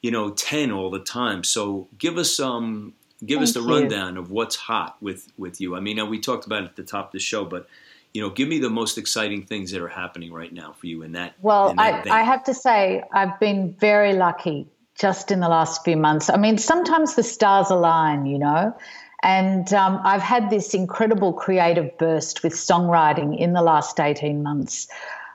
you 0.00 0.10
know 0.10 0.30
10 0.30 0.70
all 0.70 0.90
the 0.90 1.00
time 1.00 1.44
so 1.44 1.88
give 1.98 2.16
us 2.16 2.38
um 2.40 2.94
give 3.26 3.38
Thank 3.38 3.48
us 3.48 3.54
the 3.54 3.60
you. 3.60 3.68
rundown 3.68 4.16
of 4.16 4.30
what's 4.30 4.56
hot 4.56 4.96
with 5.00 5.30
with 5.36 5.60
you 5.60 5.76
i 5.76 5.80
mean 5.80 6.08
we 6.08 6.20
talked 6.20 6.46
about 6.46 6.62
it 6.62 6.66
at 6.66 6.76
the 6.76 6.84
top 6.84 7.06
of 7.06 7.12
the 7.12 7.18
show 7.18 7.44
but 7.44 7.66
you 8.12 8.20
know 8.20 8.30
give 8.30 8.48
me 8.48 8.58
the 8.58 8.70
most 8.70 8.98
exciting 8.98 9.42
things 9.42 9.70
that 9.70 9.80
are 9.80 9.88
happening 9.88 10.32
right 10.32 10.52
now 10.52 10.72
for 10.72 10.86
you 10.86 11.02
in 11.02 11.12
that 11.12 11.34
well 11.40 11.70
in 11.70 11.76
that 11.76 12.06
I, 12.06 12.20
I 12.20 12.22
have 12.22 12.44
to 12.44 12.54
say 12.54 13.02
i've 13.12 13.38
been 13.40 13.74
very 13.78 14.12
lucky 14.12 14.68
just 14.98 15.30
in 15.30 15.40
the 15.40 15.48
last 15.48 15.84
few 15.84 15.96
months. 15.96 16.28
I 16.28 16.36
mean 16.36 16.58
sometimes 16.58 17.14
the 17.14 17.22
stars 17.22 17.70
align 17.70 18.26
you 18.26 18.38
know 18.38 18.76
and 19.22 19.72
um, 19.72 20.00
I've 20.02 20.22
had 20.22 20.50
this 20.50 20.74
incredible 20.74 21.32
creative 21.32 21.96
burst 21.96 22.42
with 22.42 22.54
songwriting 22.54 23.38
in 23.38 23.52
the 23.52 23.62
last 23.62 24.00
18 24.00 24.42
months. 24.42 24.88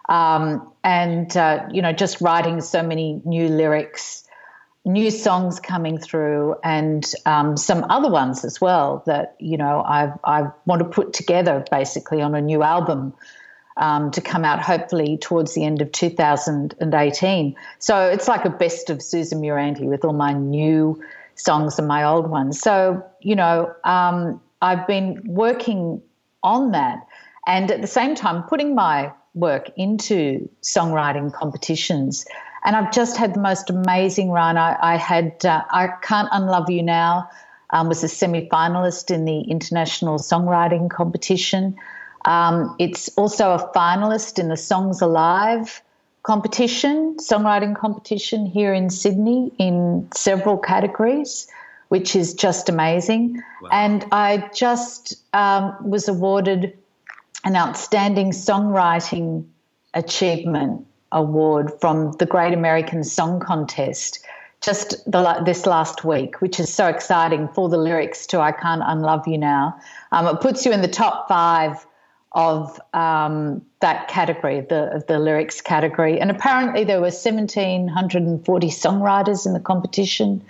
Um, 0.10 0.74
and, 0.84 1.36
uh, 1.38 1.66
you 1.72 1.82
know, 1.82 1.94
just 1.94 2.20
writing 2.20 2.60
so 2.60 2.84
many 2.84 3.22
new 3.24 3.48
lyrics, 3.48 4.27
new 4.88 5.12
songs 5.12 5.60
coming 5.60 5.98
through, 5.98 6.56
and 6.64 7.06
um, 7.26 7.58
some 7.58 7.86
other 7.90 8.10
ones 8.10 8.46
as 8.46 8.60
well 8.62 9.04
that, 9.06 9.36
you 9.40 9.58
know, 9.58 9.82
I, 9.82 10.14
I 10.24 10.52
want 10.66 10.82
to 10.82 10.88
put 10.88 11.14
together 11.14 11.64
basically 11.70 12.22
on 12.22 12.36
a 12.36 12.42
new 12.42 12.64
album. 12.64 13.14
Um, 13.80 14.10
to 14.10 14.22
come 14.22 14.44
out 14.44 14.60
hopefully 14.60 15.20
towards 15.20 15.54
the 15.54 15.64
end 15.64 15.84
of 15.84 15.92
2018. 15.92 17.56
So 17.78 18.08
it's 18.08 18.28
like 18.28 18.44
a 18.44 18.50
best 18.50 18.90
of 18.90 19.04
Susan 19.04 19.40
Muranty 19.40 19.84
with 19.84 20.04
all 20.04 20.14
my 20.14 20.34
new 20.34 21.00
songs 21.36 21.78
and 21.78 21.88
my 21.88 22.04
old 22.04 22.28
ones. 22.28 22.60
So, 22.60 23.06
you 23.22 23.36
know, 23.36 23.72
um, 23.84 24.42
I've 24.64 24.88
been 24.88 25.22
working 25.26 26.02
on 26.42 26.72
that 26.72 27.06
and 27.46 27.70
at 27.72 27.82
the 27.82 27.88
same 27.88 28.16
time 28.16 28.44
putting 28.44 28.76
my 28.76 29.14
work 29.34 29.70
into 29.78 30.50
songwriting 30.64 31.32
competitions. 31.32 32.26
And 32.68 32.76
I've 32.76 32.92
just 32.92 33.16
had 33.16 33.34
the 33.34 33.40
most 33.40 33.70
amazing 33.70 34.30
run. 34.30 34.58
I, 34.58 34.78
I 34.82 34.98
had 34.98 35.46
uh, 35.46 35.64
I 35.72 35.88
Can't 36.02 36.28
Unlove 36.34 36.70
You 36.70 36.84
Now, 36.84 37.30
um, 37.70 37.88
was 37.88 38.04
a 38.04 38.10
semi 38.10 38.50
finalist 38.50 39.10
in 39.10 39.24
the 39.24 39.40
International 39.40 40.20
Songwriting 40.20 40.90
Competition. 40.90 41.78
Um, 42.26 42.76
it's 42.78 43.08
also 43.16 43.52
a 43.52 43.72
finalist 43.74 44.38
in 44.38 44.50
the 44.50 44.58
Songs 44.58 45.02
Alive 45.02 45.82
competition, 46.24 47.16
songwriting 47.22 47.74
competition 47.74 48.46
here 48.46 48.74
in 48.74 48.90
Sydney 48.90 49.50
in 49.58 50.10
several 50.14 50.58
categories, 50.58 51.48
which 51.88 52.18
is 52.18 52.34
just 52.34 52.68
amazing. 52.68 53.42
Wow. 53.62 53.70
And 53.72 54.06
I 54.12 54.50
just 54.54 55.16
um, 55.34 55.74
was 55.90 56.10
awarded 56.10 56.78
an 57.46 57.56
outstanding 57.56 58.32
songwriting 58.32 59.46
achievement 59.94 60.86
award 61.12 61.72
from 61.80 62.12
the 62.14 62.26
Great 62.26 62.54
American 62.54 63.04
Song 63.04 63.40
Contest 63.40 64.26
just 64.62 65.10
the, 65.10 65.42
this 65.46 65.66
last 65.66 66.04
week, 66.04 66.42
which 66.42 66.60
is 66.60 66.74
so 66.74 66.88
exciting 66.88 67.48
for 67.50 67.70
the 67.70 67.78
lyrics 67.78 68.26
to 68.28 68.40
I 68.40 68.52
Can't 68.52 68.82
Unlove 68.86 69.28
You 69.28 69.38
Now. 69.38 69.80
Um, 70.12 70.28
it 70.28 70.42
puts 70.42 70.66
you 70.66 70.72
in 70.72 70.82
the 70.82 70.88
top 70.88 71.28
five 71.28 71.86
of 72.34 72.80
um, 72.94 73.64
that 73.80 74.08
category, 74.08 74.62
the 74.62 75.04
the 75.08 75.20
lyrics 75.20 75.62
category. 75.62 76.20
And 76.20 76.30
apparently, 76.30 76.84
there 76.84 76.98
were 76.98 77.12
1,740 77.14 78.68
songwriters 78.68 79.46
in 79.46 79.54
the 79.54 79.60
competition 79.60 80.44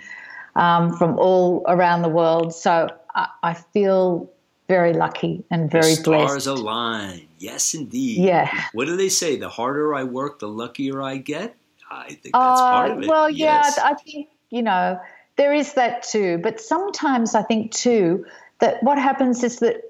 um, 0.56 0.96
from 0.96 1.18
all 1.18 1.64
around 1.68 2.02
the 2.02 2.08
world. 2.08 2.54
So 2.54 2.88
I, 3.14 3.28
I 3.42 3.54
feel 3.54 4.30
very 4.68 4.92
lucky 4.92 5.44
and 5.50 5.70
very 5.70 5.82
blessed. 5.82 5.96
the 5.96 6.02
stars 6.02 6.04
blessed. 6.04 6.42
Stars 6.42 6.46
align. 6.46 7.28
Yes, 7.38 7.74
indeed. 7.74 8.18
Yeah. 8.18 8.64
What 8.72 8.86
do 8.86 8.96
they 8.96 9.08
say? 9.08 9.36
The 9.36 9.48
harder 9.48 9.94
I 9.94 10.04
work, 10.04 10.38
the 10.38 10.48
luckier 10.48 11.02
I 11.02 11.16
get. 11.16 11.56
I 11.90 12.08
think 12.08 12.34
that's 12.34 12.60
uh, 12.60 12.70
part 12.70 12.90
of 12.92 13.02
it. 13.02 13.08
Well, 13.08 13.30
yes. 13.30 13.74
yeah, 13.78 13.84
I 13.86 13.94
think 13.94 14.28
you 14.50 14.62
know 14.62 15.00
there 15.36 15.54
is 15.54 15.74
that 15.74 16.02
too. 16.02 16.38
But 16.42 16.60
sometimes 16.60 17.34
I 17.34 17.42
think 17.42 17.72
too 17.72 18.26
that 18.60 18.82
what 18.82 18.98
happens 18.98 19.42
is 19.42 19.60
that 19.60 19.82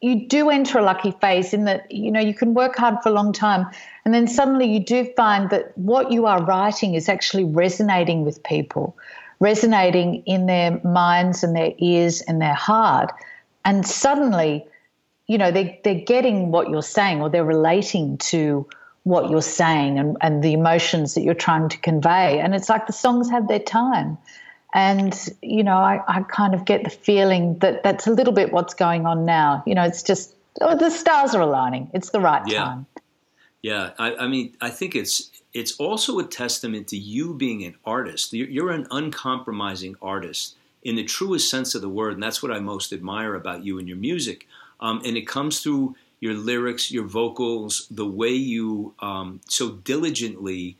you 0.00 0.26
do 0.26 0.50
enter 0.50 0.78
a 0.78 0.82
lucky 0.82 1.12
phase 1.20 1.52
in 1.52 1.64
that 1.64 1.90
you 1.90 2.10
know 2.10 2.20
you 2.20 2.34
can 2.34 2.54
work 2.54 2.76
hard 2.76 2.96
for 3.02 3.10
a 3.10 3.12
long 3.12 3.32
time 3.32 3.66
and 4.04 4.14
then 4.14 4.26
suddenly 4.26 4.66
you 4.66 4.80
do 4.80 5.04
find 5.16 5.50
that 5.50 5.76
what 5.76 6.10
you 6.10 6.24
are 6.24 6.42
writing 6.44 6.94
is 6.94 7.10
actually 7.10 7.44
resonating 7.44 8.24
with 8.24 8.42
people 8.42 8.96
resonating 9.38 10.22
in 10.24 10.46
their 10.46 10.80
minds 10.82 11.44
and 11.44 11.54
their 11.54 11.72
ears 11.78 12.22
and 12.22 12.40
their 12.40 12.54
heart 12.54 13.12
and 13.66 13.86
suddenly 13.86 14.64
you 15.26 15.36
know 15.36 15.50
they, 15.50 15.78
they're 15.84 16.04
getting 16.06 16.50
what 16.50 16.70
you're 16.70 16.82
saying 16.82 17.20
or 17.20 17.28
they're 17.28 17.44
relating 17.44 18.16
to 18.18 18.66
what 19.02 19.30
you're 19.30 19.42
saying 19.42 19.98
and, 19.98 20.16
and 20.22 20.42
the 20.42 20.54
emotions 20.54 21.14
that 21.14 21.20
you're 21.20 21.34
trying 21.34 21.68
to 21.68 21.76
convey 21.78 22.40
and 22.40 22.54
it's 22.54 22.70
like 22.70 22.86
the 22.86 22.92
songs 22.92 23.28
have 23.30 23.46
their 23.46 23.60
time 23.60 24.16
and, 24.76 25.18
you 25.40 25.64
know, 25.64 25.78
I, 25.78 26.02
I 26.06 26.20
kind 26.24 26.54
of 26.54 26.66
get 26.66 26.84
the 26.84 26.90
feeling 26.90 27.58
that 27.60 27.82
that's 27.82 28.06
a 28.06 28.10
little 28.10 28.34
bit 28.34 28.52
what's 28.52 28.74
going 28.74 29.06
on 29.06 29.24
now. 29.24 29.62
You 29.66 29.74
know, 29.74 29.84
it's 29.84 30.02
just, 30.02 30.34
oh, 30.60 30.76
the 30.76 30.90
stars 30.90 31.34
are 31.34 31.40
aligning. 31.40 31.90
It's 31.94 32.10
the 32.10 32.20
right 32.20 32.42
yeah. 32.46 32.64
time. 32.64 32.86
Yeah. 33.62 33.92
I, 33.98 34.16
I 34.16 34.26
mean, 34.28 34.54
I 34.60 34.68
think 34.68 34.94
it's, 34.94 35.30
it's 35.54 35.72
also 35.76 36.18
a 36.18 36.24
testament 36.24 36.88
to 36.88 36.98
you 36.98 37.32
being 37.32 37.64
an 37.64 37.76
artist. 37.86 38.34
You're, 38.34 38.48
you're 38.48 38.70
an 38.70 38.86
uncompromising 38.90 39.96
artist 40.02 40.56
in 40.86 40.94
the 40.94 41.02
truest 41.02 41.50
sense 41.50 41.74
of 41.74 41.82
the 41.82 41.88
word. 41.88 42.14
And 42.14 42.22
that's 42.22 42.40
what 42.40 42.52
I 42.52 42.60
most 42.60 42.92
admire 42.92 43.34
about 43.34 43.64
you 43.64 43.80
and 43.80 43.88
your 43.88 43.96
music. 43.96 44.46
Um, 44.78 45.02
and 45.04 45.16
it 45.16 45.26
comes 45.26 45.58
through 45.58 45.96
your 46.20 46.34
lyrics, 46.34 46.92
your 46.92 47.04
vocals, 47.04 47.88
the 47.90 48.06
way 48.06 48.30
you 48.30 48.94
um, 49.00 49.40
so 49.48 49.72
diligently 49.72 50.76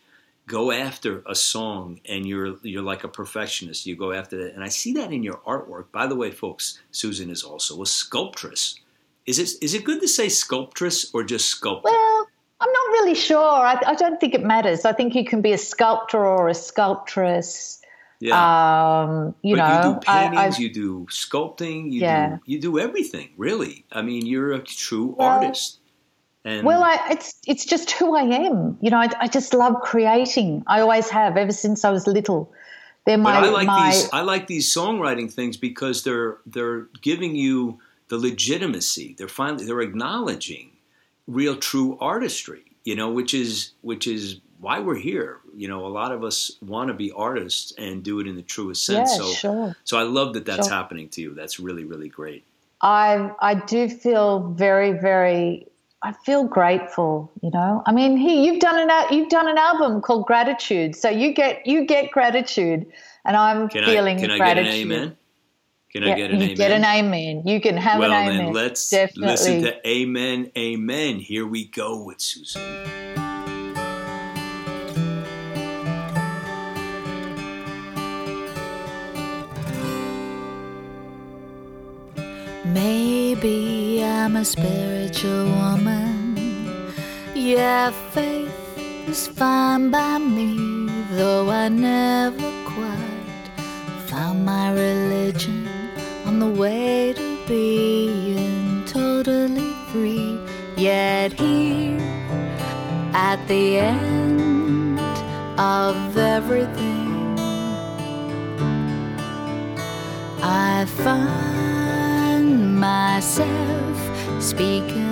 go 0.47 0.71
after 0.71 1.25
a 1.27 1.35
song 1.35 1.99
and 2.09 2.25
you're 2.25 2.55
you're 2.63 2.83
like 2.83 3.03
a 3.03 3.09
perfectionist 3.09 3.85
you 3.85 3.97
go 3.97 4.13
after 4.13 4.45
that 4.45 4.55
and 4.55 4.63
i 4.63 4.69
see 4.69 4.93
that 4.93 5.13
in 5.13 5.25
your 5.25 5.39
artwork 5.39 5.87
by 5.91 6.07
the 6.07 6.15
way 6.15 6.31
folks 6.31 6.79
susan 6.93 7.31
is 7.31 7.43
also 7.43 7.83
a 7.83 7.85
sculptress 7.85 8.79
is 9.27 9.41
it 9.41 9.49
is 9.61 9.75
it 9.75 9.83
good 9.83 10.01
to 10.01 10.07
say 10.07 10.29
sculptress 10.29 11.11
or 11.13 11.25
just 11.25 11.47
sculptor 11.49 11.91
well 11.91 12.29
i'm 12.61 12.71
not 12.71 12.89
really 12.93 13.17
sure 13.17 13.67
i, 13.67 13.77
I 13.85 13.97
don't 13.97 14.21
think 14.21 14.35
it 14.35 14.45
matters 14.45 14.85
i 14.85 14.93
think 14.93 15.17
you 15.17 15.25
can 15.25 15.43
be 15.43 15.53
a 15.53 15.59
sculptor 15.59 16.25
or 16.25 16.49
a 16.49 16.55
sculptress 16.55 17.81
yeah. 18.21 19.03
Um, 19.03 19.35
you 19.43 19.57
but 19.57 19.69
know, 19.69 19.77
you 19.77 19.95
do 19.95 20.01
paintings, 20.01 20.57
I, 20.57 20.59
you 20.59 20.73
do 20.73 21.07
sculpting, 21.11 21.93
you 21.93 22.01
yeah. 22.01 22.29
do 22.29 22.41
you 22.47 22.61
do 22.61 22.79
everything. 22.79 23.31
Really, 23.37 23.85
I 23.93 24.03
mean, 24.03 24.27
you're 24.27 24.53
a 24.53 24.61
true 24.61 25.15
well, 25.19 25.29
artist. 25.29 25.79
And 26.45 26.65
well, 26.65 26.83
I, 26.83 27.09
it's 27.11 27.35
it's 27.47 27.65
just 27.65 27.91
who 27.91 28.17
I 28.17 28.23
am. 28.23 28.79
You 28.81 28.91
know, 28.91 28.99
I, 28.99 29.09
I 29.21 29.29
just 29.29 29.53
love 29.53 29.81
creating. 29.83 30.65
I 30.67 30.81
always 30.81 31.11
have 31.11 31.37
ever 31.37 31.53
since 31.53 31.85
I 31.85 31.91
was 31.91 32.07
little. 32.07 32.53
they're 33.05 33.19
my. 33.19 33.41
but 33.41 33.49
I 33.49 33.51
like 33.51 33.67
my 33.67 33.91
these. 33.91 34.11
I 34.13 34.21
like 34.23 34.47
these 34.47 34.73
songwriting 34.73 35.31
things 35.31 35.57
because 35.57 36.05
they're 36.05 36.39
they're 36.47 36.87
giving 37.03 37.37
you 37.37 37.81
the 38.09 38.17
legitimacy. 38.17 39.15
They're 39.19 39.29
finally 39.29 39.67
they're 39.67 39.81
acknowledging 39.81 40.71
real 41.27 41.57
true 41.57 41.99
artistry. 42.01 42.63
You 42.85 42.95
know, 42.95 43.11
which 43.11 43.35
is 43.35 43.73
which 43.83 44.07
is 44.07 44.41
why 44.61 44.79
we're 44.81 44.97
here. 44.97 45.41
You 45.55 45.69
know, 45.69 45.87
a 45.87 45.89
lot 45.89 46.13
of 46.13 46.25
us 46.25 46.53
want 46.61 46.89
to 46.89 46.95
be 46.95 47.13
artists 47.13 47.73
and 47.79 48.03
do 48.03 48.21
it 48.21 48.27
in 48.27 48.37
the 48.37 48.43
truest 48.43 48.89
yeah, 48.89 49.05
sense. 49.05 49.17
so 49.17 49.33
sure. 49.33 49.77
so 49.85 49.99
I 49.99 50.03
love 50.03 50.35
that 50.35 50.45
that's 50.47 50.69
Sure. 50.69 50.77
happening 50.77 51.09
to 51.11 51.21
you. 51.21 51.35
That's 51.35 51.59
really 51.61 51.85
really 51.85 52.09
great. 52.09 52.45
I 52.83 53.31
I 53.41 53.55
do 53.55 53.89
feel 53.89 54.51
very 54.51 54.93
very 54.93 55.67
I 56.03 56.13
feel 56.13 56.45
grateful, 56.45 57.33
you 57.43 57.51
know. 57.51 57.83
I 57.87 57.93
mean, 57.93 58.17
here 58.17 58.37
you've 58.45 58.61
done 58.61 58.79
an 58.79 58.91
al- 58.91 59.13
you've 59.13 59.29
done 59.31 59.49
an 59.49 59.59
album 59.59 60.01
called 60.03 60.27
Gratitude, 60.27 60.95
so 60.95 61.09
you 61.09 61.33
get 61.33 61.67
you 61.67 61.85
get 61.87 62.11
gratitude, 62.11 62.87
and 63.25 63.37
I'm 63.37 63.69
Can 63.69 63.85
feeling 63.85 64.19
I 64.19 64.21
can 64.21 64.31
I 64.31 64.39
get 64.39 64.59
an 64.59 64.67
amen? 64.67 65.17
Can 65.91 66.05
I 66.05 66.15
get 66.15 66.31
an 66.31 66.41
you 66.41 66.45
amen? 66.47 66.57
get 66.57 66.71
an 66.73 66.85
amen. 66.85 67.43
You 67.47 67.61
can 67.61 67.77
have 67.79 67.99
well, 67.99 68.13
an 68.13 68.29
amen. 68.29 68.45
then 68.47 68.53
let's 68.53 68.91
Definitely. 68.91 69.31
listen 69.31 69.63
to 69.63 69.89
Amen, 69.89 70.53
Amen. 70.57 71.17
Here 71.19 71.47
we 71.47 71.65
go 71.65 72.05
with 72.05 72.21
Susan. 72.21 73.16
Maybe 82.73 84.03
I'm 84.03 84.37
a 84.37 84.45
spiritual 84.45 85.45
woman. 85.45 86.93
Yeah, 87.35 87.91
faith 88.11 88.51
is 89.07 89.29
fine 89.29 89.91
by 89.91 90.19
me, 90.19 90.57
though 91.13 91.49
I 91.49 91.69
never 91.69 92.51
quite 92.65 93.47
found 94.07 94.45
my 94.45 94.73
religion 94.73 95.69
on 96.25 96.41
the 96.41 96.49
way 96.49 97.13
to 97.13 97.39
being 97.47 98.85
totally 98.85 99.73
free. 99.93 100.39
Yet 100.77 101.33
here 101.39 102.01
at 103.15 103.39
the 103.47 103.79
end 103.79 104.99
of 105.59 106.17
everything, 106.17 107.39
I 110.43 110.85
find 110.87 111.46
myself 112.97 113.99
speaking 114.41 115.06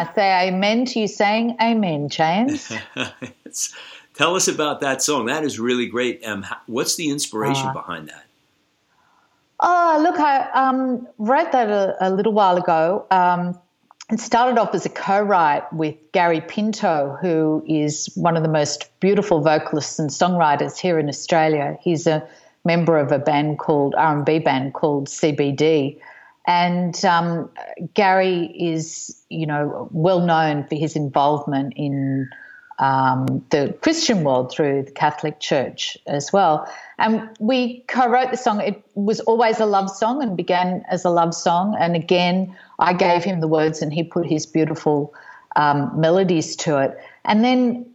I 0.00 0.14
say 0.14 0.48
amen 0.48 0.86
to 0.86 1.00
you 1.00 1.08
saying 1.08 1.56
amen, 1.60 2.08
James. 2.08 2.72
Tell 4.14 4.34
us 4.34 4.48
about 4.48 4.80
that 4.80 5.02
song. 5.02 5.26
That 5.26 5.44
is 5.44 5.60
really 5.60 5.86
great. 5.86 6.24
Um, 6.24 6.46
what's 6.66 6.96
the 6.96 7.10
inspiration 7.10 7.68
Uh, 7.68 7.72
behind 7.72 8.08
that? 8.08 8.24
Oh, 9.60 10.00
look, 10.02 10.18
I 10.18 10.50
um, 10.52 11.06
wrote 11.18 11.52
that 11.52 11.68
a, 11.68 11.96
a 12.00 12.08
little 12.10 12.32
while 12.32 12.56
ago. 12.56 13.04
Um, 13.10 13.58
it 14.10 14.20
started 14.20 14.58
off 14.58 14.74
as 14.74 14.86
a 14.86 14.88
co 14.88 15.20
write 15.20 15.70
with 15.72 15.96
Gary 16.12 16.40
Pinto, 16.40 17.18
who 17.20 17.62
is 17.68 18.06
one 18.14 18.38
of 18.38 18.42
the 18.42 18.48
most 18.48 18.88
beautiful 19.00 19.42
vocalists 19.42 19.98
and 19.98 20.08
songwriters 20.08 20.78
here 20.78 20.98
in 20.98 21.08
Australia. 21.08 21.76
He's 21.82 22.06
a 22.06 22.26
member 22.64 22.98
of 22.98 23.12
a 23.12 23.18
band 23.18 23.58
called 23.58 23.94
R&B 23.96 24.38
band 24.38 24.72
called 24.72 25.08
CBD. 25.08 26.00
And 26.46 27.04
um, 27.04 27.50
Gary 27.94 28.46
is, 28.46 29.22
you 29.28 29.46
know, 29.46 29.88
well 29.92 30.20
known 30.20 30.66
for 30.66 30.74
his 30.74 30.96
involvement 30.96 31.74
in 31.76 32.30
um, 32.80 33.44
the 33.50 33.76
Christian 33.82 34.24
world 34.24 34.50
through 34.50 34.84
the 34.84 34.90
Catholic 34.90 35.38
Church 35.38 35.98
as 36.06 36.32
well. 36.32 36.66
And 36.98 37.28
we 37.38 37.80
co 37.88 38.08
wrote 38.08 38.30
the 38.30 38.36
song. 38.38 38.60
It 38.60 38.82
was 38.94 39.20
always 39.20 39.60
a 39.60 39.66
love 39.66 39.90
song 39.90 40.22
and 40.22 40.36
began 40.36 40.82
as 40.88 41.04
a 41.04 41.10
love 41.10 41.34
song. 41.34 41.76
And 41.78 41.94
again, 41.94 42.56
I 42.78 42.94
gave 42.94 43.22
him 43.22 43.40
the 43.40 43.48
words 43.48 43.82
and 43.82 43.92
he 43.92 44.02
put 44.02 44.26
his 44.26 44.46
beautiful 44.46 45.14
um, 45.56 45.92
melodies 46.00 46.56
to 46.56 46.78
it. 46.78 46.96
And 47.26 47.44
then, 47.44 47.86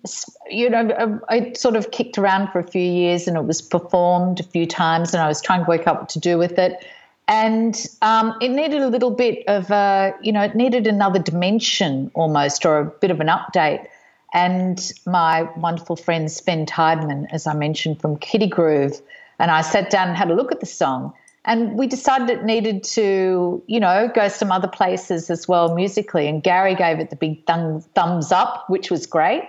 you 0.50 0.70
know, 0.70 1.20
it 1.32 1.58
sort 1.58 1.76
of 1.76 1.90
kicked 1.90 2.20
around 2.20 2.52
for 2.52 2.60
a 2.60 2.68
few 2.68 2.82
years 2.82 3.28
and 3.28 3.38
it 3.38 3.46
was 3.46 3.62
performed 3.62 4.40
a 4.40 4.44
few 4.44 4.68
times 4.68 5.14
and 5.14 5.24
I 5.24 5.28
was 5.28 5.42
trying 5.42 5.64
to 5.64 5.68
work 5.68 5.88
out 5.88 6.00
what 6.02 6.10
to 6.10 6.20
do 6.20 6.38
with 6.38 6.60
it. 6.60 6.86
And 7.28 7.88
um, 8.02 8.36
it 8.40 8.50
needed 8.50 8.82
a 8.82 8.88
little 8.88 9.12
bit 9.12 9.44
of, 9.48 9.72
a, 9.72 10.14
you 10.22 10.32
know, 10.32 10.44
it 10.44 10.56
needed 10.56 10.86
another 10.86 11.20
dimension 11.20 12.12
almost 12.14 12.66
or 12.66 12.80
a 12.80 12.86
bit 12.86 13.10
of 13.10 13.20
an 13.20 13.28
update. 13.28 13.88
And 14.34 14.92
my 15.06 15.44
wonderful 15.58 15.96
friend 15.96 16.32
Sven 16.32 16.66
Tideman, 16.66 17.28
as 17.32 17.48
I 17.48 17.54
mentioned 17.54 18.02
from 18.02 18.18
Kitty 18.18 18.48
Groove, 18.48 19.02
and 19.40 19.50
I 19.50 19.62
sat 19.62 19.90
down 19.90 20.10
and 20.10 20.18
had 20.18 20.30
a 20.30 20.36
look 20.36 20.52
at 20.52 20.60
the 20.60 20.66
song. 20.66 21.14
And 21.46 21.78
we 21.78 21.88
decided 21.88 22.30
it 22.30 22.44
needed 22.44 22.84
to, 22.84 23.64
you 23.68 23.80
know, 23.80 24.10
go 24.14 24.28
some 24.28 24.52
other 24.52 24.68
places 24.68 25.30
as 25.30 25.48
well 25.48 25.76
musically. 25.76 26.28
And 26.28 26.42
Gary 26.42 26.76
gave 26.76 27.00
it 27.00 27.12
the 27.12 27.16
big 27.16 27.46
thumb, 27.46 27.82
thumbs 27.94 28.32
up, 28.32 28.70
which 28.70 28.90
was 28.90 29.06
great. 29.06 29.44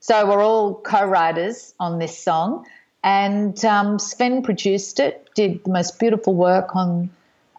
So 0.00 0.26
we're 0.26 0.42
all 0.42 0.74
co 0.74 1.04
writers 1.04 1.74
on 1.80 1.98
this 1.98 2.18
song. 2.18 2.66
And 3.02 3.64
um, 3.64 3.98
Sven 3.98 4.42
produced 4.42 5.00
it, 5.00 5.28
did 5.34 5.64
the 5.64 5.70
most 5.70 5.98
beautiful 5.98 6.34
work 6.34 6.76
on 6.76 7.10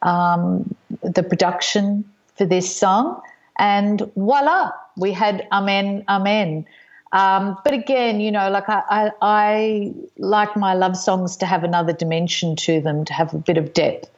um, 0.02 0.76
the 1.02 1.24
production 1.24 2.06
for 2.36 2.46
this 2.46 2.76
song. 2.76 3.22
And 3.58 4.02
voila, 4.16 4.72
we 4.98 5.12
had 5.12 5.48
Amen, 5.52 6.04
Amen. 6.08 6.66
Um, 7.12 7.58
but 7.64 7.74
again, 7.74 8.22
you 8.22 8.32
know, 8.32 8.50
like 8.50 8.70
I, 8.70 8.84
I, 8.90 9.12
I, 9.22 9.94
like 10.18 10.56
my 10.56 10.74
love 10.74 10.96
songs 10.96 11.36
to 11.38 11.46
have 11.46 11.64
another 11.64 11.92
dimension 11.92 12.56
to 12.58 12.80
them, 12.80 13.04
to 13.06 13.14
have 13.14 13.34
a 13.34 13.38
bit 13.38 13.58
of 13.58 13.74
depth. 13.74 14.10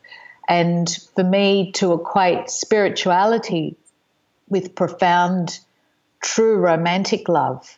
And 0.47 0.89
for 1.15 1.23
me 1.23 1.71
to 1.73 1.93
equate 1.93 2.49
spirituality 2.49 3.75
with 4.49 4.75
profound, 4.75 5.59
true 6.21 6.57
romantic 6.57 7.27
love 7.27 7.77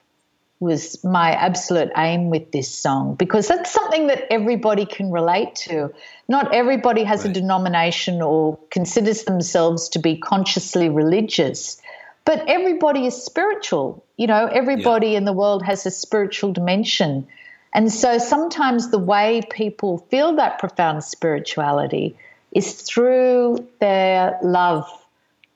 was 0.60 1.04
my 1.04 1.32
absolute 1.32 1.92
aim 1.98 2.30
with 2.30 2.52
this 2.52 2.74
song 2.74 3.16
because 3.16 3.48
that's 3.48 3.72
something 3.72 4.08
that 4.08 4.26
everybody 4.32 4.86
can 4.86 5.12
relate 5.12 5.54
to. 5.56 5.94
Not 6.30 6.54
everybody 6.56 7.04
has 7.04 7.26
right. 7.26 7.30
a 7.30 7.34
denomination 7.34 8.22
or 8.22 8.58
considers 8.72 9.24
themselves 9.24 9.90
to 9.90 10.00
be 10.00 10.18
consciously 10.18 10.88
religious, 10.90 11.82
but 12.24 12.48
everybody 12.48 13.06
is 13.06 13.22
spiritual. 13.22 14.04
You 14.18 14.28
know, 14.28 14.48
everybody 14.48 15.10
yeah. 15.10 15.18
in 15.18 15.26
the 15.26 15.34
world 15.34 15.64
has 15.64 15.86
a 15.86 15.92
spiritual 15.92 16.54
dimension. 16.54 17.28
And 17.74 17.92
so 17.92 18.18
sometimes 18.18 18.90
the 18.90 18.98
way 18.98 19.42
people 19.52 19.98
feel 20.10 20.36
that 20.38 20.60
profound 20.60 21.04
spirituality 21.04 22.16
is 22.54 22.82
through 22.82 23.68
their 23.80 24.40
love 24.42 24.90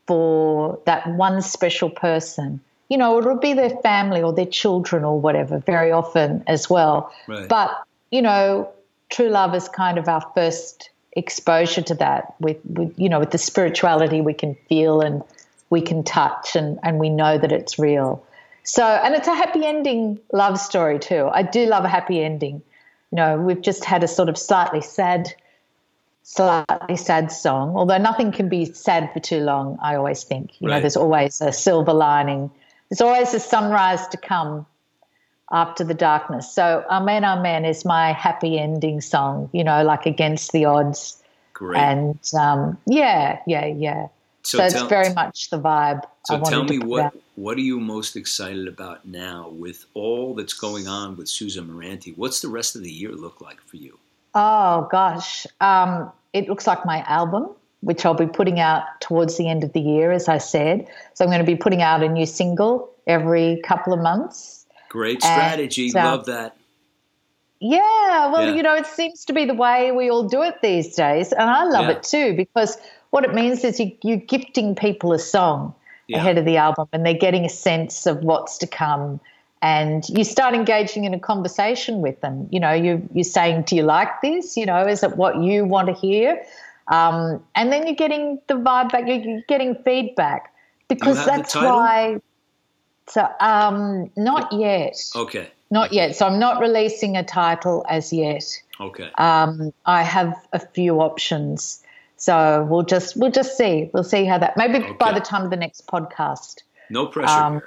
for 0.05 0.79
that 0.85 1.07
one 1.15 1.41
special 1.41 1.89
person 1.89 2.59
you 2.89 2.97
know, 2.97 3.19
it'll 3.19 3.37
be 3.37 3.53
their 3.53 3.69
family 3.69 4.21
or 4.21 4.33
their 4.33 4.47
children 4.47 5.03
or 5.03 5.19
whatever 5.19 5.59
very 5.59 5.91
often 5.91 6.43
as 6.47 6.69
well. 6.69 7.13
Right. 7.27 7.47
But, 7.47 7.71
you 8.11 8.21
know, 8.21 8.69
true 9.09 9.29
love 9.29 9.53
is 9.55 9.69
kind 9.69 9.97
of 9.97 10.07
our 10.07 10.21
first 10.33 10.89
exposure 11.13 11.83
to 11.83 11.95
that 11.95 12.33
with, 12.39 12.57
with, 12.65 12.93
you 12.97 13.07
know, 13.07 13.19
with 13.19 13.31
the 13.31 13.37
spirituality 13.37 14.21
we 14.21 14.33
can 14.33 14.55
feel 14.67 15.01
and 15.01 15.23
we 15.69 15.81
can 15.81 16.03
touch 16.03 16.55
and, 16.55 16.79
and 16.81 16.99
we 16.99 17.09
know 17.09 17.37
that 17.37 17.51
it's 17.51 17.77
real. 17.77 18.23
So, 18.63 18.83
and 18.83 19.13
it's 19.15 19.27
a 19.27 19.35
happy 19.35 19.65
ending 19.65 20.19
love 20.33 20.59
story 20.59 20.97
too. 20.99 21.29
I 21.31 21.43
do 21.43 21.65
love 21.67 21.85
a 21.85 21.89
happy 21.89 22.23
ending. 22.23 22.61
You 23.11 23.15
know, 23.15 23.37
we've 23.39 23.61
just 23.61 23.85
had 23.85 24.03
a 24.03 24.07
sort 24.07 24.29
of 24.29 24.37
slightly 24.37 24.81
sad, 24.81 25.33
slightly 26.23 26.95
sad 26.95 27.31
song, 27.31 27.75
although 27.75 27.97
nothing 27.97 28.31
can 28.31 28.49
be 28.49 28.65
sad 28.65 29.11
for 29.13 29.19
too 29.19 29.39
long, 29.39 29.77
I 29.81 29.95
always 29.95 30.23
think. 30.23 30.59
You 30.59 30.67
Right. 30.67 30.75
know, 30.75 30.81
there's 30.81 30.97
always 30.97 31.39
a 31.41 31.51
silver 31.51 31.93
lining 31.93 32.51
there's 32.89 33.01
always 33.01 33.33
a 33.33 33.39
sunrise 33.39 34.07
to 34.09 34.17
come 34.17 34.65
after 35.51 35.83
the 35.83 35.93
darkness. 35.93 36.51
So 36.51 36.83
Amen, 36.89 37.23
Amen 37.23 37.65
is 37.65 37.85
my 37.85 38.13
happy 38.13 38.59
ending 38.59 39.01
song, 39.01 39.49
you 39.53 39.63
know, 39.63 39.83
like 39.83 40.05
against 40.05 40.51
the 40.51 40.65
odds. 40.65 41.21
Great. 41.53 41.79
And 41.79 42.19
um, 42.39 42.77
yeah, 42.85 43.39
yeah, 43.45 43.65
yeah. 43.65 44.07
so 44.43 44.59
So, 44.59 44.65
it's 44.65 44.73
tell, 44.73 44.87
very 44.87 45.13
much 45.13 45.49
the 45.49 45.59
vibe. 45.59 46.03
So 46.25 46.39
tell 46.41 46.63
me 46.63 46.79
what 46.79 47.05
out. 47.05 47.17
what 47.35 47.57
are 47.57 47.61
you 47.61 47.79
most 47.79 48.15
excited 48.15 48.67
about 48.67 49.05
now 49.05 49.49
with 49.49 49.85
all 49.93 50.35
that's 50.35 50.53
going 50.53 50.87
on 50.87 51.17
with 51.17 51.27
Susan 51.27 51.67
Muranty? 51.67 52.15
What's 52.17 52.39
the 52.39 52.49
rest 52.49 52.75
of 52.75 52.83
the 52.83 52.91
year 52.91 53.11
look 53.11 53.41
like 53.41 53.61
for 53.61 53.77
you? 53.77 53.97
Oh 54.35 54.87
gosh, 54.91 55.47
um, 55.59 56.11
it 56.33 56.47
looks 56.47 56.67
like 56.67 56.85
my 56.85 57.01
album, 57.01 57.49
which 57.81 58.05
I'll 58.05 58.13
be 58.13 58.27
putting 58.27 58.59
out 58.59 58.83
towards 58.99 59.37
the 59.37 59.47
end 59.49 59.63
of 59.63 59.73
the 59.73 59.79
year, 59.79 60.11
as 60.11 60.27
I 60.27 60.37
said. 60.37 60.87
So 61.13 61.23
I'm 61.23 61.29
going 61.31 61.39
to 61.45 61.45
be 61.45 61.55
putting 61.55 61.81
out 61.81 62.03
a 62.03 62.09
new 62.09 62.25
single 62.25 62.89
every 63.07 63.61
couple 63.63 63.93
of 63.93 63.99
months. 63.99 64.65
Great 64.89 65.23
And, 65.23 65.23
strategy. 65.23 65.91
uh, 65.95 66.03
Love 66.03 66.25
that. 66.25 66.55
Yeah, 67.59 68.31
well, 68.31 68.47
Yeah. 68.47 68.55
you 68.55 68.63
know, 68.63 68.75
it 68.75 68.85
seems 68.87 69.25
to 69.25 69.33
be 69.33 69.45
the 69.45 69.53
way 69.53 69.91
we 69.91 70.09
all 70.09 70.23
do 70.23 70.41
it 70.43 70.55
these 70.61 70.95
days, 70.95 71.33
and 71.33 71.49
I 71.49 71.65
love 71.65 71.85
Yeah. 71.85 71.91
it 71.91 72.03
too 72.03 72.33
because 72.35 72.77
what 73.09 73.25
it 73.25 73.33
means 73.33 73.63
is 73.63 73.79
you, 73.79 73.91
you're 74.01 74.17
gifting 74.17 74.75
people 74.75 75.11
a 75.11 75.19
song 75.19 75.73
Yeah. 76.07 76.19
ahead 76.19 76.37
of 76.37 76.45
the 76.45 76.57
album, 76.57 76.87
and 76.93 77.05
they're 77.05 77.13
getting 77.13 77.43
a 77.45 77.49
sense 77.49 78.05
of 78.05 78.23
what's 78.23 78.57
to 78.59 78.67
come, 78.67 79.19
and 79.61 80.07
you 80.07 80.23
start 80.23 80.53
engaging 80.55 81.03
in 81.03 81.13
a 81.13 81.19
conversation 81.19 82.01
with 82.01 82.21
them. 82.21 82.47
You 82.49 82.61
know, 82.61 82.71
you 82.71 83.07
you're 83.13 83.25
saying, 83.25 83.63
"Do 83.63 83.75
you 83.75 83.83
like 83.83 84.21
this? 84.21 84.55
You 84.55 84.65
know, 84.65 84.87
is 84.87 85.03
it 85.03 85.17
what 85.17 85.41
you 85.41 85.65
want 85.65 85.87
to 85.87 85.93
hear?" 85.93 86.41
Um, 86.89 87.43
and 87.55 87.71
then 87.71 87.85
you're 87.85 87.95
getting 87.95 88.41
the 88.47 88.55
vibe 88.55 88.91
back. 88.91 89.03
You're, 89.07 89.41
getting 89.47 89.75
feedback 89.83 90.53
because 90.87 91.23
that's 91.25 91.55
why. 91.55 92.19
So, 93.07 93.27
um, 93.39 94.11
not 94.15 94.51
yet. 94.51 94.95
Okay. 95.15 95.49
Not 95.71 95.93
yet. 95.93 96.15
So 96.15 96.25
I'm 96.25 96.39
not 96.39 96.61
releasing 96.61 97.15
a 97.15 97.23
title 97.23 97.85
as 97.87 98.11
yet. 98.11 98.43
Okay. 98.79 99.09
Um, 99.17 99.71
I 99.85 100.03
have 100.03 100.35
a 100.51 100.59
few 100.59 100.99
options. 101.01 101.83
So 102.17 102.67
we'll 102.69 102.83
just 102.83 103.15
we'll 103.15 103.31
just 103.31 103.57
see. 103.57 103.89
We'll 103.93 104.03
see 104.03 104.25
how 104.25 104.39
that 104.39 104.57
maybe 104.57 104.93
by 104.99 105.13
the 105.13 105.21
time 105.21 105.43
of 105.43 105.51
the 105.51 105.57
next 105.57 105.87
podcast. 105.87 106.63
No 106.89 107.05
pressure 107.05 107.31
um. 107.31 107.61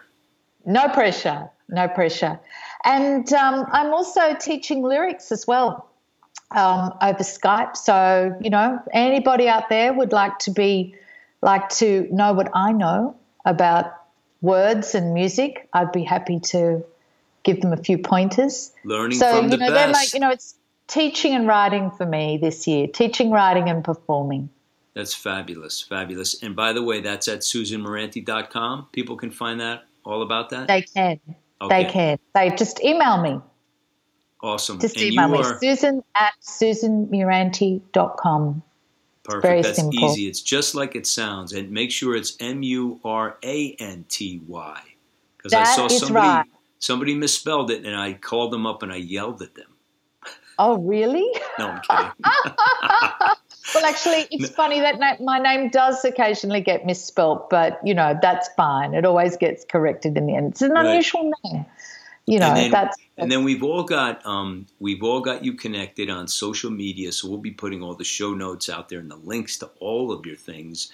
No 0.67 0.89
pressure. 0.89 1.49
No 1.69 1.89
pressure. 1.89 2.39
And 2.85 3.33
um, 3.33 3.67
I'm 3.73 3.95
also 3.95 4.35
teaching 4.35 4.83
lyrics 4.83 5.33
as 5.33 5.47
well 5.47 5.89
um, 6.57 6.95
over 7.03 7.23
Skype. 7.23 7.77
So 7.77 8.37
you 8.41 8.51
know, 8.51 8.81
anybody 8.93 9.49
out 9.49 9.69
there 9.69 9.93
would 9.93 10.13
like 10.13 10.39
to 10.41 10.51
be 10.51 10.95
like 11.43 11.69
to 11.71 12.09
know 12.11 12.33
what 12.33 12.51
I 12.55 12.73
know 12.73 13.17
about 13.45 13.93
words 14.41 14.95
and 14.95 15.15
music, 15.15 15.69
I'd 15.73 15.93
be 15.93 16.05
happy 16.05 16.41
to 16.41 16.85
give 17.43 17.61
them 17.61 17.73
a 17.73 17.77
few 17.77 17.99
pointers 17.99 18.73
Learning 18.85 19.19
so 19.19 19.37
from 19.37 19.45
you 19.47 19.51
the 19.51 19.57
know 19.57 19.73
they're 19.73 19.89
best. 19.89 20.01
like 20.01 20.15
you 20.15 20.21
know 20.21 20.31
it's 20.31 20.55
teaching 20.87 21.35
and 21.35 21.47
writing 21.47 21.91
for 21.91 22.07
me 22.07 22.39
this 22.41 22.67
year 22.67 22.87
teaching 22.87 23.31
writing 23.31 23.69
and 23.69 23.85
performing 23.85 24.49
That's 24.95 25.15
fabulous. 25.15 25.81
Fabulous. 25.81 26.43
And 26.43 26.55
by 26.55 26.75
the 26.75 26.83
way, 26.83 27.01
that's 27.01 27.27
at 27.27 27.41
susanmuranty.com. 27.41 28.89
People 28.93 29.17
can 29.17 29.31
find 29.31 29.59
that 29.61 29.85
all 30.05 30.21
about 30.23 30.51
that. 30.51 30.69
they 30.69 30.83
can 30.83 31.19
okay. 31.61 31.85
they 31.85 31.91
can 31.91 32.19
they 32.35 32.51
just 32.57 32.83
email 32.83 33.21
me 33.23 33.41
Awesome. 34.43 34.81
just 34.81 34.97
you 34.97 35.11
me 35.13 35.19
are 35.39 35.59
susan 35.61 36.03
at 36.17 36.33
susanmuranty.com 36.43 38.63
perfect. 39.25 39.43
very 39.43 39.63
That's 39.63 39.77
simple. 39.79 40.11
easy. 40.11 40.27
It's 40.27 40.41
just 40.41 40.75
like 40.75 40.97
it 40.97 41.07
sounds. 41.07 41.53
And 41.53 41.71
make 41.71 41.91
sure 41.93 42.17
it's 42.17 42.37
M 42.41 42.63
U 42.63 42.99
R 43.05 43.37
A 43.45 43.73
N 43.79 44.05
T 44.09 44.41
Y. 44.47 44.81
Because 45.37 45.53
I 45.53 45.65
saw 45.65 45.89
somebody 45.89 46.27
right. 46.27 46.47
somebody 46.79 47.15
misspelled 47.15 47.71
it 47.71 47.85
and 47.85 47.95
I 47.97 48.15
called 48.15 48.53
them 48.53 48.67
up 48.67 48.83
and 48.83 48.91
I 48.93 48.97
yelled 48.97 49.43
at 49.43 49.55
them. 49.55 49.69
oh 50.59 50.79
really 50.79 51.29
No, 51.59 51.69
I'm 51.69 51.81
kidding. 51.83 52.11
well 53.75 53.85
actually 53.85 54.27
it's 54.31 54.51
funny 54.57 54.81
that 54.81 55.21
my 55.21 55.39
name 55.39 55.69
does 55.71 56.05
occasionally 56.05 56.61
get 56.61 56.85
misspelt 56.85 57.49
but 57.49 57.79
you 57.85 57.95
know 57.95 58.19
that's 58.21 58.49
fine 58.57 58.93
it 58.95 59.05
always 59.05 59.37
gets 59.37 59.65
corrected 59.65 60.17
in 60.17 60.27
the 60.27 60.35
end 60.35 60.51
it's 60.53 60.63
an 60.63 60.73
Right. 60.73 60.87
unusual 60.87 61.31
name 61.45 61.65
you 62.27 62.39
know 62.39 62.47
and 62.47 62.57
then, 62.57 62.71
that's, 62.71 62.97
and 63.17 63.31
then 63.31 63.45
we've 63.45 63.63
all 63.63 63.83
got 63.83 64.25
um, 64.25 64.67
we've 64.81 65.03
all 65.03 65.21
got 65.21 65.45
you 65.45 65.55
connected 65.55 66.09
on 66.09 66.29
social 66.29 66.71
media 66.71 67.13
so 67.13 67.29
we'll 67.29 67.39
be 67.39 67.51
putting 67.51 67.83
all 67.83 67.95
the 67.95 68.05
show 68.05 68.35
notes 68.35 68.69
out 68.69 68.89
there 68.89 69.01
and 69.01 69.11
the 69.11 69.17
links 69.17 69.59
to 69.59 69.69
all 69.81 70.13
of 70.13 70.25
your 70.27 70.37
things. 70.37 70.93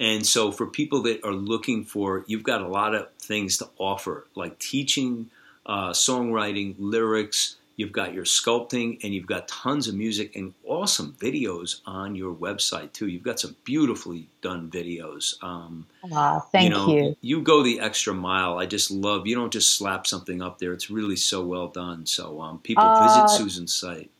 And 0.00 0.24
so 0.24 0.52
for 0.52 0.66
people 0.66 1.02
that 1.02 1.24
are 1.24 1.32
looking 1.32 1.84
for 1.84 2.24
you've 2.26 2.44
got 2.44 2.62
a 2.62 2.68
lot 2.68 2.94
of 2.94 3.12
things 3.14 3.58
to 3.58 3.68
offer 3.78 4.26
like 4.34 4.58
teaching 4.58 5.30
uh, 5.66 5.90
songwriting 5.90 6.74
lyrics 6.78 7.56
You've 7.78 7.92
got 7.92 8.12
your 8.12 8.24
sculpting, 8.24 8.98
and 9.04 9.14
you've 9.14 9.28
got 9.28 9.46
tons 9.46 9.86
of 9.86 9.94
music 9.94 10.34
and 10.34 10.52
awesome 10.64 11.14
videos 11.18 11.80
on 11.86 12.16
your 12.16 12.34
website 12.34 12.92
too. 12.92 13.06
You've 13.06 13.22
got 13.22 13.38
some 13.38 13.54
beautifully 13.62 14.28
done 14.42 14.68
videos. 14.68 15.42
Um, 15.44 15.86
ah, 16.12 16.40
thank 16.52 16.64
you, 16.64 16.70
know, 16.70 16.88
you. 16.88 17.16
You 17.20 17.40
go 17.40 17.62
the 17.62 17.78
extra 17.78 18.12
mile. 18.12 18.58
I 18.58 18.66
just 18.66 18.90
love. 18.90 19.28
You 19.28 19.36
don't 19.36 19.52
just 19.52 19.76
slap 19.76 20.08
something 20.08 20.42
up 20.42 20.58
there. 20.58 20.72
It's 20.72 20.90
really 20.90 21.14
so 21.14 21.46
well 21.46 21.68
done. 21.68 22.04
So 22.04 22.40
um, 22.40 22.58
people 22.58 22.84
Uh, 22.84 23.06
visit 23.06 23.30
Susan's 23.38 23.72
site. 23.72 24.10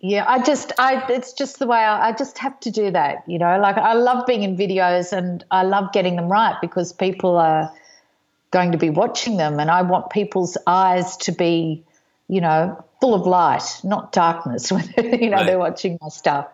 Yeah, 0.00 0.24
I 0.26 0.42
just, 0.42 0.72
I, 0.78 1.06
it's 1.12 1.32
just 1.32 1.60
the 1.60 1.66
way 1.66 1.78
I, 1.78 2.08
I 2.08 2.12
just 2.12 2.38
have 2.38 2.58
to 2.60 2.70
do 2.72 2.90
that. 2.90 3.22
You 3.28 3.38
know, 3.38 3.60
like 3.60 3.76
I 3.76 3.92
love 3.92 4.26
being 4.26 4.42
in 4.42 4.56
videos 4.56 5.12
and 5.12 5.44
I 5.50 5.62
love 5.62 5.92
getting 5.92 6.16
them 6.16 6.28
right 6.28 6.56
because 6.60 6.92
people 6.92 7.36
are 7.36 7.70
going 8.50 8.72
to 8.72 8.78
be 8.78 8.90
watching 8.90 9.36
them, 9.36 9.60
and 9.60 9.70
I 9.70 9.82
want 9.82 10.10
people's 10.10 10.58
eyes 10.66 11.16
to 11.18 11.30
be, 11.30 11.84
you 12.30 12.40
know, 12.40 12.82
full 13.00 13.14
of 13.14 13.26
light, 13.26 13.80
not 13.84 14.12
darkness 14.12 14.70
when 14.74 14.84
you 14.96 15.30
know 15.30 15.36
Right. 15.38 15.46
they're 15.46 15.58
watching 15.58 15.98
my 16.00 16.08
stuff. 16.08 16.46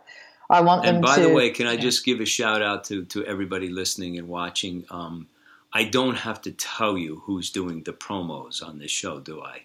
I 0.48 0.60
want 0.60 0.84
them 0.84 0.96
And 0.96 1.04
by 1.04 1.16
to. 1.16 1.22
the 1.22 1.32
way, 1.34 1.50
can 1.50 1.66
I 1.66 1.76
just 1.76 2.04
give 2.04 2.20
a 2.20 2.24
shout 2.26 2.62
out 2.62 2.84
to 2.84 3.04
to 3.06 3.24
everybody 3.24 3.68
listening 3.68 4.16
and 4.18 4.28
watching? 4.28 4.84
Um, 4.90 5.26
I 5.72 5.84
don't 5.84 6.14
have 6.16 6.40
to 6.42 6.52
tell 6.52 6.96
you 6.96 7.22
who's 7.26 7.50
doing 7.50 7.82
the 7.82 7.92
promos 7.92 8.62
on 8.66 8.78
this 8.78 8.90
show, 8.90 9.20
do 9.20 9.42
I? 9.42 9.62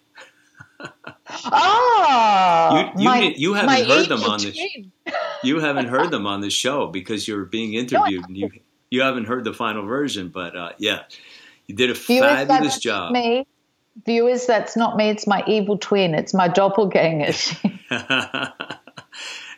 oh, 1.52 2.92
You- 2.98 3.04
you 3.04 3.22
did- 3.22 3.38
you 3.46 3.54
haven't 3.54 3.88
heard 3.88 4.10
them 4.10 4.24
on 4.24 4.40
this- 4.42 4.58
You 5.44 5.60
haven't 5.60 5.88
heard 5.88 6.12
them 6.12 6.26
on 6.28 6.42
the 6.42 6.50
show 6.50 6.88
because 6.88 7.28
you're 7.28 7.46
being 7.46 7.74
interviewed 7.74 8.26
and 8.28 8.38
you 8.38 8.50
you 8.90 9.02
haven't 9.02 9.26
heard 9.26 9.44
the 9.46 9.54
final 9.54 9.86
version. 9.86 10.30
But 10.30 10.56
uh, 10.56 10.72
yeah, 10.78 11.04
you 11.68 11.76
did 11.76 11.90
a 11.90 11.96
fabulous 11.96 12.80
job. 12.80 13.14
Me, 13.14 13.46
viewers, 14.06 14.46
that's 14.46 14.76
not 14.76 14.98
me. 14.98 15.10
It's 15.10 15.28
my 15.28 15.44
evil 15.48 15.78
twin. 15.78 16.14
It's 16.16 16.34
my 16.34 16.48
doppelganger. 16.48 17.34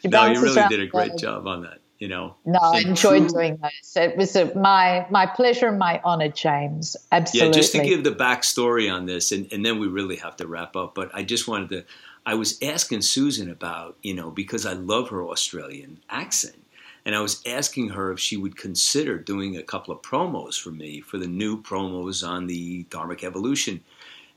No, 0.06 0.26
you 0.26 0.42
really 0.42 0.68
did 0.68 0.82
a 0.82 0.88
great 0.88 1.18
job 1.18 1.48
on 1.48 1.64
that. 1.64 1.80
You 2.00 2.10
know. 2.10 2.36
No, 2.46 2.60
I 2.60 2.80
enjoyed 2.80 3.30
true- 3.30 3.40
doing 3.40 3.58
those. 3.62 3.96
It 3.96 4.18
was 4.18 4.36
a, 4.36 4.54
my 4.56 5.08
my 5.10 5.26
pleasure 5.26 5.70
and 5.70 5.80
my 5.80 6.02
honor, 6.04 6.28
James. 6.28 6.98
Absolutely. 7.12 7.48
Yeah, 7.48 7.54
just 7.54 7.72
to 7.74 7.82
give 7.82 8.04
the 8.04 8.12
backstory 8.12 8.94
on 8.94 9.06
this, 9.06 9.32
and, 9.32 9.52
and 9.54 9.66
then 9.66 9.80
we 9.80 9.88
really 9.88 10.18
have 10.18 10.36
to 10.38 10.48
wrap 10.48 10.76
up. 10.76 10.96
But 10.96 11.12
I 11.14 11.24
just 11.24 11.48
wanted 11.48 11.70
to, 11.70 11.86
I 12.26 12.34
was 12.34 12.62
asking 12.62 13.04
Susan 13.04 13.50
about, 13.50 13.98
you 14.02 14.14
know, 14.14 14.32
because 14.32 14.66
I 14.66 14.74
love 14.74 15.10
her 15.10 15.24
Australian 15.24 16.02
accent. 16.10 16.58
And 17.06 17.16
I 17.16 17.20
was 17.20 17.42
asking 17.46 17.90
her 17.90 18.14
if 18.14 18.20
she 18.20 18.38
would 18.38 18.56
consider 18.56 19.18
doing 19.18 19.58
a 19.58 19.64
couple 19.64 19.94
of 19.94 20.02
promos 20.02 20.60
for 20.60 20.72
me 20.72 21.02
for 21.02 21.18
the 21.18 21.28
new 21.28 21.62
promos 21.62 22.26
on 22.26 22.48
the 22.48 22.86
Dharmic 22.86 23.24
Evolution. 23.26 23.82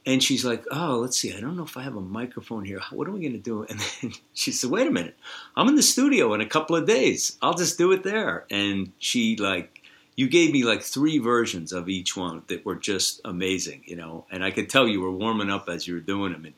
And 0.06 0.22
she's 0.22 0.44
like, 0.44 0.64
oh, 0.70 0.98
let's 1.00 1.18
see, 1.18 1.34
I 1.36 1.40
don't 1.40 1.56
know 1.56 1.64
if 1.64 1.76
I 1.76 1.82
have 1.82 1.96
a 1.96 2.00
microphone 2.00 2.64
here. 2.64 2.80
What 2.92 3.08
are 3.08 3.10
we 3.10 3.20
going 3.20 3.32
to 3.32 3.38
do? 3.38 3.64
And 3.64 3.80
then 3.80 4.12
she 4.34 4.52
said, 4.52 4.70
wait 4.70 4.86
a 4.86 4.90
minute, 4.90 5.16
I'm 5.56 5.68
in 5.68 5.74
the 5.74 5.82
studio 5.82 6.32
in 6.32 6.40
a 6.40 6.46
couple 6.46 6.76
of 6.76 6.86
days. 6.86 7.36
I'll 7.42 7.54
just 7.54 7.76
do 7.76 7.90
it 7.92 8.04
there. 8.04 8.44
And 8.48 8.92
she, 8.98 9.34
like, 9.36 9.82
you 10.14 10.28
gave 10.28 10.52
me 10.52 10.62
like 10.64 10.82
three 10.82 11.18
versions 11.18 11.72
of 11.72 11.88
each 11.88 12.16
one 12.16 12.42
that 12.46 12.64
were 12.64 12.76
just 12.76 13.20
amazing, 13.24 13.82
you 13.84 13.96
know. 13.96 14.24
And 14.30 14.44
I 14.44 14.50
could 14.52 14.70
tell 14.70 14.86
you 14.86 15.00
were 15.00 15.10
warming 15.10 15.50
up 15.50 15.68
as 15.68 15.86
you 15.88 15.94
were 15.94 16.00
doing 16.00 16.32
them. 16.32 16.44
And 16.44 16.54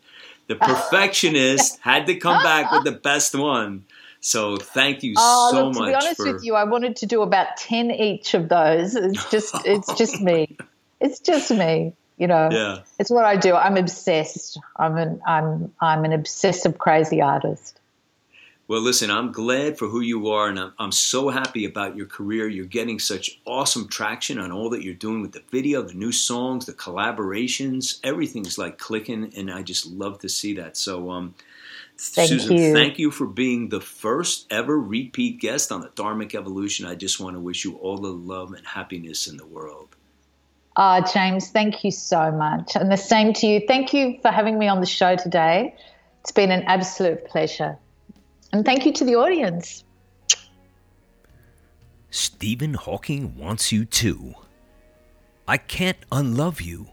the 0.46 0.54
perfectionist 1.02 1.78
had 1.80 2.06
to 2.06 2.16
come 2.16 2.42
back 2.42 2.70
with 2.70 2.84
the 2.84 2.92
best 2.92 3.34
one. 3.34 3.84
So 4.20 4.56
thank 4.58 5.02
you 5.02 5.14
Oh, 5.16 5.50
so 5.52 5.64
look, 5.66 5.74
to 5.74 5.80
much 5.80 5.88
be 5.88 5.94
honest 5.94 6.16
for. 6.16 6.32
with 6.32 6.44
you, 6.44 6.54
I 6.54 6.64
wanted 6.64 6.96
to 6.96 7.06
do 7.06 7.22
about 7.22 7.56
ten 7.56 7.90
each 7.90 8.34
of 8.34 8.48
those. 8.48 8.94
It's 8.94 9.30
just 9.30 9.54
it's 9.64 9.92
just 9.94 10.20
me. 10.22 10.56
It's 11.00 11.20
just 11.20 11.50
me. 11.50 11.94
You 12.18 12.26
know, 12.26 12.48
Yeah. 12.50 12.78
it's 12.98 13.10
what 13.10 13.24
I 13.24 13.36
do. 13.36 13.54
I'm 13.54 13.76
obsessed. 13.76 14.58
I'm 14.76 14.96
an 14.96 15.20
I'm 15.26 15.72
I'm 15.80 16.04
an 16.04 16.12
obsessive 16.12 16.78
crazy 16.78 17.22
artist. 17.22 17.78
Well, 18.66 18.82
listen, 18.82 19.10
I'm 19.10 19.32
glad 19.32 19.78
for 19.78 19.88
who 19.88 20.00
you 20.00 20.28
are, 20.28 20.46
and 20.46 20.58
I'm, 20.58 20.74
I'm 20.78 20.92
so 20.92 21.30
happy 21.30 21.64
about 21.64 21.96
your 21.96 22.04
career. 22.04 22.48
You're 22.48 22.66
getting 22.66 22.98
such 22.98 23.40
awesome 23.46 23.88
traction 23.88 24.38
on 24.38 24.52
all 24.52 24.68
that 24.70 24.82
you're 24.82 24.92
doing 24.92 25.22
with 25.22 25.32
the 25.32 25.42
video, 25.50 25.80
the 25.80 25.94
new 25.94 26.12
songs, 26.12 26.66
the 26.66 26.74
collaborations. 26.74 27.98
Everything's 28.04 28.58
like 28.58 28.76
clicking, 28.76 29.32
and 29.34 29.50
I 29.50 29.62
just 29.62 29.86
love 29.86 30.18
to 30.18 30.28
see 30.28 30.52
that. 30.56 30.76
So, 30.76 31.10
um, 31.10 31.34
Thank 32.00 32.28
Susan, 32.28 32.56
you. 32.58 32.72
thank 32.74 32.98
you 32.98 33.10
for 33.10 33.26
being 33.26 33.70
the 33.70 33.80
first 33.80 34.46
ever 34.52 34.78
repeat 34.78 35.40
guest 35.40 35.72
on 35.72 35.80
the 35.80 35.88
Dharmic 35.88 36.34
Evolution. 36.34 36.84
I 36.86 36.94
just 36.94 37.18
want 37.18 37.36
to 37.36 37.40
wish 37.40 37.64
you 37.64 37.74
all 37.76 37.96
the 37.96 38.12
love 38.12 38.52
and 38.52 38.64
happiness 38.66 39.26
in 39.26 39.36
the 39.36 39.46
world. 39.46 39.96
Ah, 40.80 41.00
James, 41.00 41.50
thank 41.50 41.82
you 41.82 41.90
so 41.90 42.30
much. 42.30 42.76
And 42.76 42.88
the 42.90 42.96
same 42.96 43.32
to 43.32 43.48
you. 43.48 43.60
Thank 43.66 43.92
you 43.92 44.16
for 44.22 44.30
having 44.30 44.60
me 44.60 44.68
on 44.68 44.78
the 44.78 44.86
show 44.86 45.16
today. 45.16 45.74
It's 46.20 46.30
been 46.30 46.52
an 46.52 46.62
absolute 46.68 47.24
pleasure. 47.24 47.76
And 48.52 48.64
thank 48.64 48.86
you 48.86 48.92
to 48.92 49.04
the 49.04 49.16
audience. 49.16 49.82
Stephen 52.10 52.74
Hawking 52.74 53.36
wants 53.36 53.72
you 53.72 53.84
to. 53.86 54.34
I 55.48 55.56
can't 55.56 55.98
unlove 56.12 56.60
you. 56.60 56.90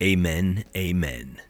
Amen, 0.00 0.64
amen. 0.76 1.40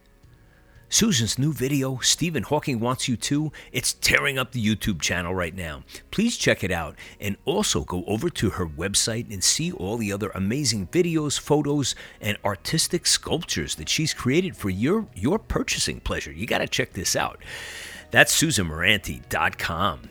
Susan's 0.88 1.38
new 1.38 1.52
video, 1.52 1.98
Stephen 1.98 2.44
Hawking 2.44 2.78
Wants 2.78 3.08
You 3.08 3.16
To, 3.16 3.50
it's 3.72 3.94
tearing 3.94 4.38
up 4.38 4.52
the 4.52 4.64
YouTube 4.64 5.00
channel 5.00 5.34
right 5.34 5.54
now. 5.54 5.82
Please 6.10 6.36
check 6.36 6.62
it 6.62 6.70
out 6.70 6.94
and 7.20 7.36
also 7.44 7.84
go 7.84 8.04
over 8.06 8.30
to 8.30 8.50
her 8.50 8.66
website 8.66 9.32
and 9.32 9.42
see 9.42 9.72
all 9.72 9.96
the 9.96 10.12
other 10.12 10.30
amazing 10.34 10.86
videos, 10.86 11.38
photos, 11.38 11.96
and 12.20 12.38
artistic 12.44 13.06
sculptures 13.06 13.74
that 13.74 13.88
she's 13.88 14.14
created 14.14 14.56
for 14.56 14.70
your, 14.70 15.06
your 15.14 15.38
purchasing 15.40 16.00
pleasure. 16.00 16.32
You 16.32 16.46
got 16.46 16.58
to 16.58 16.68
check 16.68 16.92
this 16.92 17.16
out. 17.16 17.42
That's 18.12 18.40
SusanMuranty.com. 18.40 20.02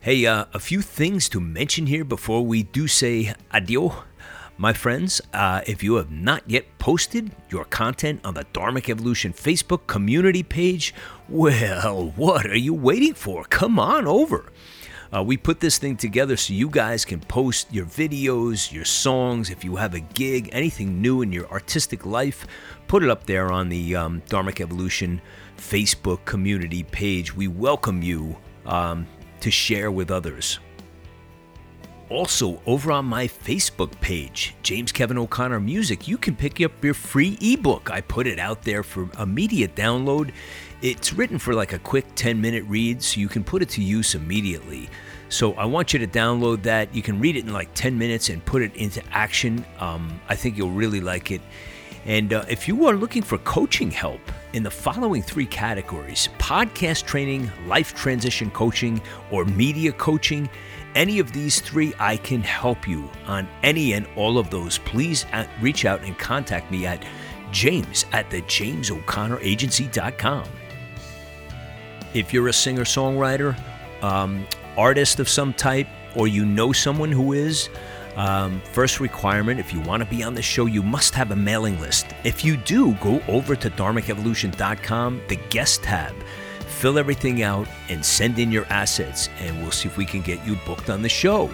Hey, 0.00 0.26
uh, 0.26 0.46
a 0.52 0.58
few 0.58 0.82
things 0.82 1.28
to 1.28 1.40
mention 1.40 1.86
here 1.86 2.04
before 2.04 2.44
we 2.44 2.64
do 2.64 2.88
say 2.88 3.34
adieu. 3.52 3.92
My 4.60 4.72
friends, 4.72 5.20
uh, 5.32 5.60
if 5.68 5.84
you 5.84 5.94
have 5.94 6.10
not 6.10 6.42
yet 6.50 6.66
posted 6.80 7.30
your 7.48 7.64
content 7.64 8.20
on 8.24 8.34
the 8.34 8.44
Dharmic 8.46 8.88
Evolution 8.88 9.32
Facebook 9.32 9.86
community 9.86 10.42
page, 10.42 10.92
well, 11.28 12.12
what 12.16 12.44
are 12.44 12.58
you 12.58 12.74
waiting 12.74 13.14
for? 13.14 13.44
Come 13.44 13.78
on 13.78 14.08
over. 14.08 14.50
Uh, 15.14 15.22
we 15.22 15.36
put 15.36 15.60
this 15.60 15.78
thing 15.78 15.96
together 15.96 16.36
so 16.36 16.52
you 16.52 16.68
guys 16.68 17.04
can 17.04 17.20
post 17.20 17.72
your 17.72 17.86
videos, 17.86 18.72
your 18.72 18.84
songs, 18.84 19.48
if 19.48 19.62
you 19.62 19.76
have 19.76 19.94
a 19.94 20.00
gig, 20.00 20.48
anything 20.50 21.00
new 21.00 21.22
in 21.22 21.30
your 21.30 21.48
artistic 21.52 22.04
life, 22.04 22.44
put 22.88 23.04
it 23.04 23.10
up 23.10 23.26
there 23.26 23.52
on 23.52 23.68
the 23.68 23.94
um, 23.94 24.20
Dharmic 24.22 24.60
Evolution 24.60 25.20
Facebook 25.56 26.24
community 26.24 26.82
page. 26.82 27.32
We 27.32 27.46
welcome 27.46 28.02
you 28.02 28.36
um, 28.66 29.06
to 29.38 29.52
share 29.52 29.92
with 29.92 30.10
others. 30.10 30.58
Also, 32.10 32.60
over 32.64 32.90
on 32.90 33.04
my 33.04 33.28
Facebook 33.28 33.90
page, 34.00 34.54
James 34.62 34.92
Kevin 34.92 35.18
O'Connor 35.18 35.60
Music, 35.60 36.08
you 36.08 36.16
can 36.16 36.34
pick 36.34 36.58
up 36.62 36.82
your 36.82 36.94
free 36.94 37.36
ebook. 37.42 37.90
I 37.90 38.00
put 38.00 38.26
it 38.26 38.38
out 38.38 38.62
there 38.62 38.82
for 38.82 39.10
immediate 39.18 39.74
download. 39.74 40.32
It's 40.80 41.12
written 41.12 41.38
for 41.38 41.52
like 41.52 41.74
a 41.74 41.78
quick 41.78 42.06
10 42.14 42.40
minute 42.40 42.64
read, 42.66 43.02
so 43.02 43.20
you 43.20 43.28
can 43.28 43.44
put 43.44 43.60
it 43.60 43.68
to 43.70 43.82
use 43.82 44.14
immediately. 44.14 44.88
So 45.28 45.52
I 45.54 45.66
want 45.66 45.92
you 45.92 45.98
to 45.98 46.06
download 46.06 46.62
that. 46.62 46.94
You 46.94 47.02
can 47.02 47.20
read 47.20 47.36
it 47.36 47.44
in 47.44 47.52
like 47.52 47.74
10 47.74 47.98
minutes 47.98 48.30
and 48.30 48.42
put 48.42 48.62
it 48.62 48.74
into 48.74 49.02
action. 49.12 49.62
Um, 49.78 50.18
I 50.30 50.34
think 50.34 50.56
you'll 50.56 50.70
really 50.70 51.02
like 51.02 51.30
it. 51.30 51.42
And 52.06 52.32
uh, 52.32 52.44
if 52.48 52.66
you 52.66 52.86
are 52.86 52.96
looking 52.96 53.22
for 53.22 53.36
coaching 53.38 53.90
help 53.90 54.20
in 54.54 54.62
the 54.62 54.70
following 54.70 55.20
three 55.20 55.44
categories 55.44 56.30
podcast 56.38 57.04
training, 57.04 57.50
life 57.66 57.94
transition 57.94 58.50
coaching, 58.50 59.02
or 59.30 59.44
media 59.44 59.92
coaching, 59.92 60.48
any 60.94 61.18
of 61.18 61.32
these 61.32 61.60
three, 61.60 61.94
I 61.98 62.16
can 62.16 62.42
help 62.42 62.88
you 62.88 63.10
on 63.26 63.48
any 63.62 63.92
and 63.92 64.06
all 64.16 64.38
of 64.38 64.50
those. 64.50 64.78
Please 64.78 65.26
uh, 65.32 65.46
reach 65.60 65.84
out 65.84 66.02
and 66.02 66.18
contact 66.18 66.70
me 66.70 66.86
at 66.86 67.04
james 67.50 68.04
at 68.12 68.30
the 68.30 68.40
James 68.42 68.90
O'Connor 68.90 69.38
jameso'connoragency.com. 69.38 70.44
If 72.14 72.32
you're 72.32 72.48
a 72.48 72.52
singer 72.52 72.84
songwriter, 72.84 73.58
um, 74.02 74.46
artist 74.76 75.20
of 75.20 75.28
some 75.28 75.52
type, 75.52 75.88
or 76.16 76.26
you 76.26 76.44
know 76.44 76.72
someone 76.72 77.12
who 77.12 77.32
is, 77.32 77.68
um, 78.16 78.60
first 78.72 78.98
requirement 78.98 79.60
if 79.60 79.72
you 79.72 79.80
want 79.80 80.02
to 80.02 80.08
be 80.08 80.22
on 80.22 80.34
the 80.34 80.42
show, 80.42 80.66
you 80.66 80.82
must 80.82 81.14
have 81.14 81.30
a 81.30 81.36
mailing 81.36 81.80
list. 81.80 82.06
If 82.24 82.44
you 82.44 82.56
do, 82.56 82.94
go 82.94 83.20
over 83.28 83.54
to 83.54 83.70
dharmicevolution.com, 83.70 85.22
the 85.28 85.36
guest 85.50 85.82
tab, 85.84 86.14
fill 86.78 86.98
everything 86.98 87.42
out, 87.42 87.68
and 87.88 88.04
send 88.04 88.38
in 88.38 88.52
your 88.52 88.64
assets, 88.66 89.28
and 89.40 89.60
we'll 89.60 89.70
see 89.72 89.88
if 89.88 89.96
we 89.96 90.06
can 90.06 90.22
get 90.22 90.44
you 90.46 90.56
booked 90.64 90.88
on 90.90 91.02
the 91.02 91.08
show. 91.08 91.50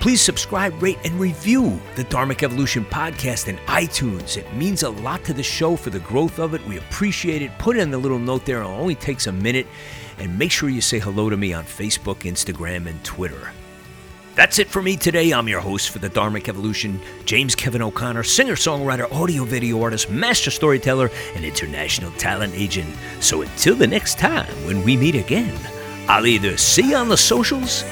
Please 0.00 0.20
subscribe, 0.20 0.82
rate, 0.82 0.98
and 1.04 1.20
review 1.20 1.80
the 1.94 2.04
Dharmic 2.04 2.42
Evolution 2.42 2.84
podcast 2.86 3.46
in 3.46 3.56
iTunes. 3.66 4.36
It 4.36 4.52
means 4.54 4.82
a 4.82 4.90
lot 4.90 5.22
to 5.24 5.32
the 5.32 5.44
show 5.44 5.76
for 5.76 5.90
the 5.90 6.00
growth 6.00 6.40
of 6.40 6.54
it. 6.54 6.66
We 6.66 6.78
appreciate 6.78 7.40
it. 7.40 7.56
Put 7.58 7.76
in 7.76 7.92
the 7.92 7.98
little 7.98 8.18
note 8.18 8.44
there, 8.44 8.62
it 8.62 8.66
only 8.66 8.96
takes 8.96 9.28
a 9.28 9.32
minute. 9.32 9.68
And 10.18 10.36
make 10.36 10.50
sure 10.50 10.68
you 10.68 10.80
say 10.80 10.98
hello 10.98 11.30
to 11.30 11.36
me 11.36 11.52
on 11.52 11.64
Facebook, 11.64 12.28
Instagram, 12.28 12.86
and 12.86 13.02
Twitter. 13.04 13.52
That's 14.34 14.58
it 14.58 14.68
for 14.68 14.80
me 14.80 14.96
today. 14.96 15.30
I'm 15.30 15.46
your 15.46 15.60
host 15.60 15.90
for 15.90 15.98
the 15.98 16.08
Dharmic 16.08 16.48
Evolution, 16.48 16.98
James 17.26 17.54
Kevin 17.54 17.82
O'Connor, 17.82 18.22
singer 18.22 18.54
songwriter, 18.54 19.12
audio 19.12 19.44
video 19.44 19.82
artist, 19.82 20.08
master 20.08 20.50
storyteller, 20.50 21.10
and 21.34 21.44
international 21.44 22.10
talent 22.12 22.54
agent. 22.54 22.96
So 23.20 23.42
until 23.42 23.74
the 23.74 23.86
next 23.86 24.18
time 24.18 24.50
when 24.64 24.82
we 24.84 24.96
meet 24.96 25.16
again, 25.16 25.58
I'll 26.08 26.26
either 26.26 26.56
see 26.56 26.90
you 26.90 26.96
on 26.96 27.10
the 27.10 27.16
socials 27.16 27.84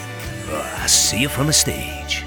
or 0.51 0.57
I'll 0.57 0.89
see 0.89 1.21
you 1.21 1.29
from 1.29 1.47
the 1.47 1.53
stage. 1.53 2.25